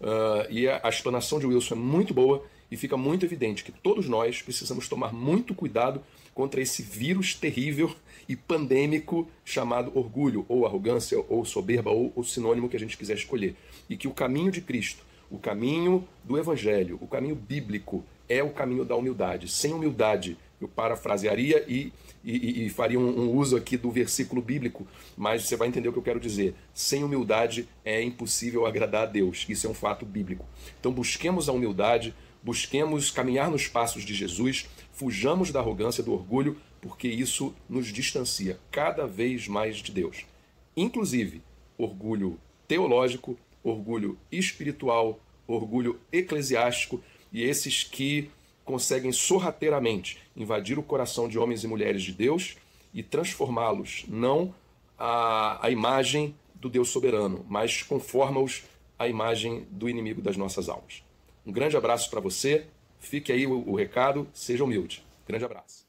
Uh, 0.00 0.46
e 0.50 0.68
a, 0.68 0.80
a 0.84 0.88
explanação 0.88 1.40
de 1.40 1.46
Wilson 1.46 1.74
é 1.74 1.78
muito 1.78 2.14
boa 2.14 2.44
e 2.70 2.76
fica 2.76 2.96
muito 2.96 3.24
evidente 3.24 3.64
que 3.64 3.72
todos 3.72 4.08
nós 4.08 4.40
precisamos 4.42 4.88
tomar 4.88 5.12
muito 5.12 5.54
cuidado 5.54 6.00
contra 6.34 6.60
esse 6.60 6.82
vírus 6.82 7.34
terrível 7.34 7.94
e 8.28 8.36
pandêmico 8.36 9.26
chamado 9.44 9.90
orgulho, 9.98 10.44
ou 10.48 10.66
arrogância, 10.66 11.18
ou 11.28 11.44
soberba, 11.44 11.90
ou 11.90 12.12
o 12.14 12.22
sinônimo 12.22 12.68
que 12.68 12.76
a 12.76 12.80
gente 12.80 12.96
quiser 12.96 13.14
escolher. 13.14 13.56
E 13.88 13.96
que 13.96 14.06
o 14.06 14.12
caminho 14.12 14.52
de 14.52 14.60
Cristo, 14.60 15.02
o 15.30 15.38
caminho 15.38 16.06
do 16.22 16.38
Evangelho, 16.38 16.98
o 17.00 17.06
caminho 17.06 17.34
bíblico, 17.34 18.04
é 18.28 18.42
o 18.42 18.50
caminho 18.50 18.84
da 18.84 18.94
humildade. 18.94 19.48
Sem 19.48 19.72
humildade, 19.72 20.36
eu 20.60 20.68
parafrasearia 20.68 21.64
e 21.66 21.92
e, 22.36 22.66
e 22.66 22.68
faria 22.68 23.00
um, 23.00 23.08
um, 23.08 23.34
uso 23.34 23.56
aqui 23.56 23.76
do 23.76 23.90
versículo 23.90 24.42
bíblico, 24.42 24.86
mas 25.16 25.44
você 25.44 25.56
vai 25.56 25.66
entender 25.66 25.88
o 25.88 25.92
que 25.92 25.98
eu 25.98 26.02
quero 26.02 26.20
dizer. 26.20 26.54
Sem 26.74 27.02
humildade 27.02 27.66
é 27.84 28.02
impossível 28.02 28.66
agradar 28.66 29.04
a 29.04 29.06
Deus. 29.06 29.46
Isso 29.48 29.66
é 29.66 29.70
um 29.70 29.74
fato 29.74 30.04
bíblico. 30.04 30.44
Então 30.78 30.92
busquemos 30.92 31.48
a 31.48 31.52
humildade, 31.52 32.14
busquemos 32.42 33.10
caminhar 33.10 33.50
nos 33.50 33.66
passos 33.66 34.04
de 34.04 34.14
Jesus, 34.14 34.68
fujamos 34.92 35.50
da 35.50 35.60
arrogância, 35.60 36.04
do 36.04 36.12
orgulho, 36.12 36.58
porque 36.82 37.08
isso 37.08 37.54
nos 37.68 37.86
distancia 37.86 38.58
cada 38.70 39.06
vez 39.06 39.48
mais 39.48 39.78
de 39.78 39.90
Deus. 39.90 40.26
Inclusive, 40.76 41.40
orgulho 41.78 42.38
teológico, 42.68 43.38
orgulho 43.64 44.18
espiritual, 44.30 45.18
orgulho 45.46 45.98
eclesiástico 46.12 47.02
e 47.32 47.42
esses 47.42 47.82
que 47.84 48.30
conseguem 48.68 49.10
sorrateiramente 49.12 50.18
invadir 50.36 50.78
o 50.78 50.82
coração 50.82 51.26
de 51.26 51.38
homens 51.38 51.64
e 51.64 51.66
mulheres 51.66 52.02
de 52.02 52.12
Deus 52.12 52.58
e 52.92 53.02
transformá-los 53.02 54.04
não 54.06 54.54
à, 54.98 55.66
à 55.66 55.70
imagem 55.70 56.34
do 56.54 56.68
Deus 56.68 56.90
soberano, 56.90 57.46
mas 57.48 57.82
conforma-os 57.82 58.64
à 58.98 59.08
imagem 59.08 59.66
do 59.70 59.88
inimigo 59.88 60.20
das 60.20 60.36
nossas 60.36 60.68
almas. 60.68 61.02
Um 61.46 61.50
grande 61.50 61.78
abraço 61.78 62.10
para 62.10 62.20
você, 62.20 62.66
fique 62.98 63.32
aí 63.32 63.46
o, 63.46 63.66
o 63.66 63.74
recado, 63.74 64.28
seja 64.34 64.64
humilde. 64.64 65.02
Grande 65.26 65.46
abraço. 65.46 65.86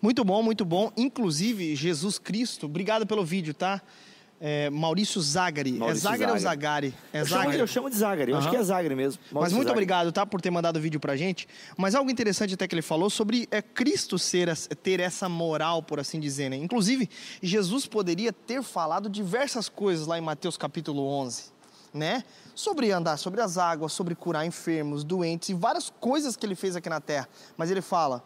Muito 0.00 0.24
bom, 0.24 0.42
muito 0.42 0.64
bom. 0.64 0.90
Inclusive, 0.96 1.76
Jesus 1.76 2.18
Cristo, 2.18 2.66
obrigado 2.66 3.06
pelo 3.06 3.24
vídeo, 3.24 3.54
tá? 3.54 3.80
É, 4.44 4.68
Maurício 4.70 5.20
Zagari. 5.22 5.76
É 5.76 5.78
Maurício 5.78 6.08
é 6.08 6.10
Zagari, 6.10 6.32
ou 6.32 6.38
Zagari? 6.38 6.94
É 7.12 7.20
eu, 7.20 7.24
Zagari. 7.24 7.50
Chamo, 7.52 7.62
eu 7.62 7.66
chamo 7.68 7.90
de 7.90 7.96
Zagari, 7.96 8.32
eu 8.32 8.34
uhum. 8.36 8.42
acho 8.42 8.50
que 8.50 8.56
é 8.56 8.62
Zagari 8.64 8.96
mesmo. 8.96 9.22
Maurício 9.30 9.40
Mas 9.40 9.52
muito 9.52 9.68
Zagari. 9.68 9.70
obrigado, 9.70 10.10
tá, 10.12 10.26
por 10.26 10.40
ter 10.40 10.50
mandado 10.50 10.78
o 10.78 10.80
vídeo 10.80 10.98
pra 10.98 11.16
gente. 11.16 11.46
Mas 11.76 11.94
algo 11.94 12.10
interessante 12.10 12.54
até 12.54 12.66
que 12.66 12.74
ele 12.74 12.82
falou 12.82 13.08
sobre 13.08 13.46
é, 13.52 13.62
Cristo 13.62 14.18
ser, 14.18 14.52
ter 14.82 14.98
essa 14.98 15.28
moral, 15.28 15.80
por 15.80 16.00
assim 16.00 16.18
dizer, 16.18 16.48
né? 16.48 16.56
Inclusive, 16.56 17.08
Jesus 17.40 17.86
poderia 17.86 18.32
ter 18.32 18.64
falado 18.64 19.08
diversas 19.08 19.68
coisas 19.68 20.08
lá 20.08 20.18
em 20.18 20.22
Mateus 20.22 20.56
capítulo 20.56 21.06
11, 21.06 21.44
né? 21.94 22.24
Sobre 22.52 22.90
andar 22.90 23.18
sobre 23.18 23.40
as 23.40 23.56
águas, 23.56 23.92
sobre 23.92 24.16
curar 24.16 24.44
enfermos, 24.44 25.04
doentes 25.04 25.50
e 25.50 25.54
várias 25.54 25.88
coisas 25.88 26.34
que 26.34 26.44
ele 26.44 26.56
fez 26.56 26.74
aqui 26.74 26.88
na 26.88 27.00
terra. 27.00 27.28
Mas 27.56 27.70
ele 27.70 27.80
fala 27.80 28.24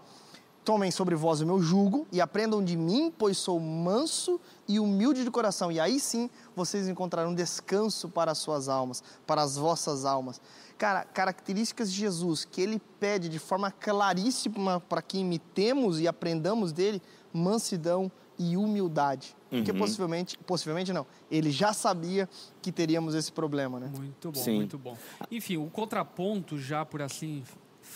Tomem 0.66 0.90
sobre 0.90 1.14
vós 1.14 1.40
o 1.40 1.46
meu 1.46 1.62
jugo 1.62 2.08
e 2.10 2.20
aprendam 2.20 2.60
de 2.60 2.76
mim, 2.76 3.14
pois 3.16 3.38
sou 3.38 3.60
manso 3.60 4.40
e 4.68 4.80
humilde 4.80 5.24
de 5.24 5.30
coração. 5.30 5.70
E 5.70 5.78
aí 5.78 5.98
sim 6.00 6.28
vocês 6.54 6.88
encontrarão 6.88 7.34
descanso 7.34 8.08
para 8.08 8.32
as 8.32 8.38
suas 8.38 8.68
almas, 8.68 9.02
para 9.26 9.42
as 9.42 9.56
vossas 9.56 10.04
almas. 10.04 10.40
Cara, 10.78 11.04
características 11.04 11.92
de 11.92 11.98
Jesus 11.98 12.44
que 12.44 12.60
ele 12.60 12.80
pede 13.00 13.28
de 13.28 13.38
forma 13.38 13.70
claríssima 13.70 14.80
para 14.80 15.00
que 15.00 15.18
imitemos 15.18 16.00
e 16.00 16.08
aprendamos 16.08 16.72
dele: 16.72 17.00
mansidão 17.32 18.10
e 18.38 18.56
humildade. 18.56 19.34
Uhum. 19.50 19.58
Porque 19.58 19.72
possivelmente, 19.72 20.38
possivelmente 20.38 20.92
não, 20.92 21.06
ele 21.30 21.50
já 21.50 21.72
sabia 21.72 22.28
que 22.60 22.70
teríamos 22.70 23.14
esse 23.14 23.32
problema, 23.32 23.80
né? 23.80 23.90
Muito 23.94 24.30
bom, 24.30 24.40
Sim. 24.40 24.56
muito 24.56 24.76
bom. 24.76 24.96
Enfim, 25.30 25.56
o 25.56 25.70
contraponto 25.70 26.58
já 26.58 26.84
por 26.84 27.00
assim 27.00 27.42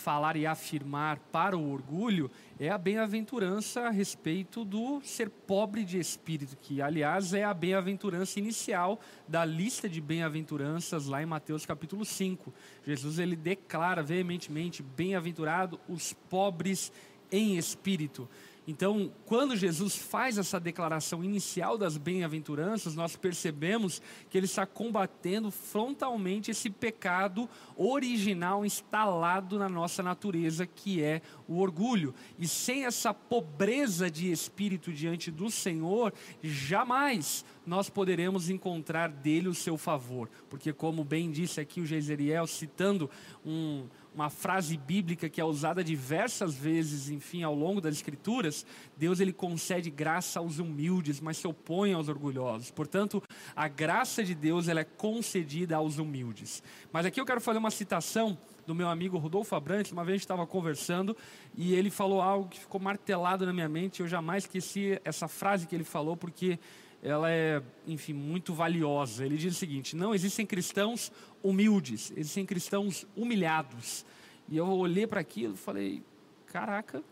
falar 0.01 0.35
e 0.35 0.47
afirmar 0.47 1.19
para 1.31 1.55
o 1.55 1.71
orgulho 1.71 2.29
é 2.59 2.69
a 2.69 2.77
bem-aventurança 2.77 3.81
a 3.81 3.89
respeito 3.91 4.65
do 4.65 4.99
ser 5.01 5.29
pobre 5.29 5.83
de 5.83 5.99
espírito, 5.99 6.57
que 6.59 6.81
aliás 6.81 7.33
é 7.33 7.43
a 7.43 7.53
bem-aventurança 7.53 8.39
inicial 8.39 8.99
da 9.27 9.45
lista 9.45 9.87
de 9.87 10.01
bem-aventuranças 10.01 11.05
lá 11.05 11.21
em 11.21 11.25
Mateus 11.25 11.65
capítulo 11.65 12.03
5. 12.03 12.51
Jesus 12.83 13.19
ele 13.19 13.35
declara 13.35 14.01
veementemente: 14.01 14.81
"Bem-aventurado 14.81 15.79
os 15.87 16.13
pobres 16.13 16.91
em 17.31 17.57
espírito". 17.57 18.27
Então, 18.71 19.11
quando 19.25 19.53
Jesus 19.53 19.97
faz 19.97 20.37
essa 20.37 20.57
declaração 20.57 21.21
inicial 21.21 21.77
das 21.77 21.97
bem-aventuranças, 21.97 22.95
nós 22.95 23.17
percebemos 23.17 24.01
que 24.29 24.37
ele 24.37 24.45
está 24.45 24.65
combatendo 24.65 25.51
frontalmente 25.51 26.51
esse 26.51 26.69
pecado 26.69 27.49
original 27.75 28.65
instalado 28.65 29.59
na 29.59 29.67
nossa 29.67 30.01
natureza, 30.01 30.65
que 30.65 31.03
é 31.03 31.21
o 31.49 31.59
orgulho. 31.59 32.15
E 32.39 32.47
sem 32.47 32.85
essa 32.85 33.13
pobreza 33.13 34.09
de 34.09 34.31
espírito 34.31 34.93
diante 34.93 35.29
do 35.29 35.51
Senhor, 35.51 36.13
jamais 36.41 37.43
nós 37.65 37.89
poderemos 37.89 38.49
encontrar 38.49 39.09
dele 39.09 39.49
o 39.49 39.53
seu 39.53 39.77
favor. 39.77 40.29
Porque, 40.49 40.71
como 40.71 41.03
bem 41.03 41.29
disse 41.29 41.59
aqui 41.59 41.81
o 41.81 41.85
Geiseriel, 41.85 42.47
citando 42.47 43.09
um 43.45 43.85
uma 44.13 44.29
frase 44.29 44.75
bíblica 44.77 45.29
que 45.29 45.39
é 45.39 45.45
usada 45.45 45.83
diversas 45.83 46.53
vezes, 46.53 47.09
enfim, 47.09 47.43
ao 47.43 47.55
longo 47.55 47.79
das 47.79 47.95
escrituras, 47.95 48.65
Deus 48.97 49.19
ele 49.19 49.31
concede 49.31 49.89
graça 49.89 50.39
aos 50.39 50.59
humildes, 50.59 51.21
mas 51.21 51.37
se 51.37 51.47
opõe 51.47 51.93
aos 51.93 52.09
orgulhosos. 52.09 52.71
Portanto, 52.71 53.23
a 53.55 53.67
graça 53.67 54.23
de 54.23 54.35
Deus 54.35 54.67
ela 54.67 54.81
é 54.81 54.83
concedida 54.83 55.77
aos 55.77 55.97
humildes. 55.97 56.61
Mas 56.91 57.05
aqui 57.05 57.21
eu 57.21 57.25
quero 57.25 57.39
fazer 57.39 57.59
uma 57.59 57.71
citação 57.71 58.37
do 58.67 58.75
meu 58.75 58.89
amigo 58.89 59.17
Rodolfo 59.17 59.55
Abrantes, 59.55 59.91
uma 59.91 60.03
vez 60.03 60.13
a 60.13 60.17
gente 60.17 60.25
estava 60.25 60.45
conversando 60.45 61.15
e 61.55 61.73
ele 61.73 61.89
falou 61.89 62.21
algo 62.21 62.49
que 62.49 62.59
ficou 62.59 62.79
martelado 62.79 63.45
na 63.45 63.53
minha 63.53 63.69
mente, 63.69 64.01
eu 64.01 64.07
jamais 64.07 64.43
esqueci 64.43 64.99
essa 65.03 65.27
frase 65.27 65.65
que 65.65 65.75
ele 65.75 65.83
falou 65.83 66.15
porque 66.15 66.59
ela 67.03 67.31
é, 67.31 67.61
enfim, 67.87 68.13
muito 68.13 68.53
valiosa. 68.53 69.25
Ele 69.25 69.37
diz 69.37 69.55
o 69.55 69.59
seguinte: 69.59 69.95
não 69.95 70.13
existem 70.13 70.45
cristãos 70.45 71.11
humildes, 71.43 72.11
existem 72.15 72.45
cristãos 72.45 73.07
humilhados. 73.15 74.05
E 74.47 74.57
eu 74.57 74.67
olhei 74.67 75.07
para 75.07 75.19
aquilo 75.19 75.55
e 75.55 75.57
falei: 75.57 76.03
caraca, 76.47 77.03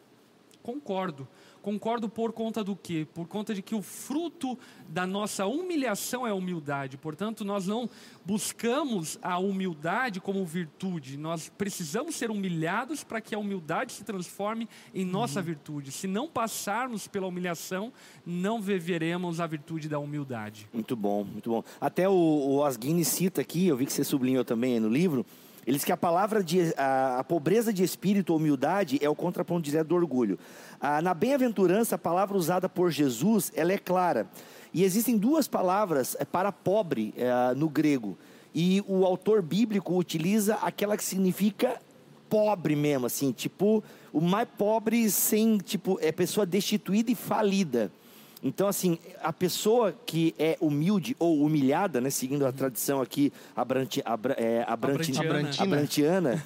concordo. 0.61 1.27
Concordo 1.69 2.09
por 2.09 2.33
conta 2.33 2.63
do 2.63 2.75
quê? 2.75 3.05
Por 3.13 3.27
conta 3.27 3.53
de 3.53 3.61
que 3.61 3.75
o 3.75 3.81
fruto 3.83 4.57
da 4.87 5.05
nossa 5.05 5.45
humilhação 5.45 6.25
é 6.25 6.31
a 6.31 6.33
humildade. 6.33 6.97
Portanto, 6.97 7.45
nós 7.45 7.67
não 7.67 7.87
buscamos 8.25 9.19
a 9.21 9.37
humildade 9.37 10.19
como 10.19 10.43
virtude. 10.43 11.15
Nós 11.15 11.47
precisamos 11.55 12.15
ser 12.15 12.31
humilhados 12.31 13.03
para 13.03 13.21
que 13.21 13.35
a 13.35 13.37
humildade 13.37 13.93
se 13.93 14.03
transforme 14.03 14.67
em 14.95 15.05
nossa 15.05 15.41
uhum. 15.41 15.45
virtude. 15.45 15.91
Se 15.91 16.07
não 16.07 16.27
passarmos 16.27 17.07
pela 17.07 17.27
humilhação, 17.27 17.93
não 18.25 18.59
viveremos 18.59 19.39
a 19.39 19.45
virtude 19.45 19.87
da 19.87 19.99
humildade. 19.99 20.67
Muito 20.73 20.95
bom, 20.95 21.23
muito 21.23 21.51
bom. 21.51 21.63
Até 21.79 22.09
o, 22.09 22.13
o 22.13 22.63
Asguini 22.63 23.05
cita 23.05 23.41
aqui, 23.41 23.67
eu 23.67 23.77
vi 23.77 23.85
que 23.85 23.93
você 23.93 24.03
sublinhou 24.03 24.43
também 24.43 24.79
no 24.79 24.89
livro, 24.89 25.23
ele 25.69 25.77
diz 25.77 25.85
que 25.85 25.91
a 25.91 25.97
palavra 25.97 26.43
de 26.43 26.73
a, 26.75 27.19
a 27.19 27.23
pobreza 27.23 27.71
de 27.71 27.83
espírito 27.83 28.31
ou 28.31 28.39
humildade 28.39 28.97
é 29.03 29.07
o 29.07 29.15
contraponto 29.15 29.61
direto 29.61 29.89
do 29.89 29.95
orgulho. 29.95 30.39
Ah, 30.81 31.01
na 31.01 31.13
bem-aventurança, 31.13 31.95
a 31.95 31.97
palavra 31.97 32.37
usada 32.37 32.69
por 32.69 32.89
Jesus, 32.89 33.51
ela 33.53 33.73
é 33.73 33.77
clara. 33.77 34.29
E 34.73 34.83
existem 34.83 35.17
duas 35.17 35.47
palavras 35.47 36.15
eh, 36.17 36.23
para 36.23 36.51
pobre 36.51 37.13
eh, 37.17 37.53
no 37.55 37.67
grego. 37.67 38.17
E 38.55 38.81
o 38.87 39.05
autor 39.05 39.41
bíblico 39.41 39.95
utiliza 39.95 40.55
aquela 40.55 40.95
que 40.95 41.03
significa 41.03 41.81
pobre 42.29 42.75
mesmo, 42.75 43.07
assim, 43.07 43.31
tipo, 43.31 43.83
o 44.13 44.21
mais 44.21 44.47
pobre 44.57 45.09
sem, 45.09 45.57
tipo, 45.57 45.97
é 46.01 46.11
pessoa 46.11 46.45
destituída 46.45 47.11
e 47.11 47.15
falida. 47.15 47.91
Então, 48.41 48.69
assim, 48.69 48.97
a 49.21 49.33
pessoa 49.33 49.93
que 50.05 50.33
é 50.39 50.57
humilde 50.61 51.13
ou 51.19 51.41
humilhada, 51.43 51.99
né, 51.99 52.09
seguindo 52.09 52.45
a 52.45 52.51
tradição 52.53 53.01
aqui 53.01 53.33
abranti, 53.53 54.01
abra, 54.05 54.33
é, 54.37 54.63
abranti, 54.65 55.11
Abrantiana. 55.19 55.63
abrantiana, 55.75 56.43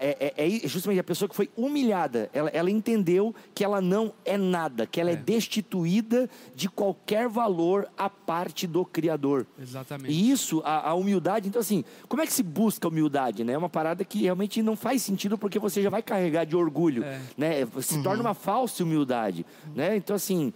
é, 0.00 0.32
é- 0.36 0.46
é 0.64 0.68
justamente 0.68 0.98
a 0.98 1.04
pessoa 1.04 1.28
que 1.28 1.36
foi 1.36 1.50
humilhada. 1.54 2.30
Ela, 2.32 2.48
ela 2.50 2.70
entendeu 2.70 3.34
que 3.54 3.62
ela 3.62 3.82
não 3.82 4.14
é 4.24 4.38
nada, 4.38 4.86
que 4.86 4.98
ela 5.00 5.10
é. 5.10 5.12
É. 5.12 5.16
destituída 5.16 6.28
de 6.54 6.68
qualquer 6.68 7.28
valor 7.28 7.86
à 7.98 8.08
parte 8.08 8.66
do 8.66 8.84
Criador. 8.84 9.46
Exatamente. 9.60 10.10
E 10.12 10.30
isso, 10.30 10.62
a, 10.64 10.88
a 10.90 10.94
humildade, 10.94 11.48
então 11.48 11.60
assim, 11.60 11.84
como 12.08 12.22
é 12.22 12.26
que 12.26 12.32
se 12.32 12.42
busca 12.42 12.88
a 12.88 12.90
humildade, 12.90 13.44
né? 13.44 13.52
É 13.52 13.58
uma 13.58 13.68
parada 13.68 14.04
que 14.04 14.22
realmente 14.22 14.62
não 14.62 14.74
faz 14.76 15.02
sentido 15.02 15.36
porque 15.36 15.58
você 15.58 15.82
já 15.82 15.90
vai 15.90 16.02
carregar 16.02 16.44
de 16.46 16.56
orgulho, 16.56 17.04
É. 17.04 17.20
né? 17.36 17.50
Se 17.82 18.02
torna 18.02 18.22
uma 18.22 18.34
falsa 18.34 18.82
humildade, 18.82 19.44
né? 19.74 19.96
Então 19.96 20.16
assim, 20.16 20.52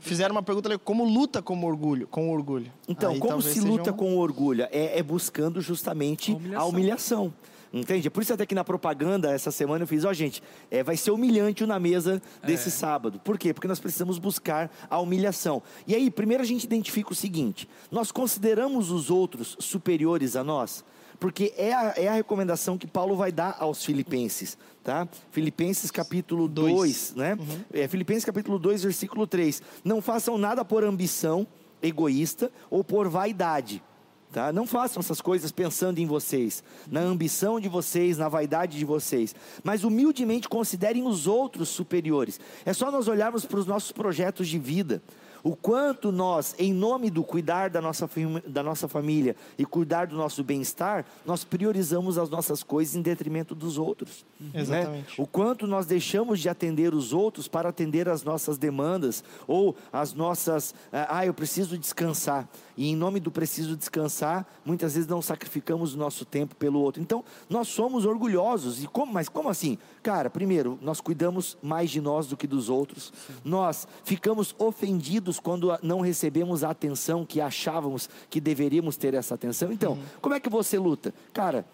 Fizeram 0.00 0.32
uma 0.34 0.42
pergunta 0.42 0.68
ali, 0.68 0.78
como 0.78 1.04
luta 1.04 1.40
com 1.42 1.62
orgulho? 1.64 2.06
Com 2.06 2.30
orgulho. 2.30 2.70
então, 2.88 3.12
Aí 3.12 3.18
como 3.18 3.40
se 3.42 3.60
luta 3.60 3.90
um- 3.92 3.96
com 3.96 4.14
o 4.16 4.18
orgulho? 4.18 4.66
É, 4.70 4.98
é 4.98 5.02
buscando 5.02 5.60
justamente 5.60 6.32
A 6.32 6.34
humilhação. 6.36 6.60
a 6.62 6.66
humilhação. 6.68 7.34
Entende? 7.70 8.06
É 8.06 8.10
Por 8.10 8.22
isso 8.22 8.32
até 8.32 8.46
que 8.46 8.54
na 8.54 8.64
propaganda 8.64 9.30
essa 9.30 9.50
semana 9.50 9.82
eu 9.82 9.86
fiz, 9.86 10.02
ó 10.04 10.12
gente, 10.14 10.42
é, 10.70 10.82
vai 10.82 10.96
ser 10.96 11.10
humilhante 11.10 11.62
o 11.62 11.66
na 11.66 11.78
mesa 11.78 12.22
desse 12.42 12.68
É. 12.68 12.72
sábado. 12.72 13.20
Por 13.22 13.36
quê? 13.38 13.52
Porque 13.52 13.68
nós 13.68 13.78
precisamos 13.78 14.18
buscar 14.18 14.70
a 14.88 14.98
humilhação. 14.98 15.62
E 15.86 15.94
aí, 15.94 16.10
primeiro 16.10 16.42
a 16.42 16.46
gente 16.46 16.64
identifica 16.64 17.12
o 17.12 17.14
seguinte: 17.14 17.68
nós 17.90 18.10
consideramos 18.10 18.90
os 18.90 19.10
outros 19.10 19.54
superiores 19.60 20.34
a 20.34 20.42
nós? 20.42 20.82
Porque 21.18 21.52
é 21.56 21.72
a, 21.72 21.94
é 21.96 22.08
a 22.08 22.14
recomendação 22.14 22.78
que 22.78 22.86
Paulo 22.86 23.16
vai 23.16 23.32
dar 23.32 23.56
aos 23.58 23.84
filipenses, 23.84 24.56
tá? 24.84 25.08
Filipenses 25.30 25.90
capítulo 25.90 26.46
Dois. 26.46 27.12
2, 27.12 27.14
né? 27.16 27.38
É, 27.72 27.88
Filipenses 27.88 28.24
capítulo 28.24 28.58
2, 28.58 28.84
versículo 28.84 29.26
3. 29.26 29.60
Não 29.84 30.00
façam 30.00 30.38
nada 30.38 30.64
por 30.64 30.84
ambição 30.84 31.46
egoísta 31.82 32.50
ou 32.70 32.84
por 32.84 33.08
vaidade. 33.08 33.82
Tá? 34.30 34.52
Não 34.52 34.66
façam 34.66 35.00
essas 35.00 35.22
coisas 35.22 35.50
pensando 35.50 35.98
em 35.98 36.06
vocês, 36.06 36.62
na 36.90 37.00
ambição 37.00 37.58
de 37.58 37.66
vocês, 37.66 38.18
na 38.18 38.28
vaidade 38.28 38.76
de 38.76 38.84
vocês, 38.84 39.34
mas 39.64 39.84
humildemente 39.84 40.48
considerem 40.48 41.06
os 41.06 41.26
outros 41.26 41.70
superiores. 41.70 42.38
É 42.66 42.74
só 42.74 42.90
nós 42.90 43.08
olharmos 43.08 43.46
para 43.46 43.58
os 43.58 43.66
nossos 43.66 43.90
projetos 43.90 44.46
de 44.46 44.58
vida. 44.58 45.02
O 45.42 45.54
quanto 45.54 46.10
nós, 46.10 46.54
em 46.58 46.72
nome 46.72 47.10
do 47.10 47.22
cuidar 47.22 47.70
da 47.70 47.80
nossa, 47.80 48.08
da 48.46 48.62
nossa 48.62 48.88
família 48.88 49.36
e 49.56 49.64
cuidar 49.64 50.06
do 50.06 50.16
nosso 50.16 50.42
bem-estar, 50.42 51.04
nós 51.24 51.44
priorizamos 51.44 52.18
as 52.18 52.28
nossas 52.28 52.62
coisas 52.62 52.94
em 52.94 53.02
detrimento 53.02 53.54
dos 53.54 53.78
outros. 53.78 54.24
né? 54.40 54.60
Exatamente. 54.60 55.20
O 55.20 55.26
quanto 55.26 55.66
nós 55.66 55.86
deixamos 55.86 56.40
de 56.40 56.48
atender 56.48 56.94
os 56.94 57.12
outros 57.12 57.48
para 57.48 57.68
atender 57.68 58.08
as 58.08 58.22
nossas 58.22 58.58
demandas 58.58 59.22
ou 59.46 59.76
as 59.92 60.12
nossas. 60.12 60.74
Ah, 60.92 61.24
eu 61.24 61.34
preciso 61.34 61.78
descansar. 61.78 62.48
E 62.78 62.90
em 62.90 62.94
nome 62.94 63.18
do 63.18 63.28
preciso 63.28 63.76
descansar, 63.76 64.46
muitas 64.64 64.94
vezes 64.94 65.08
não 65.08 65.20
sacrificamos 65.20 65.94
o 65.94 65.98
nosso 65.98 66.24
tempo 66.24 66.54
pelo 66.54 66.78
outro. 66.78 67.02
Então, 67.02 67.24
nós 67.50 67.66
somos 67.66 68.06
orgulhosos. 68.06 68.84
E 68.84 68.86
como, 68.86 69.12
mas 69.12 69.28
como 69.28 69.48
assim? 69.48 69.76
Cara, 70.00 70.30
primeiro, 70.30 70.78
nós 70.80 71.00
cuidamos 71.00 71.58
mais 71.60 71.90
de 71.90 72.00
nós 72.00 72.28
do 72.28 72.36
que 72.36 72.46
dos 72.46 72.70
outros. 72.70 73.12
Nós 73.44 73.88
ficamos 74.04 74.54
ofendidos 74.60 75.40
quando 75.40 75.76
não 75.82 75.98
recebemos 76.00 76.62
a 76.62 76.70
atenção 76.70 77.26
que 77.26 77.40
achávamos 77.40 78.08
que 78.30 78.40
deveríamos 78.40 78.96
ter 78.96 79.12
essa 79.12 79.34
atenção. 79.34 79.72
Então, 79.72 79.98
como 80.20 80.36
é 80.36 80.40
que 80.40 80.48
você 80.48 80.78
luta? 80.78 81.12
Cara, 81.32 81.66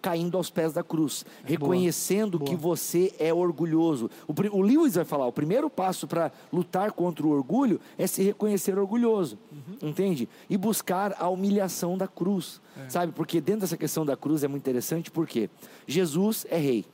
caindo 0.00 0.36
aos 0.36 0.50
pés 0.50 0.72
da 0.72 0.82
cruz, 0.82 1.24
reconhecendo 1.44 2.38
Boa. 2.38 2.50
que 2.50 2.56
você 2.56 3.12
é 3.18 3.32
orgulhoso. 3.32 4.10
O, 4.26 4.32
o 4.56 4.60
Lewis 4.60 4.94
vai 4.94 5.04
falar: 5.04 5.26
o 5.26 5.32
primeiro 5.32 5.68
passo 5.68 6.06
para 6.06 6.32
lutar 6.52 6.92
contra 6.92 7.26
o 7.26 7.30
orgulho 7.30 7.80
é 7.98 8.06
se 8.06 8.22
reconhecer 8.22 8.78
orgulhoso, 8.78 9.38
entende? 9.82 10.28
E 10.48 10.56
buscar 10.56 11.14
a 11.18 11.28
humilhação 11.28 11.96
da 11.96 12.08
cruz, 12.08 12.60
sabe? 12.88 13.12
Porque 13.12 13.40
dentro 13.40 13.62
dessa 13.62 13.76
questão 13.76 14.04
da 14.04 14.16
cruz 14.16 14.42
é 14.42 14.48
muito 14.48 14.62
interessante, 14.62 15.10
porque 15.10 15.50
Jesus 15.86 16.46
é 16.50 16.56
rei, 16.56 16.84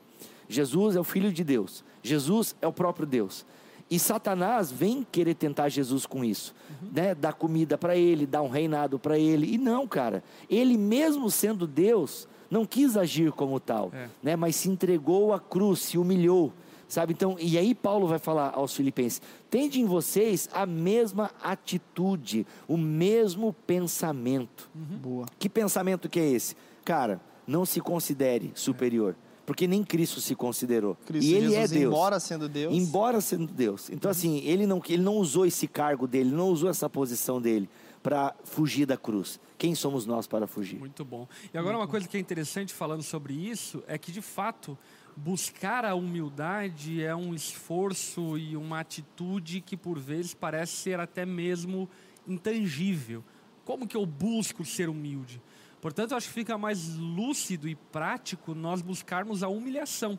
Jesus 0.48 0.96
é 0.96 1.00
o 1.00 1.04
Filho 1.04 1.32
de 1.32 1.44
Deus, 1.44 1.84
Jesus 2.02 2.56
é 2.60 2.66
o 2.66 2.72
próprio 2.72 3.06
Deus. 3.06 3.44
E 3.88 4.00
Satanás 4.00 4.72
vem 4.72 5.06
querer 5.12 5.34
tentar 5.34 5.68
Jesus 5.68 6.06
com 6.06 6.24
isso, 6.24 6.52
né? 6.92 7.14
Dar 7.14 7.34
comida 7.34 7.78
para 7.78 7.96
ele, 7.96 8.26
dar 8.26 8.42
um 8.42 8.48
reinado 8.48 8.98
para 8.98 9.16
ele. 9.16 9.54
E 9.54 9.58
não, 9.58 9.86
cara. 9.86 10.24
Ele 10.50 10.76
mesmo 10.76 11.30
sendo 11.30 11.68
Deus, 11.68 12.26
não 12.50 12.64
quis 12.64 12.96
agir 12.96 13.32
como 13.32 13.58
tal, 13.60 13.90
É. 13.92 14.08
né? 14.22 14.36
Mas 14.36 14.56
se 14.56 14.68
entregou 14.68 15.32
à 15.32 15.40
cruz, 15.40 15.80
se 15.80 15.98
humilhou, 15.98 16.52
sabe? 16.88 17.12
Então, 17.12 17.36
e 17.40 17.58
aí 17.58 17.74
Paulo 17.74 18.06
vai 18.06 18.18
falar 18.18 18.52
aos 18.54 18.74
filipenses: 18.74 19.20
"Tende 19.50 19.80
em 19.80 19.84
vocês 19.84 20.48
a 20.52 20.64
mesma 20.66 21.30
atitude, 21.42 22.46
o 22.68 22.76
mesmo 22.76 23.52
pensamento". 23.66 24.70
Boa. 24.74 25.26
Que 25.38 25.48
pensamento 25.48 26.08
que 26.08 26.20
é 26.20 26.28
esse? 26.30 26.56
Cara, 26.84 27.20
não 27.46 27.64
se 27.64 27.80
considere 27.80 28.52
superior, 28.54 29.16
porque 29.44 29.66
nem 29.66 29.82
Cristo 29.84 30.20
se 30.20 30.34
considerou. 30.34 30.96
Cristo 31.06 31.28
e 31.28 31.34
ele 31.34 31.48
Jesus, 31.48 31.70
é 31.70 31.74
Deus. 31.74 31.84
embora 31.94 32.20
sendo 32.20 32.48
Deus. 32.48 32.74
Embora 32.74 33.20
sendo 33.20 33.46
Deus. 33.52 33.90
Então, 33.90 34.10
assim, 34.10 34.38
ele 34.44 34.66
não, 34.66 34.80
ele 34.88 35.02
não 35.02 35.16
usou 35.16 35.46
esse 35.46 35.66
cargo 35.68 36.06
dele, 36.06 36.30
não 36.30 36.48
usou 36.50 36.68
essa 36.70 36.88
posição 36.88 37.40
dele 37.40 37.68
para 38.06 38.36
fugir 38.44 38.86
da 38.86 38.96
cruz. 38.96 39.40
Quem 39.58 39.74
somos 39.74 40.06
nós 40.06 40.28
para 40.28 40.46
fugir? 40.46 40.78
Muito 40.78 41.04
bom. 41.04 41.26
E 41.52 41.58
agora 41.58 41.76
uma 41.76 41.88
coisa 41.88 42.06
que 42.06 42.16
é 42.16 42.20
interessante 42.20 42.72
falando 42.72 43.02
sobre 43.02 43.34
isso 43.34 43.82
é 43.88 43.98
que 43.98 44.12
de 44.12 44.22
fato 44.22 44.78
buscar 45.16 45.84
a 45.84 45.92
humildade 45.96 47.02
é 47.02 47.16
um 47.16 47.34
esforço 47.34 48.38
e 48.38 48.56
uma 48.56 48.78
atitude 48.78 49.60
que 49.60 49.76
por 49.76 49.98
vezes 49.98 50.34
parece 50.34 50.74
ser 50.74 51.00
até 51.00 51.26
mesmo 51.26 51.90
intangível. 52.28 53.24
Como 53.64 53.88
que 53.88 53.96
eu 53.96 54.06
busco 54.06 54.64
ser 54.64 54.88
humilde? 54.88 55.42
Portanto, 55.80 56.12
eu 56.12 56.16
acho 56.16 56.28
que 56.28 56.34
fica 56.34 56.56
mais 56.56 56.96
lúcido 56.96 57.68
e 57.68 57.74
prático 57.74 58.54
nós 58.54 58.82
buscarmos 58.82 59.42
a 59.42 59.48
humilhação. 59.48 60.16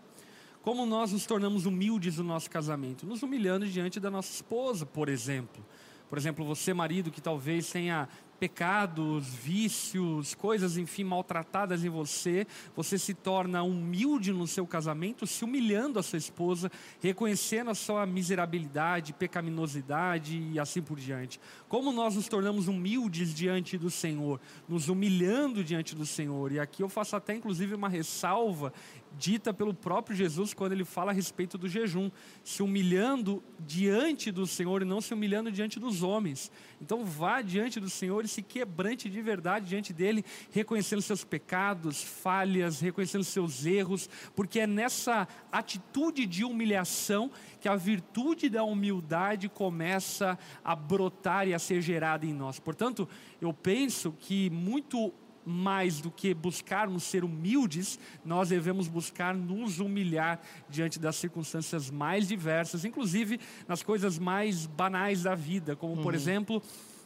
Como 0.61 0.85
nós 0.85 1.13
nos 1.13 1.25
tornamos 1.25 1.65
humildes 1.65 2.17
no 2.17 2.25
nosso 2.25 2.49
casamento? 2.49 3.05
Nos 3.05 3.23
humilhando 3.23 3.65
diante 3.65 3.97
da 3.97 4.11
nossa 4.11 4.33
esposa, 4.33 4.85
por 4.85 5.07
exemplo. 5.07 5.63
Por 6.09 6.17
exemplo, 6.17 6.45
você, 6.45 6.73
marido, 6.73 7.11
que 7.11 7.21
talvez 7.21 7.69
tenha 7.69 8.07
pecados, 8.39 9.27
vícios, 9.27 10.35
coisas, 10.35 10.77
enfim, 10.77 11.03
maltratadas 11.03 11.83
em 11.83 11.89
você, 11.89 12.45
você 12.75 12.97
se 12.97 13.13
torna 13.13 13.63
humilde 13.63 14.31
no 14.31 14.45
seu 14.45 14.65
casamento, 14.67 15.25
se 15.25 15.43
humilhando 15.43 15.99
a 15.99 16.03
sua 16.03 16.17
esposa, 16.17 16.71
reconhecendo 17.01 17.71
a 17.71 17.75
sua 17.75 18.05
miserabilidade, 18.05 19.13
pecaminosidade 19.13 20.37
e 20.53 20.59
assim 20.59 20.81
por 20.81 20.99
diante. 20.99 21.39
Como 21.67 21.91
nós 21.91 22.15
nos 22.15 22.27
tornamos 22.27 22.67
humildes 22.67 23.33
diante 23.33 23.77
do 23.77 23.89
Senhor, 23.89 24.39
nos 24.67 24.87
humilhando 24.87 25.63
diante 25.63 25.95
do 25.95 26.05
Senhor. 26.05 26.51
E 26.51 26.59
aqui 26.59 26.83
eu 26.83 26.89
faço 26.89 27.15
até 27.15 27.33
inclusive 27.33 27.73
uma 27.73 27.89
ressalva 27.89 28.71
dita 29.17 29.53
pelo 29.53 29.73
próprio 29.73 30.15
Jesus 30.15 30.53
quando 30.53 30.71
ele 30.71 30.85
fala 30.85 31.11
a 31.11 31.13
respeito 31.13 31.57
do 31.57 31.67
jejum, 31.67 32.09
se 32.43 32.61
humilhando 32.61 33.43
diante 33.59 34.31
do 34.31 34.45
Senhor 34.45 34.81
e 34.81 34.85
não 34.85 35.01
se 35.01 35.13
humilhando 35.13 35.51
diante 35.51 35.79
dos 35.79 36.03
homens. 36.03 36.51
Então 36.81 37.03
vá 37.03 37.41
diante 37.41 37.79
do 37.79 37.89
Senhor 37.89 38.23
e 38.25 38.27
se 38.27 38.41
quebrante 38.41 39.09
de 39.09 39.21
verdade 39.21 39.67
diante 39.67 39.93
dele, 39.93 40.23
reconhecendo 40.51 41.01
seus 41.01 41.23
pecados, 41.23 42.03
falhas, 42.03 42.79
reconhecendo 42.79 43.23
seus 43.23 43.65
erros, 43.65 44.09
porque 44.35 44.59
é 44.59 44.67
nessa 44.67 45.27
atitude 45.51 46.25
de 46.25 46.43
humilhação 46.43 47.31
que 47.59 47.67
a 47.67 47.75
virtude 47.75 48.49
da 48.49 48.63
humildade 48.63 49.49
começa 49.49 50.37
a 50.63 50.75
brotar 50.75 51.47
e 51.47 51.53
a 51.53 51.59
ser 51.59 51.81
gerada 51.81 52.25
em 52.25 52.33
nós. 52.33 52.59
Portanto, 52.59 53.07
eu 53.41 53.53
penso 53.53 54.13
que 54.19 54.49
muito 54.49 55.13
mais 55.47 56.01
do 56.01 56.11
que 56.11 56.33
buscarmos 56.33 57.03
ser 57.03 57.23
humildes, 57.23 57.97
nós 58.25 58.49
devemos 58.49 58.87
buscar 58.87 59.33
nos 59.33 59.79
humilhar 59.79 60.41
diante 60.69 60.99
das 60.99 61.15
circunstâncias 61.15 61.89
mais 61.89 62.27
diversas, 62.27 62.83
inclusive 62.83 63.39
nas 63.67 63.81
coisas 63.81 64.19
mais 64.19 64.65
banais 64.65 65.23
da 65.23 65.33
vida, 65.33 65.75
como 65.75 66.01
por 66.01 66.13
exemplo, 66.13 66.61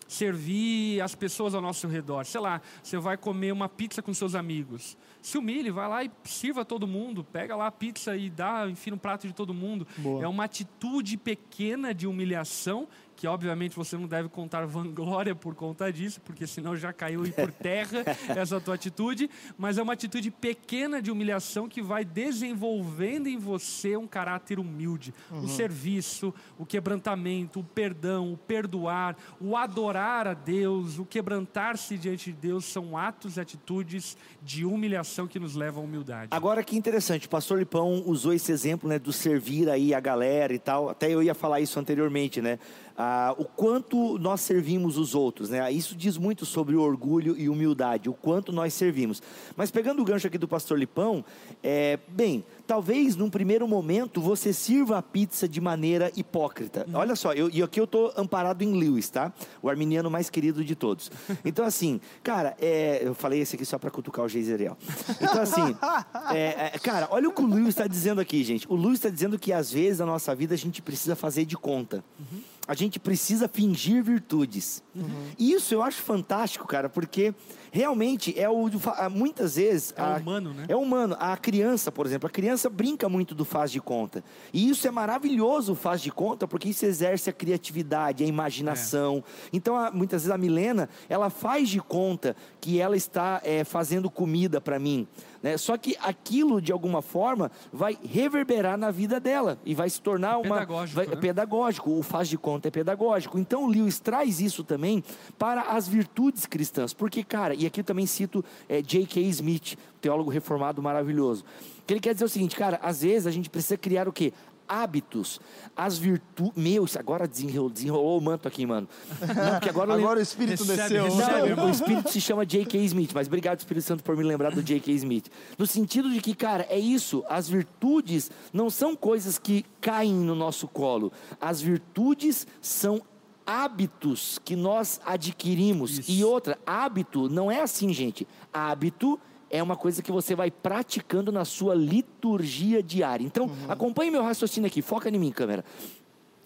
servir 0.07 0.99
as 1.01 1.15
pessoas 1.15 1.55
ao 1.55 1.61
nosso 1.61 1.87
redor. 1.87 2.25
Sei 2.25 2.41
lá, 2.41 2.61
você 2.83 2.97
vai 2.97 3.15
comer 3.15 3.53
uma 3.53 3.69
pizza 3.69 4.01
com 4.01 4.13
seus 4.13 4.35
amigos. 4.35 4.97
Se 5.21 5.37
humilhe, 5.37 5.71
vai 5.71 5.87
lá 5.87 6.03
e 6.03 6.11
sirva 6.25 6.65
todo 6.65 6.85
mundo, 6.85 7.23
pega 7.23 7.55
lá 7.55 7.67
a 7.67 7.71
pizza 7.71 8.17
e 8.17 8.29
dá, 8.29 8.67
enfim, 8.67 8.89
no 8.89 8.97
prato 8.97 9.25
de 9.25 9.33
todo 9.33 9.53
mundo. 9.53 9.87
Boa. 9.97 10.23
É 10.23 10.27
uma 10.27 10.43
atitude 10.43 11.15
pequena 11.15 11.93
de 11.93 12.07
humilhação 12.07 12.87
que 13.22 13.28
obviamente 13.28 13.76
você 13.76 13.95
não 13.95 14.07
deve 14.07 14.30
contar 14.30 14.65
vanglória 14.65 15.36
por 15.36 15.53
conta 15.53 15.93
disso, 15.93 16.19
porque 16.22 16.47
senão 16.47 16.76
já 16.76 16.91
caiu 16.91 17.22
por 17.34 17.51
terra 17.51 18.03
essa 18.36 18.59
tua 18.59 18.74
atitude, 18.74 19.30
mas 19.55 19.78
é 19.78 19.84
uma 19.84 19.93
atitude 19.93 20.32
pequena 20.32 20.99
de 20.99 21.11
humilhação 21.11 21.69
que 21.69 21.84
vai 21.84 22.03
desenvolvendo 22.03 23.28
em 23.28 23.38
você 23.38 23.95
um 23.95 24.07
caráter 24.07 24.57
humilde, 24.57 25.13
uhum. 25.30 25.41
o 25.41 25.47
serviço, 25.47 26.34
o 26.57 26.65
quebrantamento, 26.65 27.59
o 27.59 27.63
perdão, 27.63 28.34
o 28.34 28.38
perdoar, 28.38 29.15
o 29.39 29.55
adorar 29.55 30.26
a 30.26 30.34
Deus, 30.34 30.97
o 30.97 31.05
quebrantar-se 31.05 31.99
diante 31.99 32.34
de 32.34 32.38
Deus 32.39 32.65
são 32.65 32.97
atos 32.97 33.38
e 33.38 33.39
atitudes 33.39 34.17
de 34.41 34.65
humilhação 34.65 35.28
que 35.28 35.38
nos 35.38 35.55
levam 35.55 35.84
à 35.84 35.86
humildade. 35.86 36.30
Agora 36.32 36.63
que 36.63 36.76
interessante, 36.76 37.28
o 37.28 37.30
pastor 37.30 37.59
Lipão 37.59 38.01
usou 38.03 38.34
esse 38.34 38.51
exemplo, 38.51 38.89
né, 38.89 38.97
do 38.97 39.13
servir 39.13 39.69
aí 39.69 39.93
a 39.93 39.99
galera 39.99 40.55
e 40.55 40.59
tal. 40.59 40.89
Até 40.89 41.13
eu 41.13 41.22
ia 41.22 41.36
falar 41.36 41.59
isso 41.59 41.80
anteriormente, 41.80 42.41
né? 42.41 42.57
Ah, 42.97 43.33
o 43.37 43.45
quanto 43.45 44.17
nós 44.17 44.41
servimos 44.41 44.97
os 44.97 45.15
outros, 45.15 45.49
né? 45.49 45.71
Isso 45.71 45.95
diz 45.95 46.17
muito 46.17 46.45
sobre 46.45 46.75
orgulho 46.75 47.37
e 47.37 47.49
humildade, 47.49 48.09
o 48.09 48.13
quanto 48.13 48.51
nós 48.51 48.73
servimos. 48.73 49.21
Mas 49.55 49.71
pegando 49.71 50.01
o 50.01 50.05
gancho 50.05 50.27
aqui 50.27 50.37
do 50.37 50.47
pastor 50.47 50.77
Lipão, 50.77 51.23
é, 51.63 51.99
bem, 52.07 52.43
talvez 52.67 53.15
num 53.15 53.29
primeiro 53.29 53.67
momento 53.67 54.21
você 54.21 54.53
sirva 54.53 54.97
a 54.97 55.01
pizza 55.01 55.47
de 55.47 55.59
maneira 55.59 56.11
hipócrita. 56.15 56.85
Uhum. 56.87 56.95
Olha 56.95 57.15
só, 57.15 57.33
eu, 57.33 57.49
e 57.49 57.61
aqui 57.61 57.79
eu 57.79 57.85
estou 57.85 58.13
amparado 58.15 58.63
em 58.63 58.73
Lewis, 58.73 59.09
tá? 59.09 59.33
O 59.61 59.69
arminiano 59.69 60.09
mais 60.09 60.29
querido 60.29 60.63
de 60.63 60.75
todos. 60.75 61.11
Então, 61.43 61.65
assim, 61.65 61.99
cara, 62.23 62.55
é, 62.61 63.01
eu 63.03 63.15
falei 63.15 63.41
esse 63.41 63.55
aqui 63.55 63.65
só 63.65 63.77
para 63.77 63.89
cutucar 63.89 64.23
o 64.23 64.29
Geiseriel. 64.29 64.77
Então, 65.19 65.41
assim, 65.41 65.75
é, 66.33 66.71
é, 66.73 66.79
cara, 66.79 67.07
olha 67.11 67.27
o 67.27 67.33
que 67.33 67.41
o 67.41 67.47
Lewis 67.47 67.69
está 67.69 67.87
dizendo 67.87 68.21
aqui, 68.21 68.43
gente. 68.43 68.67
O 68.69 68.75
Lewis 68.75 68.99
está 68.99 69.09
dizendo 69.09 69.39
que 69.39 69.51
às 69.51 69.71
vezes 69.71 69.99
na 69.99 70.05
nossa 70.05 70.33
vida 70.35 70.53
a 70.53 70.57
gente 70.57 70.81
precisa 70.81 71.15
fazer 71.15 71.45
de 71.45 71.57
conta. 71.57 72.03
Uhum 72.19 72.51
a 72.72 72.74
gente 72.74 73.01
precisa 73.01 73.49
fingir 73.49 74.01
virtudes. 74.01 74.82
Uhum. 74.95 75.26
Isso 75.38 75.74
eu 75.74 75.84
acho 75.84 76.01
fantástico, 76.01 76.65
cara, 76.65 76.88
porque 76.88 77.36
realmente 77.69 78.34
é 78.39 78.49
o 78.49 78.69
muitas 79.11 79.57
vezes 79.57 79.93
é 79.97 80.01
a, 80.01 80.15
humano, 80.15 80.53
né? 80.53 80.65
É 80.69 80.76
humano. 80.76 81.17
A 81.19 81.36
criança, 81.36 81.91
por 81.91 82.05
exemplo, 82.05 82.28
a 82.28 82.30
criança 82.30 82.69
brinca 82.69 83.09
muito 83.09 83.36
do 83.36 83.43
faz 83.43 83.74
de 83.74 83.82
conta. 83.82 84.24
E 84.53 84.69
isso 84.69 84.88
é 84.88 84.91
maravilhoso, 84.91 85.74
o 85.74 85.76
faz 85.76 85.99
de 85.99 86.11
conta, 86.11 86.47
porque 86.47 86.69
isso 86.69 86.86
exerce 86.86 87.30
a 87.30 87.34
criatividade, 87.34 88.24
a 88.24 88.28
imaginação. 88.28 89.17
É. 89.17 89.49
Então, 89.51 89.76
a, 89.76 89.91
muitas 89.91 90.22
vezes 90.22 90.34
a 90.34 90.38
Milena, 90.38 90.88
ela 91.09 91.30
faz 91.30 91.67
de 91.67 91.82
conta 91.82 92.38
que 92.61 92.80
ela 92.80 92.95
está 92.95 93.41
é, 93.43 93.65
fazendo 93.65 94.09
comida 94.09 94.61
para 94.61 94.80
mim. 94.80 95.05
Né? 95.41 95.57
Só 95.57 95.77
que 95.77 95.95
aquilo, 96.01 96.61
de 96.61 96.71
alguma 96.71 97.01
forma, 97.01 97.51
vai 97.71 97.97
reverberar 98.03 98.77
na 98.77 98.91
vida 98.91 99.19
dela 99.19 99.57
e 99.65 99.73
vai 99.73 99.89
se 99.89 100.01
tornar 100.01 100.33
é 100.33 100.37
uma. 100.37 100.59
Pedagógico. 100.59 100.95
Vai, 100.95 101.07
né? 101.07 101.15
pedagógico, 101.15 101.91
o 101.97 102.03
faz 102.03 102.27
de 102.27 102.37
conta 102.37 102.67
é 102.67 102.71
pedagógico. 102.71 103.39
Então, 103.39 103.65
o 103.65 103.67
Lewis 103.67 103.99
traz 103.99 104.39
isso 104.39 104.63
também 104.63 105.03
para 105.37 105.61
as 105.61 105.87
virtudes 105.87 106.45
cristãs. 106.45 106.93
Porque, 106.93 107.23
cara, 107.23 107.55
e 107.55 107.65
aqui 107.65 107.81
eu 107.81 107.85
também 107.85 108.05
cito 108.05 108.43
é, 108.69 108.81
J.K. 108.81 109.21
Smith, 109.21 109.77
teólogo 109.99 110.29
reformado 110.29 110.81
maravilhoso. 110.81 111.43
Que 111.85 111.93
ele 111.93 111.99
quer 111.99 112.13
dizer 112.13 112.25
o 112.25 112.29
seguinte, 112.29 112.55
cara, 112.55 112.79
às 112.81 113.01
vezes 113.01 113.27
a 113.27 113.31
gente 113.31 113.49
precisa 113.49 113.77
criar 113.77 114.07
o 114.07 114.13
quê? 114.13 114.31
Hábitos, 114.68 115.39
as 115.76 115.97
virtudes. 115.97 116.53
Meu, 116.55 116.86
agora 116.97 117.28
desenrolou, 117.28 117.70
desenrolou, 117.70 118.18
o 118.18 118.22
manto 118.22 118.47
aqui, 118.47 118.66
mano. 118.66 118.88
Não, 119.20 119.51
porque 119.53 119.70
agora, 119.70 119.93
agora 119.95 120.20
o 120.20 120.22
Espírito 120.22 120.64
recebe, 120.64 120.89
desceu. 120.89 121.03
Recebe, 121.16 121.55
Não, 121.55 121.68
o 121.68 121.70
Espírito 121.70 122.09
se 122.09 122.22
chama 122.22 122.45
J.K. 122.45 122.80
Smith, 122.86 123.12
mas 123.14 123.28
obrigado, 123.28 123.59
Espírito 123.59 123.84
Santo, 123.84 124.03
por 124.03 124.16
me 124.16 124.24
lembrar 124.24 124.51
do 124.51 124.64
J.K. 124.64 124.93
Smith. 124.93 125.32
No 125.57 125.68
sentido 125.68 126.09
de 126.09 126.22
que, 126.22 126.34
cara, 126.36 126.66
é 126.70 126.80
isso, 126.80 127.24
as 127.30 127.49
virtudes 127.49 128.32
não 128.53 128.70
são 128.70 128.95
coisas 128.95 129.38
que 129.38 129.66
caem 129.80 130.14
no 130.14 130.36
nosso 130.36 130.68
colo. 130.68 131.12
As 131.39 131.62
virtudes 131.62 132.47
são 132.62 133.01
hábitos 133.45 134.39
que 134.43 134.55
nós 134.55 135.01
adquirimos. 135.05 135.99
Isso. 135.99 136.12
E 136.12 136.24
outra, 136.24 136.57
hábito 136.66 137.30
não 137.30 137.51
é 137.51 137.62
assim, 137.62 137.91
gente. 137.93 138.28
Hábito 138.53 139.20
é 139.28 139.30
uma 139.60 139.76
coisa 139.76 140.04
que 140.04 140.12
você 140.12 140.36
vai 140.36 140.52
praticando 140.52 141.32
na 141.32 141.43
sua 141.43 141.74
liturgia 141.74 142.84
diária. 142.84 143.26
Então, 143.26 143.45
uhum. 143.45 143.72
acompanhe 143.72 144.12
meu 144.12 144.22
raciocínio 144.22 144.68
aqui, 144.68 144.84
foca 144.84 145.10
em 145.10 145.18
mim, 145.18 145.32
câmera. 145.32 145.66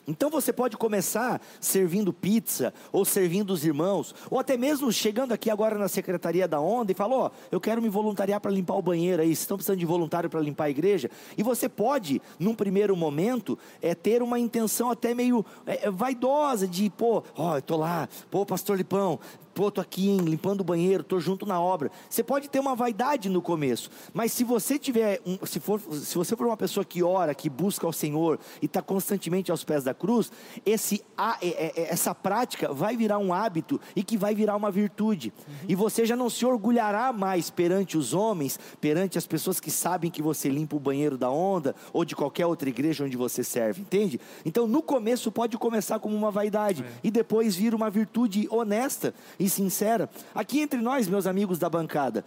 Então 0.08 0.30
você 0.30 0.54
pode 0.54 0.78
começar 0.78 1.42
servindo 1.60 2.14
pizza, 2.14 2.74
ou 2.92 3.04
servindo 3.04 3.52
os 3.52 3.66
irmãos, 3.66 4.14
ou 4.30 4.40
até 4.40 4.56
mesmo 4.56 4.92
chegando 4.92 5.32
aqui 5.32 5.50
agora 5.50 5.78
na 5.78 5.88
secretaria 5.88 6.48
da 6.48 6.60
Onda 6.60 6.92
e 6.92 6.96
falou: 6.96 7.22
Ó, 7.22 7.32
eu 7.52 7.60
quero 7.60 7.82
me 7.82 7.90
voluntariar 7.90 8.40
para 8.40 8.52
limpar 8.52 8.76
o 8.76 8.82
banheiro 8.82 9.22
aí, 9.22 9.32
estão 9.32 9.58
precisando 9.58 9.80
de 9.80 9.86
voluntário 9.86 10.30
para 10.30 10.40
limpar 10.40 10.66
a 10.66 10.70
igreja. 10.70 11.10
E 11.38 11.42
você 11.42 11.68
pode, 11.68 12.22
num 12.38 12.54
primeiro 12.54 12.96
momento, 12.96 13.58
é, 13.82 13.96
ter 13.96 14.22
uma 14.22 14.38
intenção 14.38 14.92
até 14.92 15.14
meio 15.14 15.44
é, 15.66 15.90
vaidosa 15.90 16.68
de, 16.68 16.90
pô, 16.90 17.24
ó, 17.36 17.58
eu 17.58 17.62
tô 17.62 17.78
lá, 17.78 18.08
pô, 18.30 18.46
pastor 18.46 18.78
Lipão, 18.78 19.20
pô, 19.56 19.72
tô 19.72 19.80
aqui 19.80 20.10
hein, 20.10 20.18
limpando 20.18 20.60
o 20.60 20.64
banheiro, 20.66 21.02
tô 21.02 21.18
junto 21.18 21.46
na 21.46 21.60
obra. 21.60 21.90
Você 22.10 22.22
pode 22.22 22.50
ter 22.50 22.60
uma 22.60 22.76
vaidade 22.76 23.30
no 23.30 23.42
começo, 23.42 23.90
mas 24.14 24.34
se 24.34 24.44
você 24.44 24.78
tiver, 24.78 25.22
um, 25.26 25.44
se, 25.46 25.62
for, 25.62 25.80
se 25.80 26.14
você 26.14 26.36
for 26.36 26.46
uma 26.46 26.58
pessoa 26.58 26.84
que 26.84 27.02
ora, 27.02 27.34
que 27.34 27.50
busca 27.50 27.88
ao 27.88 27.94
Senhor 27.94 28.38
e 28.62 28.66
está 28.66 28.82
constantemente 28.82 29.50
aos 29.50 29.64
pés 29.64 29.86
da 29.86 29.94
cruz, 29.94 30.30
esse, 30.66 31.02
a, 31.18 31.38
é, 31.42 31.48
é, 31.48 31.92
essa 31.94 32.14
prática 32.14 32.74
vai 32.74 32.98
virar 32.98 33.18
um 33.18 33.34
hábito 33.34 33.80
e 33.96 34.04
que 34.04 34.18
vai 34.18 34.36
virar 34.36 34.58
uma 34.58 34.70
virtude. 34.70 35.32
Uhum. 35.48 35.54
E 35.70 35.76
você 35.76 36.06
já 36.06 36.18
não 36.18 36.30
se 36.30 36.46
orgulhará 36.46 37.14
mais 37.14 37.50
perante 37.50 37.98
os 37.98 38.14
homens, 38.14 38.60
perante 38.82 39.18
as 39.18 39.26
pessoas 39.26 39.62
que 39.62 39.72
sabem 39.72 40.12
que 40.12 40.22
você 40.22 40.50
limpa 40.50 40.76
o 40.76 40.80
banheiro 40.80 41.18
da 41.18 41.30
onda 41.32 41.74
ou 41.94 42.04
de 42.04 42.14
qualquer 42.14 42.46
outra 42.46 42.68
igreja 42.68 43.06
onde 43.06 43.16
você 43.16 43.42
serve, 43.42 43.82
entende? 43.82 44.20
Então, 44.44 44.68
no 44.68 44.82
começo 44.82 45.32
pode 45.32 45.58
começar 45.58 45.98
como 46.00 46.14
uma 46.14 46.30
vaidade 46.30 46.84
é. 46.84 46.88
e 47.06 47.10
depois 47.10 47.56
vir 47.56 47.74
uma 47.74 47.90
virtude 47.90 48.50
honesta 48.52 49.14
e 49.40 49.45
sincera. 49.50 50.10
Aqui 50.34 50.62
entre 50.62 50.80
nós, 50.80 51.08
meus 51.08 51.28
amigos 51.28 51.58
da 51.60 51.70
bancada, 51.70 52.26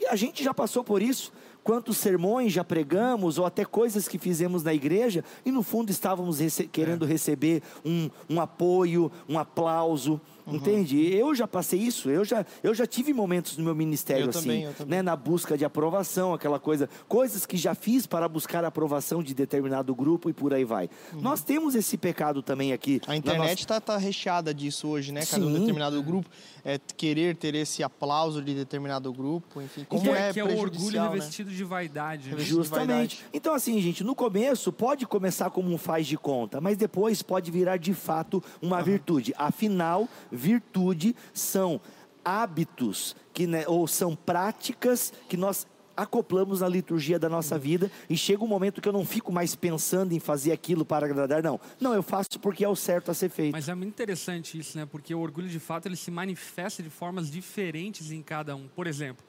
e 0.00 0.06
a 0.06 0.16
gente 0.16 0.42
já 0.42 0.54
passou 0.54 0.82
por 0.82 1.02
isso. 1.02 1.32
Quantos 1.62 1.98
sermões 1.98 2.54
já 2.54 2.64
pregamos, 2.64 3.36
ou 3.36 3.44
até 3.44 3.66
coisas 3.66 4.08
que 4.08 4.18
fizemos 4.18 4.62
na 4.62 4.72
igreja, 4.72 5.22
e 5.44 5.52
no 5.52 5.62
fundo 5.62 5.90
estávamos 5.90 6.38
rece 6.38 6.66
querendo 6.66 7.04
é. 7.04 7.08
receber 7.08 7.62
um, 7.84 8.08
um 8.30 8.40
apoio, 8.40 9.12
um 9.28 9.38
aplauso. 9.38 10.18
Uhum. 10.50 10.56
Entende? 10.56 11.14
Eu 11.14 11.34
já 11.34 11.46
passei 11.46 11.80
isso, 11.80 12.10
eu 12.10 12.24
já, 12.24 12.44
eu 12.62 12.74
já 12.74 12.86
tive 12.86 13.12
momentos 13.12 13.56
no 13.56 13.64
meu 13.64 13.74
ministério 13.74 14.24
eu 14.24 14.30
assim, 14.30 14.40
também, 14.40 14.68
né, 14.86 15.02
na 15.02 15.14
busca 15.14 15.56
de 15.56 15.64
aprovação, 15.64 16.34
aquela 16.34 16.58
coisa, 16.58 16.88
coisas 17.08 17.46
que 17.46 17.56
já 17.56 17.74
fiz 17.74 18.06
para 18.06 18.28
buscar 18.28 18.64
a 18.64 18.68
aprovação 18.68 19.22
de 19.22 19.34
determinado 19.34 19.94
grupo 19.94 20.28
e 20.28 20.32
por 20.32 20.52
aí 20.52 20.64
vai. 20.64 20.90
Uhum. 21.12 21.20
Nós 21.20 21.42
temos 21.42 21.74
esse 21.74 21.96
pecado 21.96 22.42
também 22.42 22.72
aqui. 22.72 23.00
A 23.06 23.16
internet 23.16 23.60
está 23.60 23.74
nossa... 23.74 23.86
tá 23.86 23.96
recheada 23.96 24.52
disso 24.52 24.88
hoje, 24.88 25.12
né, 25.12 25.24
cada 25.24 25.44
um 25.44 25.52
determinado 25.52 26.02
grupo 26.02 26.28
é, 26.64 26.78
querer 26.96 27.36
ter 27.36 27.54
esse 27.54 27.82
aplauso 27.82 28.42
de 28.42 28.54
determinado 28.54 29.12
grupo, 29.12 29.60
enfim, 29.60 29.84
como 29.88 30.02
então, 30.02 30.14
é, 30.14 30.32
que 30.32 30.40
é 30.40 30.44
o 30.44 30.58
orgulho 30.58 31.00
né? 31.00 31.08
revestido 31.08 31.50
de 31.50 31.64
vaidade. 31.64 32.30
Né? 32.30 32.38
Justamente. 32.38 32.86
De 32.86 32.92
vaidade. 32.92 33.24
Então 33.32 33.54
assim, 33.54 33.80
gente, 33.80 34.04
no 34.04 34.14
começo 34.14 34.72
pode 34.72 35.06
começar 35.06 35.50
como 35.50 35.72
um 35.72 35.78
faz 35.78 36.06
de 36.06 36.16
conta, 36.16 36.60
mas 36.60 36.76
depois 36.76 37.22
pode 37.22 37.50
virar 37.50 37.76
de 37.76 37.94
fato 37.94 38.42
uma 38.60 38.78
uhum. 38.78 38.84
virtude. 38.84 39.34
Afinal, 39.36 40.08
virtude 40.40 41.14
são 41.34 41.80
hábitos 42.24 43.14
que, 43.32 43.46
né, 43.46 43.64
ou 43.66 43.86
são 43.86 44.16
práticas 44.16 45.12
que 45.28 45.36
nós 45.36 45.66
acoplamos 45.96 46.60
na 46.60 46.68
liturgia 46.68 47.18
da 47.18 47.28
nossa 47.28 47.58
vida 47.58 47.90
e 48.08 48.16
chega 48.16 48.42
um 48.42 48.46
momento 48.46 48.80
que 48.80 48.88
eu 48.88 48.92
não 48.92 49.04
fico 49.04 49.30
mais 49.30 49.54
pensando 49.54 50.12
em 50.12 50.18
fazer 50.18 50.50
aquilo 50.50 50.82
para 50.82 51.04
agradar, 51.04 51.42
não. 51.42 51.60
Não, 51.78 51.92
eu 51.92 52.02
faço 52.02 52.40
porque 52.40 52.64
é 52.64 52.68
o 52.68 52.74
certo 52.74 53.10
a 53.10 53.14
ser 53.14 53.28
feito. 53.28 53.52
Mas 53.52 53.68
é 53.68 53.74
muito 53.74 53.90
interessante 53.90 54.58
isso, 54.58 54.78
né? 54.78 54.86
Porque 54.86 55.14
o 55.14 55.20
orgulho 55.20 55.48
de 55.48 55.58
fato 55.58 55.86
ele 55.86 55.96
se 55.96 56.10
manifesta 56.10 56.82
de 56.82 56.88
formas 56.88 57.30
diferentes 57.30 58.10
em 58.10 58.22
cada 58.22 58.56
um. 58.56 58.66
Por 58.68 58.86
exemplo, 58.86 59.24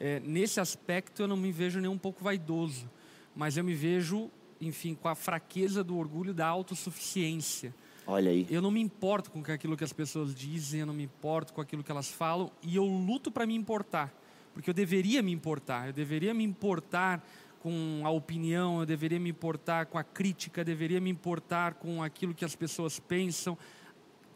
é, 0.00 0.20
nesse 0.20 0.58
aspecto 0.58 1.22
eu 1.22 1.28
não 1.28 1.36
me 1.36 1.52
vejo 1.52 1.80
nem 1.80 1.90
um 1.90 1.98
pouco 1.98 2.24
vaidoso, 2.24 2.88
mas 3.34 3.58
eu 3.58 3.64
me 3.64 3.74
vejo, 3.74 4.30
enfim, 4.58 4.94
com 4.94 5.08
a 5.08 5.14
fraqueza 5.14 5.84
do 5.84 5.98
orgulho 5.98 6.32
da 6.32 6.46
autossuficiência. 6.46 7.74
Olha 8.06 8.30
aí. 8.30 8.46
Eu 8.48 8.62
não 8.62 8.70
me 8.70 8.80
importo 8.80 9.30
com 9.30 9.40
aquilo 9.50 9.76
que 9.76 9.84
as 9.84 9.92
pessoas 9.92 10.34
dizem, 10.34 10.80
eu 10.80 10.86
não 10.86 10.94
me 10.94 11.02
importo 11.02 11.52
com 11.52 11.60
aquilo 11.60 11.82
que 11.82 11.90
elas 11.90 12.08
falam 12.08 12.50
e 12.62 12.76
eu 12.76 12.84
luto 12.84 13.30
para 13.30 13.46
me 13.46 13.54
importar, 13.54 14.14
porque 14.54 14.70
eu 14.70 14.74
deveria 14.74 15.22
me 15.22 15.32
importar, 15.32 15.88
eu 15.88 15.92
deveria 15.92 16.32
me 16.32 16.44
importar 16.44 17.26
com 17.60 18.02
a 18.04 18.10
opinião, 18.10 18.78
eu 18.78 18.86
deveria 18.86 19.18
me 19.18 19.28
importar 19.28 19.86
com 19.86 19.98
a 19.98 20.04
crítica, 20.04 20.60
eu 20.60 20.64
deveria 20.64 21.00
me 21.00 21.10
importar 21.10 21.74
com 21.74 22.00
aquilo 22.00 22.32
que 22.32 22.44
as 22.44 22.54
pessoas 22.54 23.00
pensam, 23.00 23.58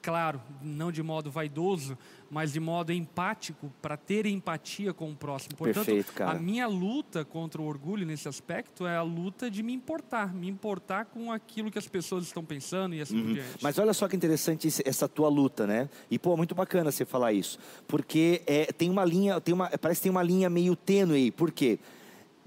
claro, 0.02 0.40
não 0.62 0.90
de 0.90 1.02
modo 1.02 1.30
vaidoso, 1.30 1.96
mas 2.30 2.52
de 2.52 2.60
modo 2.60 2.92
empático, 2.92 3.72
para 3.82 3.96
ter 3.96 4.26
empatia 4.26 4.94
com 4.94 5.10
o 5.10 5.16
próximo. 5.16 5.56
Portanto, 5.56 5.84
Perfeito, 5.84 6.12
cara. 6.12 6.32
a 6.32 6.34
minha 6.34 6.66
luta 6.66 7.24
contra 7.24 7.60
o 7.60 7.66
orgulho 7.66 8.06
nesse 8.06 8.28
aspecto 8.28 8.86
é 8.86 8.96
a 8.96 9.02
luta 9.02 9.50
de 9.50 9.62
me 9.62 9.72
importar, 9.72 10.32
me 10.32 10.48
importar 10.48 11.06
com 11.06 11.32
aquilo 11.32 11.70
que 11.70 11.78
as 11.78 11.88
pessoas 11.88 12.24
estão 12.24 12.44
pensando 12.44 12.94
e 12.94 13.00
assim 13.00 13.16
uhum. 13.16 13.24
por 13.24 13.34
diante. 13.34 13.58
Mas 13.60 13.78
olha 13.78 13.92
só 13.92 14.06
que 14.08 14.16
interessante 14.16 14.68
essa 14.84 15.08
tua 15.08 15.28
luta, 15.28 15.66
né? 15.66 15.88
E 16.10 16.18
pô, 16.18 16.36
muito 16.36 16.54
bacana 16.54 16.92
você 16.92 17.04
falar 17.04 17.32
isso, 17.32 17.58
porque 17.88 18.42
é, 18.46 18.66
tem 18.66 18.88
uma 18.88 19.04
linha, 19.04 19.40
tem 19.40 19.52
uma, 19.52 19.68
parece 19.68 20.00
que 20.00 20.04
tem 20.04 20.10
uma 20.10 20.22
linha 20.22 20.48
meio 20.48 20.76
tênue 20.76 21.16
aí, 21.16 21.30
por 21.30 21.50
quê? 21.50 21.78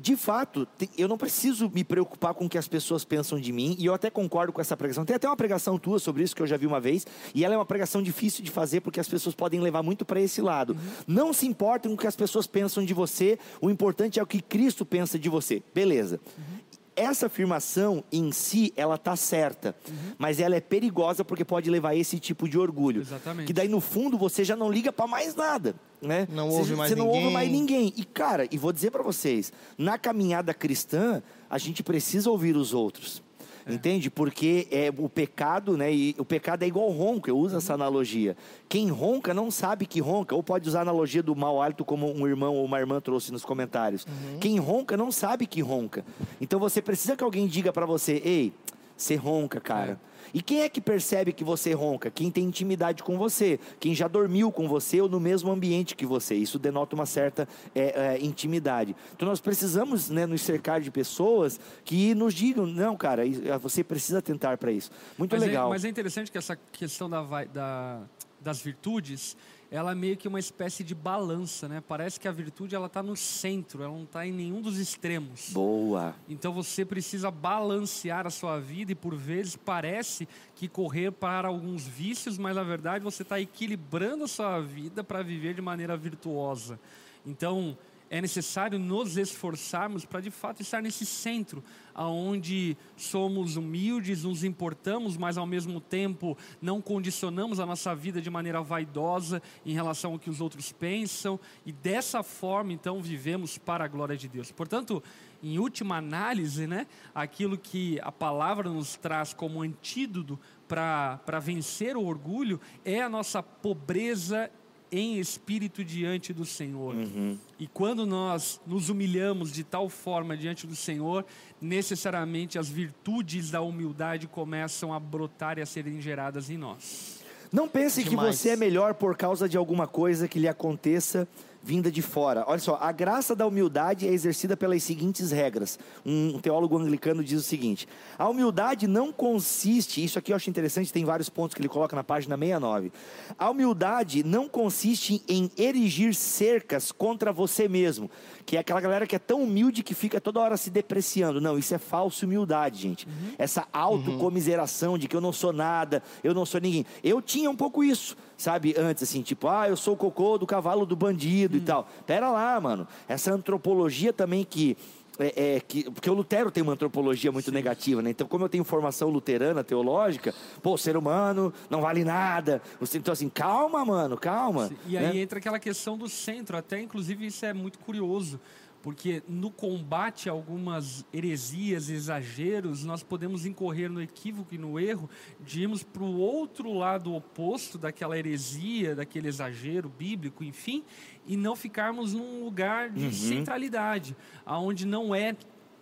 De 0.04 0.18
fato, 0.18 0.68
eu 0.98 1.08
não 1.08 1.18
preciso 1.18 1.72
me 1.74 1.82
preocupar 1.82 2.34
com 2.34 2.44
o 2.44 2.50
que 2.50 2.58
as 2.58 2.68
pessoas 2.68 3.06
pensam 3.06 3.40
de 3.40 3.54
mim, 3.54 3.74
e 3.80 3.86
eu 3.86 3.94
até 3.94 4.10
concordo 4.10 4.52
com 4.52 4.60
essa 4.60 4.76
pregação. 4.76 5.06
Tem 5.06 5.16
até 5.16 5.30
uma 5.30 5.38
pregação 5.38 5.80
tua 5.80 5.98
sobre 5.98 6.24
isso 6.24 6.36
que 6.36 6.42
eu 6.42 6.46
já 6.46 6.58
vi 6.58 6.68
uma 6.68 6.82
vez, 6.82 7.08
e 7.34 7.46
ela 7.46 7.54
é 7.54 7.58
uma 7.58 7.66
pregação 7.66 8.04
difícil 8.04 8.44
de 8.44 8.52
fazer 8.52 8.82
porque 8.82 9.00
as 9.00 9.08
pessoas 9.08 9.34
podem 9.34 9.62
levar 9.62 9.82
muito 9.82 10.04
para 10.04 10.20
esse 10.20 10.42
lado. 10.42 10.74
Uhum. 10.74 11.04
Não 11.08 11.32
se 11.32 11.48
importem 11.48 11.90
com 11.90 11.96
o 11.96 11.98
que 11.98 12.06
as 12.06 12.18
pessoas 12.18 12.46
pensam 12.46 12.84
de 12.84 12.94
você, 12.94 13.40
o 13.62 13.70
importante 13.70 14.20
é 14.20 14.24
o 14.24 14.28
que 14.28 14.42
Cristo 14.42 14.86
pensa 14.86 15.18
de 15.18 15.30
você. 15.30 15.64
Beleza. 15.74 16.20
Uhum 16.38 16.63
essa 16.96 17.28
afirmação 17.28 18.04
em 18.12 18.32
si, 18.32 18.74
ela 18.76 18.98
tá 18.98 19.16
certa, 19.16 19.76
uhum. 19.88 20.14
mas 20.18 20.40
ela 20.40 20.56
é 20.56 20.62
perigosa 20.62 21.24
porque 21.24 21.44
pode 21.44 21.70
levar 21.70 21.90
a 21.90 21.96
esse 21.96 22.20
tipo 22.20 22.48
de 22.48 22.58
orgulho. 22.58 23.02
Exatamente. 23.02 23.48
Que 23.48 23.54
daí 23.54 23.68
no 23.68 23.82
fundo 23.82 24.18
você 24.18 24.44
já 24.44 24.56
não 24.56 24.72
liga 24.72 24.92
para 24.92 25.08
mais 25.08 25.36
nada, 25.36 25.76
né? 26.02 26.28
Não 26.32 26.50
ouve 26.50 26.70
você, 26.70 26.76
mais 26.76 26.90
você 26.90 26.96
ninguém. 26.96 27.12
não 27.12 27.22
ouve 27.22 27.34
mais 27.34 27.52
ninguém. 27.52 27.94
E 27.96 28.04
cara, 28.04 28.48
e 28.52 28.58
vou 28.58 28.72
dizer 28.72 28.92
para 28.92 29.04
vocês, 29.04 29.52
na 29.78 29.98
caminhada 29.98 30.54
cristã, 30.54 31.22
a 31.50 31.58
gente 31.58 31.84
precisa 31.84 32.30
ouvir 32.30 32.56
os 32.56 32.74
outros. 32.74 33.22
É. 33.66 33.74
Entende? 33.74 34.10
Porque 34.10 34.68
é 34.72 34.92
o 34.98 35.08
pecado, 35.08 35.78
né? 35.78 35.94
E 35.94 36.16
o 36.18 36.26
pecado 36.26 36.64
é 36.64 36.68
igual 36.68 36.90
ronco, 36.90 37.30
eu 37.30 37.38
uso 37.38 37.58
essa 37.58 37.74
analogia. 37.74 38.36
Quem 38.68 38.90
ronca 38.90 39.34
não 39.34 39.50
sabe 39.50 39.86
que 39.86 40.00
ronca, 40.00 40.36
ou 40.36 40.44
pode 40.44 40.68
usar 40.68 40.80
a 40.80 40.82
analogia 40.84 41.24
do 41.24 41.36
mau 41.36 41.62
hálito, 41.62 41.86
como 41.86 42.12
um 42.12 42.28
irmão 42.28 42.56
ou 42.56 42.66
uma 42.66 42.80
irmã 42.80 43.00
trouxe 43.00 43.32
nos 43.32 43.46
comentários. 43.46 44.06
Uhum. 44.06 44.40
Quem 44.40 44.60
ronca 44.60 44.98
não 44.98 45.12
sabe 45.12 45.46
que 45.46 45.62
ronca. 45.62 46.06
Então 46.40 46.60
você 46.60 46.82
precisa 46.82 47.16
que 47.16 47.24
alguém 47.24 47.48
diga 47.48 47.72
para 47.72 47.86
você: 47.86 48.22
ei, 48.24 48.54
você 48.96 49.16
ronca, 49.16 49.60
cara. 49.60 50.00
É. 50.10 50.13
E 50.34 50.42
quem 50.42 50.62
é 50.62 50.70
que 50.70 50.82
percebe 50.82 51.32
que 51.32 51.44
você 51.44 51.74
ronca? 51.74 52.10
Quem 52.10 52.32
tem 52.32 52.44
intimidade 52.46 53.04
com 53.04 53.18
você, 53.18 53.60
quem 53.80 53.94
já 53.94 54.08
dormiu 54.08 54.52
com 54.52 54.68
você 54.68 55.00
ou 55.00 55.08
no 55.08 55.20
mesmo 55.20 55.52
ambiente 55.52 55.96
que 55.96 56.06
você. 56.06 56.36
Isso 56.36 56.58
denota 56.58 56.96
uma 56.96 57.06
certa 57.06 57.48
é, 57.76 58.16
é, 58.16 58.24
intimidade. 58.24 58.96
Então 59.16 59.28
nós 59.28 59.40
precisamos 59.40 60.10
né, 60.10 60.26
nos 60.26 60.42
cercar 60.42 60.82
de 60.82 60.90
pessoas 60.90 61.60
que 61.86 62.16
nos 62.16 62.34
digam, 62.34 62.66
não, 62.66 62.98
cara, 62.98 63.24
você 63.62 63.84
precisa 63.84 64.22
tentar 64.22 64.58
para 64.58 64.72
isso. 64.72 64.90
Muito 65.18 65.34
mas 65.34 65.44
é, 65.44 65.46
legal. 65.46 65.68
É, 65.68 65.70
mas 65.70 65.86
é 65.86 65.90
interessante 65.90 66.32
que 66.32 66.38
essa 66.38 66.56
questão 66.72 67.10
da, 67.10 67.22
da, 67.46 68.02
das 68.42 68.60
virtudes 68.62 69.38
ela 69.74 69.94
é 69.94 69.96
meio 69.96 70.16
que 70.16 70.28
uma 70.28 70.38
espécie 70.38 70.84
de 70.84 70.94
balança, 70.94 71.68
né? 71.68 71.82
Parece 71.88 72.20
que 72.20 72.28
a 72.28 72.32
virtude 72.32 72.76
ela 72.76 72.86
está 72.86 73.02
no 73.02 73.16
centro, 73.16 73.82
ela 73.82 73.92
não 73.92 74.04
está 74.04 74.24
em 74.24 74.32
nenhum 74.32 74.62
dos 74.62 74.78
extremos. 74.78 75.50
Boa. 75.52 76.14
Então 76.30 76.54
você 76.54 76.86
precisa 76.86 77.32
balancear 77.32 78.28
a 78.28 78.30
sua 78.30 78.60
vida 78.60 78.92
e 78.92 78.96
por 78.96 79.16
vezes 79.16 79.56
parece 79.56 80.28
que 80.54 80.68
correr 80.68 81.12
para 81.12 81.48
alguns 81.48 81.88
vícios, 81.88 82.38
mas 82.38 82.56
na 82.56 82.62
verdade 82.62 83.04
você 83.04 83.24
está 83.24 83.42
equilibrando 83.42 84.26
a 84.26 84.28
sua 84.28 84.60
vida 84.60 85.04
para 85.04 85.24
viver 85.24 85.56
de 85.56 85.62
maneira 85.62 85.98
virtuosa. 85.98 86.80
Então 87.26 87.76
é 88.14 88.22
necessário 88.22 88.78
nos 88.78 89.18
esforçarmos 89.18 90.06
para 90.06 90.22
de 90.22 90.30
fato 90.30 90.62
estar 90.62 90.84
nesse 90.84 91.04
centro, 91.04 91.64
aonde 91.96 92.78
somos 92.96 93.56
humildes, 93.56 94.22
nos 94.24 94.44
importamos, 94.44 95.18
mas 95.18 95.36
ao 95.36 95.48
mesmo 95.48 95.82
tempo 95.82 96.38
não 96.62 96.80
condicionamos 96.80 97.60
a 97.60 97.66
nossa 97.66 97.96
vida 97.96 98.22
de 98.22 98.30
maneira 98.30 98.62
vaidosa 98.62 99.42
em 99.66 99.74
relação 99.74 100.12
ao 100.12 100.20
que 100.20 100.30
os 100.30 100.42
outros 100.42 100.72
pensam, 100.72 101.40
e 101.66 101.72
dessa 101.72 102.22
forma 102.22 102.72
então 102.72 103.02
vivemos 103.02 103.58
para 103.58 103.84
a 103.84 103.88
glória 103.88 104.16
de 104.16 104.28
Deus. 104.28 104.52
Portanto, 104.52 105.02
em 105.42 105.58
última 105.58 105.98
análise, 105.98 106.68
né, 106.68 106.86
aquilo 107.16 107.58
que 107.58 108.00
a 108.04 108.12
palavra 108.12 108.70
nos 108.70 108.96
traz 108.96 109.34
como 109.34 109.64
antídoto 109.64 110.40
para 110.68 111.40
vencer 111.42 111.98
o 111.98 112.06
orgulho 112.06 112.62
é 112.86 113.02
a 113.02 113.10
nossa 113.10 113.42
pobreza 113.42 114.52
em 114.94 115.20
espírito 115.20 115.84
diante 115.84 116.32
do 116.32 116.46
Senhor. 116.46 116.94
Uhum. 116.94 117.38
E 117.60 117.66
quando 117.66 118.06
nós 118.06 118.62
nos 118.66 118.90
humilhamos 118.90 119.52
de 119.52 119.64
tal 119.64 119.90
forma 119.90 120.38
diante 120.38 120.68
do 120.68 120.76
Senhor, 120.76 121.26
necessariamente 121.60 122.60
as 122.60 122.70
virtudes 122.70 123.50
da 123.50 123.60
humildade 123.60 124.28
começam 124.28 124.94
a 124.94 125.00
brotar 125.00 125.58
e 125.58 125.62
a 125.62 125.66
serem 125.66 126.00
geradas 126.00 126.52
em 126.52 126.58
nós. 126.58 127.24
Não 127.52 127.68
pense 127.68 128.04
Demais. 128.04 128.30
que 128.30 128.38
você 128.38 128.50
é 128.50 128.56
melhor 128.56 128.94
por 128.94 129.18
causa 129.18 129.50
de 129.50 129.58
alguma 129.58 129.88
coisa 129.88 130.28
que 130.28 130.40
lhe 130.40 130.48
aconteça 130.48 131.28
vinda 131.64 131.90
de 131.90 132.02
fora. 132.02 132.44
Olha 132.46 132.60
só, 132.60 132.78
a 132.82 132.92
graça 132.92 133.36
da 133.36 133.48
humildade 133.48 134.06
é 134.06 134.12
exercida 134.12 134.58
pelas 134.58 134.84
seguintes 134.84 135.32
regras. 135.32 135.80
Um 136.06 136.38
teólogo 136.40 136.78
anglicano 136.78 137.24
diz 137.24 137.40
o 137.40 137.44
seguinte: 137.44 137.88
a 138.18 138.28
humildade 138.28 138.86
não 138.86 139.14
consiste, 139.14 140.04
isso 140.04 140.20
aqui 140.20 140.34
eu 140.34 140.36
acho 140.36 140.50
interessante, 140.50 140.92
tem 140.92 141.06
vários 141.06 141.30
pontos 141.30 141.56
que 141.56 141.62
ele 141.62 141.70
coloca 141.70 141.96
na 141.96 142.04
página 142.04 142.38
69. 142.38 142.92
A 143.40 143.50
humildade 143.50 144.24
não 144.24 144.50
consiste 144.50 145.24
em 145.28 145.50
erigir 145.58 146.14
cercas 146.14 146.92
contra 146.92 147.32
você 147.32 147.68
mesmo, 147.68 148.12
que 148.46 148.58
é 148.58 148.60
aquela 148.60 148.82
galera 148.82 149.08
que 149.08 149.16
é 149.16 149.20
tão 149.20 149.44
humilde 149.44 149.84
que 149.84 149.94
fica 149.94 150.20
toda 150.20 150.42
hora 150.42 150.58
se 150.58 150.70
depreciando. 150.70 151.40
Não, 151.40 151.58
isso 151.58 151.74
é 151.74 151.78
falsa 151.78 152.26
humildade, 152.26 152.82
gente. 152.82 153.08
Uhum. 153.08 153.36
Essa 153.38 153.66
autocomiseração 153.72 154.98
de 154.98 155.08
que 155.08 155.16
eu 155.16 155.22
não 155.22 155.32
sou 155.32 155.54
nada, 155.54 156.04
eu 156.24 156.34
não 156.34 156.46
sou 156.46 156.60
ninguém. 156.60 156.86
Eu 157.04 157.22
tinha 157.22 157.50
um 157.50 157.56
pouco 157.56 157.84
isso 157.84 158.18
sabe, 158.44 158.76
antes, 158.78 159.04
assim, 159.04 159.22
tipo, 159.22 159.48
ah, 159.48 159.70
eu 159.70 159.78
sou 159.78 159.94
o 159.94 159.98
cocô 159.98 160.38
do 160.38 160.46
cavalo 160.46 160.86
do 160.86 160.96
bandido 160.96 161.56
hum. 161.56 161.62
e 161.62 161.62
tal. 161.62 161.88
Pera 162.06 162.30
lá, 162.30 162.60
mano. 162.60 162.88
Essa 163.08 163.34
antropologia 163.34 164.14
também 164.14 164.44
que. 164.44 164.78
É, 165.20 165.58
é, 165.58 165.60
que, 165.60 165.84
porque 165.92 166.10
o 166.10 166.14
Lutero 166.14 166.50
tem 166.50 166.64
uma 166.64 166.74
antropologia 166.74 167.32
muito 167.32 167.46
Sim. 167.46 167.52
negativa, 167.52 168.02
né? 168.02 168.10
Então, 168.10 168.28
como 168.28 168.46
eu 168.46 168.50
tenho 168.50 168.64
formação 168.64 169.10
luterana, 169.10 169.64
teológica, 169.64 170.34
pô, 170.60 170.74
o 170.74 170.78
ser 170.78 170.98
humano 170.98 171.54
não 171.70 171.82
vale 171.82 172.04
nada. 172.04 172.60
Então, 172.96 173.12
assim, 173.12 173.30
calma, 173.30 173.86
mano, 173.86 174.18
calma. 174.18 174.70
Sim. 174.70 174.76
E 174.88 174.98
aí 174.98 175.14
né? 175.14 175.18
entra 175.18 175.38
aquela 175.38 175.60
questão 175.60 175.96
do 175.96 176.10
centro, 176.10 176.58
até 176.58 176.82
inclusive 176.82 177.28
isso 177.28 177.46
é 177.46 177.54
muito 177.54 177.78
curioso 177.78 178.40
porque 178.84 179.24
no 179.30 179.50
combate 179.50 180.28
a 180.28 180.34
algumas 180.34 181.06
heresias, 181.14 181.90
exageros, 181.90 182.84
nós 182.84 183.02
podemos 183.02 183.46
incorrer 183.46 183.90
no 183.90 184.02
equívoco 184.02 184.54
e 184.54 184.58
no 184.58 184.78
erro 184.78 185.10
de 185.40 185.62
irmos 185.62 185.84
para 185.84 186.04
o 186.04 186.20
outro 186.20 186.74
lado 186.74 187.16
oposto 187.16 187.78
daquela 187.78 188.20
heresia, 188.20 188.94
daquele 188.94 189.30
exagero 189.30 189.88
bíblico, 189.88 190.44
enfim, 190.44 190.84
e 191.26 191.38
não 191.38 191.56
ficarmos 191.56 192.14
num 192.14 192.44
lugar 192.44 192.90
de 192.90 193.06
uhum. 193.06 193.12
centralidade, 193.14 194.18
aonde 194.46 194.86
não 194.86 195.16
é 195.16 195.34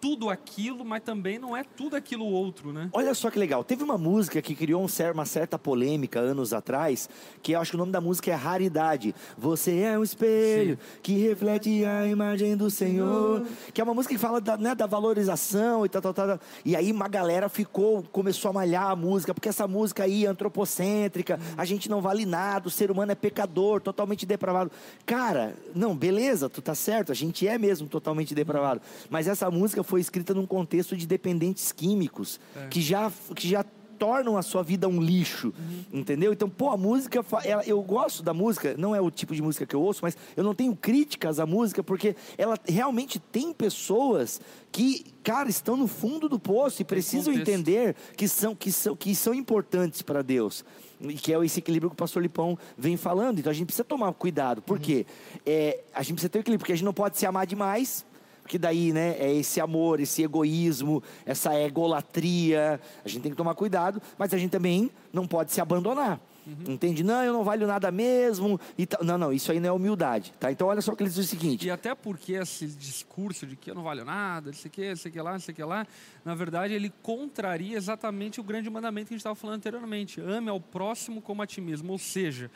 tudo 0.01 0.31
aquilo, 0.31 0.83
mas 0.83 1.03
também 1.03 1.37
não 1.37 1.55
é 1.55 1.63
tudo 1.63 1.95
aquilo 1.95 2.25
outro, 2.25 2.73
né? 2.73 2.89
Olha 2.91 3.13
só 3.13 3.29
que 3.29 3.37
legal. 3.37 3.63
Teve 3.63 3.83
uma 3.83 3.99
música 3.99 4.41
que 4.41 4.55
criou 4.55 4.83
uma 5.13 5.25
certa 5.25 5.59
polêmica 5.59 6.19
anos 6.19 6.53
atrás, 6.53 7.07
que 7.43 7.51
eu 7.51 7.61
acho 7.61 7.71
que 7.71 7.75
o 7.75 7.79
nome 7.79 7.91
da 7.91 8.01
música 8.01 8.31
é 8.31 8.33
Raridade. 8.33 9.13
Você 9.37 9.79
é 9.81 9.97
um 9.97 10.03
espelho 10.03 10.77
Sim. 10.81 10.99
que 11.03 11.13
reflete 11.19 11.85
a 11.85 12.07
imagem 12.07 12.57
do 12.57 12.71
Senhor. 12.71 13.45
Que 13.71 13.79
é 13.79 13.83
uma 13.83 13.93
música 13.93 14.15
que 14.15 14.19
fala 14.19 14.41
da, 14.41 14.57
né, 14.57 14.73
da 14.73 14.87
valorização 14.87 15.85
e 15.85 15.89
tal, 15.89 16.01
tal, 16.01 16.13
tal. 16.13 16.39
E 16.65 16.75
aí 16.75 16.91
uma 16.91 17.07
galera 17.07 17.47
ficou, 17.47 18.03
começou 18.11 18.49
a 18.49 18.53
malhar 18.53 18.89
a 18.89 18.95
música, 18.95 19.35
porque 19.35 19.49
essa 19.49 19.67
música 19.67 20.03
aí 20.03 20.25
é 20.25 20.27
antropocêntrica, 20.27 21.39
hum. 21.39 21.53
a 21.57 21.65
gente 21.65 21.87
não 21.87 22.01
vale 22.01 22.25
nada, 22.25 22.67
o 22.67 22.71
ser 22.71 22.89
humano 22.89 23.11
é 23.11 23.15
pecador, 23.15 23.79
totalmente 23.81 24.25
depravado. 24.25 24.71
Cara, 25.05 25.53
não, 25.75 25.95
beleza, 25.95 26.49
tu 26.49 26.61
tá 26.61 26.73
certo, 26.73 27.11
a 27.11 27.15
gente 27.15 27.47
é 27.47 27.57
mesmo 27.59 27.87
totalmente 27.87 28.33
depravado. 28.33 28.81
Mas 29.09 29.27
essa 29.27 29.51
música 29.51 29.83
foi 29.91 29.99
escrita 29.99 30.33
num 30.33 30.45
contexto 30.45 30.95
de 30.95 31.05
dependentes 31.05 31.73
químicos, 31.73 32.39
é. 32.55 32.67
que, 32.67 32.79
já, 32.79 33.11
que 33.35 33.45
já 33.45 33.61
tornam 33.99 34.37
a 34.37 34.41
sua 34.41 34.63
vida 34.63 34.87
um 34.87 35.01
lixo, 35.01 35.47
uhum. 35.47 35.99
entendeu? 35.99 36.31
Então, 36.31 36.49
pô, 36.49 36.69
a 36.69 36.77
música, 36.77 37.23
ela, 37.43 37.61
eu 37.65 37.81
gosto 37.83 38.23
da 38.23 38.33
música, 38.33 38.73
não 38.77 38.95
é 38.95 39.01
o 39.01 39.11
tipo 39.11 39.35
de 39.35 39.41
música 39.41 39.65
que 39.65 39.75
eu 39.75 39.81
ouço, 39.81 39.99
mas 40.01 40.15
eu 40.37 40.45
não 40.45 40.55
tenho 40.55 40.73
críticas 40.73 41.41
à 41.41 41.45
música, 41.45 41.83
porque 41.83 42.15
ela 42.37 42.57
realmente 42.65 43.19
tem 43.19 43.51
pessoas 43.51 44.39
que, 44.71 45.07
cara, 45.21 45.49
estão 45.49 45.75
no 45.75 45.87
fundo 45.87 46.29
do 46.29 46.39
poço 46.39 46.81
e 46.81 46.85
precisam 46.85 47.33
entender 47.33 47.93
que 48.15 48.29
são, 48.29 48.55
que 48.55 48.71
são, 48.71 48.95
que 48.95 49.13
são 49.13 49.33
importantes 49.33 50.01
para 50.01 50.21
Deus. 50.21 50.63
E 51.01 51.15
que 51.15 51.33
é 51.33 51.45
esse 51.45 51.59
equilíbrio 51.59 51.89
que 51.89 51.95
o 51.95 51.97
pastor 51.97 52.23
Lipão 52.23 52.57
vem 52.77 52.95
falando. 52.95 53.39
Então 53.39 53.51
a 53.51 53.53
gente 53.53 53.65
precisa 53.65 53.83
tomar 53.83 54.13
cuidado. 54.13 54.61
Por 54.61 54.77
uhum. 54.77 54.83
quê? 54.83 55.05
É, 55.45 55.81
a 55.93 56.01
gente 56.01 56.13
precisa 56.13 56.29
ter 56.29 56.39
equilíbrio, 56.39 56.59
porque 56.59 56.71
a 56.71 56.75
gente 56.75 56.85
não 56.85 56.93
pode 56.93 57.17
se 57.17 57.25
amar 57.25 57.45
demais 57.45 58.05
porque 58.51 58.59
daí, 58.59 58.91
né, 58.91 59.15
é 59.17 59.33
esse 59.33 59.61
amor, 59.61 60.01
esse 60.01 60.23
egoísmo, 60.23 61.01
essa 61.25 61.57
egolatria. 61.57 62.81
A 63.05 63.07
gente 63.07 63.21
tem 63.21 63.31
que 63.31 63.37
tomar 63.37 63.55
cuidado, 63.55 64.01
mas 64.17 64.33
a 64.33 64.37
gente 64.37 64.51
também 64.51 64.91
não 65.13 65.25
pode 65.25 65.53
se 65.53 65.61
abandonar. 65.61 66.19
Uhum. 66.45 66.73
Entende? 66.73 67.01
Não, 67.01 67.23
eu 67.23 67.31
não 67.31 67.45
valho 67.45 67.65
nada 67.65 67.89
mesmo. 67.91 68.59
E 68.77 68.85
Não, 69.01 69.17
não, 69.17 69.31
isso 69.31 69.53
aí 69.53 69.59
não 69.61 69.69
é 69.69 69.71
humildade. 69.71 70.33
Tá? 70.37 70.51
Então, 70.51 70.67
olha 70.67 70.81
só 70.81 70.91
o 70.91 70.97
que 70.97 71.03
ele 71.03 71.09
diz 71.09 71.19
o 71.19 71.23
seguinte. 71.23 71.65
E 71.65 71.71
até 71.71 71.95
porque 71.95 72.33
esse 72.33 72.67
discurso 72.67 73.47
de 73.47 73.55
que 73.55 73.71
eu 73.71 73.75
não 73.75 73.83
valho 73.83 74.03
nada, 74.03 74.47
não 74.47 74.57
sei 74.57 74.67
o 74.67 74.71
que, 74.71 74.89
não 74.89 74.97
sei 74.97 75.09
o 75.11 75.13
que 75.13 75.21
lá, 75.21 75.31
não 75.31 75.39
sei 75.39 75.53
o 75.53 75.55
que 75.55 75.63
lá, 75.63 75.87
na 76.25 76.35
verdade, 76.35 76.73
ele 76.73 76.91
contraria 77.01 77.77
exatamente 77.77 78.41
o 78.41 78.43
grande 78.43 78.69
mandamento 78.69 79.07
que 79.07 79.13
a 79.13 79.15
gente 79.15 79.21
estava 79.21 79.35
falando 79.35 79.55
anteriormente: 79.55 80.19
ame 80.19 80.49
ao 80.49 80.59
próximo 80.59 81.21
como 81.21 81.41
a 81.41 81.47
ti 81.47 81.61
mesmo. 81.61 81.89
Ou 81.89 81.97
seja, 81.97 82.51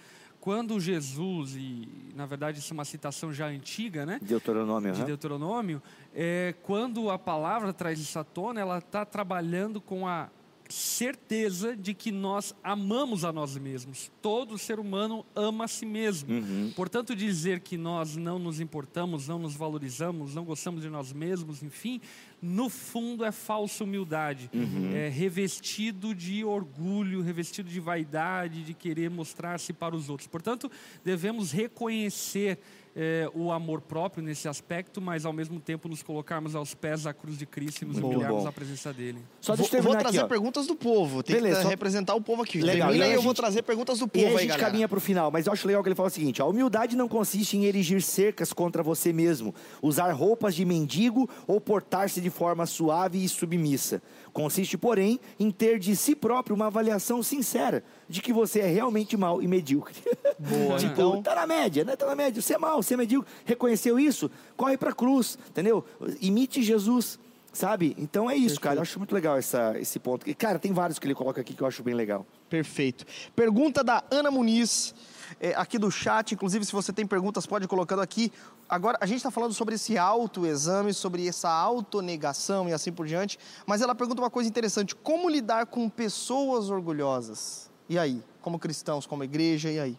quando 0.46 0.80
Jesus, 0.80 1.56
e 1.56 1.90
na 2.14 2.28
verdade 2.28 2.60
isso 2.60 2.72
é 2.72 2.76
uma 2.76 2.86
citação 2.86 3.34
já 3.34 3.48
antiga, 3.48 4.06
né? 4.06 4.20
Deuteronômio. 4.22 4.94
De 4.94 5.04
Deuteronômio, 5.04 5.82
é, 6.14 6.54
quando 6.62 7.10
a 7.10 7.18
palavra 7.18 7.74
traz 7.74 8.00
isso 8.00 8.20
à 8.20 8.24
tona, 8.24 8.62
ela 8.62 8.78
está 8.78 9.04
trabalhando 9.04 9.82
com 9.82 10.08
a 10.08 10.30
certeza 10.70 11.76
de 11.76 11.94
que 11.94 12.12
nós 12.12 12.56
amamos 12.64 13.24
a 13.24 13.32
nós 13.32 13.58
mesmos. 13.58 14.12
Todo 14.22 14.58
ser 14.58 14.80
humano 14.80 15.26
ama 15.36 15.66
a 15.66 15.68
si 15.68 15.86
mesmo. 15.86 16.34
Uhum. 16.34 16.74
Portanto, 16.76 17.16
dizer 17.16 17.60
que 17.60 17.78
nós 17.78 18.16
não 18.16 18.40
nos 18.40 18.60
importamos, 18.60 19.28
não 19.28 19.40
nos 19.40 19.56
valorizamos, 19.56 20.34
não 20.34 20.44
gostamos 20.44 20.82
de 20.82 20.90
nós 20.90 21.14
mesmos, 21.14 21.62
enfim, 21.62 22.02
no 22.42 22.70
fundo 22.70 23.24
é 23.24 23.32
falsa 23.32 23.84
humildade. 23.84 24.50
Uhum. 24.54 24.92
É 24.94 25.10
revestido 25.10 26.14
de 26.14 26.44
orgulho, 26.44 27.22
revestido 27.22 27.70
de 27.70 27.80
vaidade, 27.80 28.64
de 28.64 28.74
querer 28.74 29.10
mostrar-se 29.10 29.74
para 29.74 29.96
os 29.96 30.10
outros. 30.10 30.28
Portanto, 30.28 30.72
devemos 31.04 31.52
reconhecer 31.52 32.60
é, 32.96 33.30
o 33.34 33.52
amor 33.52 33.82
próprio 33.82 34.24
nesse 34.24 34.48
aspecto, 34.48 35.02
mas 35.02 35.26
ao 35.26 35.34
mesmo 35.34 35.60
tempo 35.60 35.90
nos 35.90 36.02
colocarmos 36.02 36.56
aos 36.56 36.74
pés 36.74 37.04
da 37.04 37.14
cruz 37.14 37.38
de 37.38 37.46
Cristo 37.46 37.82
e 37.82 37.86
nos 37.86 37.98
Muito 38.00 38.08
humilharmos 38.14 38.44
bom. 38.44 38.48
à 38.48 38.52
presença 38.52 38.94
dele. 38.94 39.20
Só 39.42 39.54
vou, 39.54 39.64
deixa 39.64 39.78
eu 39.78 39.84
vou 39.84 39.96
trazer 39.98 40.20
ó. 40.22 40.28
perguntas 40.28 40.66
do 40.66 40.76
povo. 40.76 41.22
Tem 41.22 41.36
Beleza, 41.36 41.58
que 41.58 41.64
só- 41.64 41.70
representar 41.70 42.16
o 42.16 42.22
povo 42.22 42.42
aqui. 42.44 42.62
Legal, 42.62 42.88
Termina 42.90 42.98
e 42.98 43.08
aí 43.08 43.10
e 43.10 43.14
a 43.14 43.16
eu 43.18 43.22
vou 43.22 43.32
gente- 43.32 43.38
trazer 43.42 43.62
perguntas 43.64 44.00
do 44.00 44.06
E 44.06 44.10
povo 44.10 44.26
aí 44.26 44.26
a 44.26 44.30
aí, 44.32 44.38
gente 44.44 44.48
galera. 44.52 44.66
caminha 44.70 44.88
para 44.88 44.98
o 44.98 45.02
final, 45.02 45.30
mas 45.30 45.46
eu 45.46 45.52
acho 45.54 45.68
legal 45.68 45.84
que 45.84 45.90
ele 45.90 45.96
fala 45.96 46.08
o 46.08 46.12
seguinte: 46.12 46.42
a 46.42 46.46
humildade 46.46 46.96
não 46.96 47.08
consiste 47.10 47.58
em 47.58 47.66
erigir 47.66 48.02
cercas 48.02 48.54
contra 48.54 48.82
você 48.82 49.12
mesmo, 49.12 49.54
usar 49.82 50.12
roupas 50.14 50.56
de 50.56 50.64
mendigo 50.64 51.30
ou 51.46 51.60
portar-se 51.60 52.22
de 52.22 52.30
forma 52.30 52.66
suave 52.66 53.24
e 53.24 53.28
submissa. 53.28 54.02
Consiste, 54.36 54.78
porém, 54.78 55.18
em 55.40 55.50
ter 55.50 55.80
de 55.80 55.96
si 55.96 56.14
próprio 56.14 56.54
uma 56.58 56.66
avaliação 56.66 57.24
sincera 57.24 57.82
de 58.10 58.22
que 58.22 58.34
você 58.34 58.60
é 58.60 58.68
realmente 58.68 59.16
mal 59.16 59.42
e 59.42 59.48
medíocre. 59.48 59.96
Boa, 60.38 60.78
tipo, 60.78 60.92
então- 60.92 61.24
tá 61.24 61.34
na 61.34 61.48
média, 61.48 61.86
né? 61.86 61.96
Tá 61.96 62.06
na 62.06 62.16
média. 62.16 62.42
Você 62.42 62.54
é 62.54 62.58
mal, 62.58 62.84
você 62.84 62.96
é 62.96 62.98
medíocre. 62.98 63.32
Reconheceu 63.46 63.98
isso? 63.98 64.30
Corre 64.58 64.76
pra 64.76 64.92
cruz, 64.92 65.40
entendeu? 65.50 65.86
Imite 66.20 66.62
Jesus. 66.62 67.18
Sabe? 67.54 67.96
Então 67.98 68.30
é 68.30 68.36
isso, 68.36 68.60
cara. 68.60 68.76
Eu 68.76 68.82
acho 68.82 69.00
muito 69.00 69.16
legal 69.16 69.38
essa, 69.38 69.80
esse 69.80 69.98
ponto. 70.00 70.26
Cara, 70.36 70.60
tem 70.60 70.74
vários 70.74 71.00
que 71.00 71.08
ele 71.08 71.16
coloca 71.16 71.40
aqui 71.40 71.54
que 71.54 71.62
eu 71.64 71.68
acho 71.68 71.82
bem 71.82 71.94
legal. 71.94 72.28
Perfeito. 72.50 73.06
Pergunta 73.34 73.86
da 73.86 74.04
Ana 74.12 74.30
Muniz, 74.30 74.94
é, 75.40 75.54
aqui 75.56 75.78
do 75.78 75.90
chat. 75.92 76.34
Inclusive, 76.34 76.66
se 76.66 76.72
você 76.72 76.92
tem 76.92 77.06
perguntas, 77.06 77.46
pode 77.46 77.66
ir 77.66 77.68
colocando 77.68 78.02
aqui. 78.02 78.32
Agora, 78.68 78.98
a 79.02 79.06
gente 79.06 79.18
está 79.18 79.32
falando 79.32 79.54
sobre 79.54 79.76
esse 79.76 79.98
autoexame, 79.98 80.94
sobre 80.94 81.28
essa 81.28 81.50
autonegação 81.50 82.68
e 82.70 82.74
assim 82.74 82.92
por 82.92 83.06
diante. 83.06 83.38
Mas 83.66 83.82
ela 83.82 83.96
pergunta 83.96 84.22
uma 84.22 84.30
coisa 84.30 84.50
interessante: 84.50 84.96
como 84.96 85.30
lidar 85.30 85.66
com 85.66 85.90
pessoas 85.90 86.70
orgulhosas? 86.70 87.70
E 87.88 87.98
aí? 88.00 88.24
Como 88.42 88.60
cristãos, 88.60 89.06
como 89.06 89.24
igreja, 89.24 89.72
e 89.72 89.80
aí? 89.80 89.98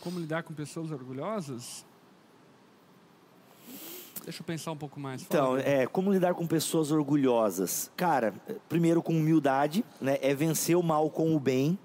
Como 0.00 0.18
lidar 0.18 0.42
com 0.42 0.54
pessoas 0.54 0.90
orgulhosas? 0.90 1.84
Deixa 4.26 4.42
eu 4.42 4.44
pensar 4.44 4.72
um 4.72 4.76
pouco 4.76 4.98
mais. 4.98 5.22
Fala, 5.22 5.60
Então, 5.60 5.72
é, 5.72 5.86
como 5.86 6.12
lidar 6.12 6.34
com 6.34 6.44
pessoas 6.46 6.90
orgulhosas? 6.90 7.92
Cara, 7.96 8.34
primeiro 8.68 9.00
com 9.00 9.12
humildade, 9.12 9.84
né? 10.00 10.18
É 10.20 10.34
vencer 10.34 10.76
o 10.76 10.82
mal 10.82 11.08
com 11.08 11.34
o 11.36 11.38
bem, 11.38 11.78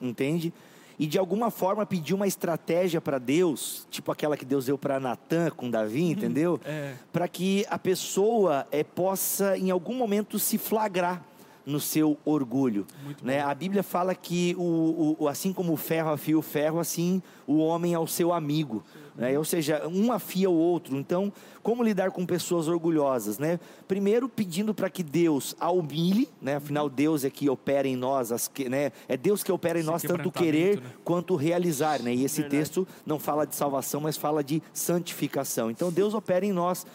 entende? 0.00 0.54
E 1.00 1.06
de 1.06 1.18
alguma 1.18 1.50
forma 1.50 1.86
pedir 1.86 2.12
uma 2.12 2.26
estratégia 2.26 3.00
para 3.00 3.18
Deus, 3.18 3.86
tipo 3.90 4.12
aquela 4.12 4.36
que 4.36 4.44
Deus 4.44 4.66
deu 4.66 4.76
para 4.76 5.00
Natan 5.00 5.48
com 5.48 5.70
Davi, 5.70 6.10
entendeu? 6.10 6.60
É. 6.62 6.92
Para 7.10 7.26
que 7.26 7.64
a 7.70 7.78
pessoa 7.78 8.66
é, 8.70 8.84
possa 8.84 9.56
em 9.56 9.70
algum 9.70 9.94
momento 9.94 10.38
se 10.38 10.58
flagrar 10.58 11.24
no 11.66 11.78
seu 11.78 12.16
orgulho, 12.24 12.86
né? 13.22 13.40
A 13.42 13.54
Bíblia 13.54 13.82
fala 13.82 14.14
que 14.14 14.54
o, 14.58 15.16
o- 15.20 15.28
assim 15.28 15.52
como 15.52 15.72
o 15.72 15.76
ferro 15.76 16.10
afia 16.10 16.38
o 16.38 16.42
ferro, 16.42 16.80
assim 16.80 17.22
o 17.46 17.58
homem 17.58 17.94
é 17.94 17.98
o 17.98 18.06
seu 18.06 18.32
amigo, 18.32 18.82
né? 19.14 19.36
Ou 19.38 19.44
seja, 19.44 19.86
um 19.86 20.10
afia 20.10 20.48
o 20.48 20.54
outro. 20.54 20.96
Então, 20.96 21.32
como 21.62 21.82
lidar 21.82 22.10
com 22.12 22.24
pessoas 22.24 22.66
orgulhosas, 22.68 23.38
né? 23.38 23.60
Primeiro, 23.86 24.28
pedindo 24.28 24.72
para 24.72 24.88
que 24.88 25.02
Deus 25.02 25.54
a 25.60 25.70
humilhe, 25.70 26.28
né? 26.40 26.56
Afinal, 26.56 26.88
Deus 26.88 27.24
é 27.24 27.30
que 27.30 27.48
opera 27.50 27.86
em 27.86 27.96
nós, 27.96 28.32
as 28.32 28.48
que- 28.48 28.68
né? 28.68 28.90
É 29.06 29.16
Deus 29.16 29.42
que 29.44 29.52
opera 29.52 29.78
em 29.78 29.82
Esse 29.82 29.90
nós 29.90 30.02
tanto 30.02 30.30
querer 30.32 30.76
quebrantamento, 30.76 30.94
né? 30.98 31.02
quanto 31.04 31.36
realizar, 31.36 32.00
né? 32.02 32.14
E 32.14 32.24
esse 32.24 32.40
Verdade. 32.40 32.56
texto 32.62 32.88
não 33.04 33.18
fala 33.18 33.46
de 33.46 33.54
salvação, 33.54 34.00
mas 34.00 34.16
fala 34.16 34.42
de 34.42 34.62
santificação. 34.72 35.70
Então, 35.70 35.92
Deus 35.92 36.14
opera 36.14 36.44
em 36.46 36.52
nós. 36.52 36.86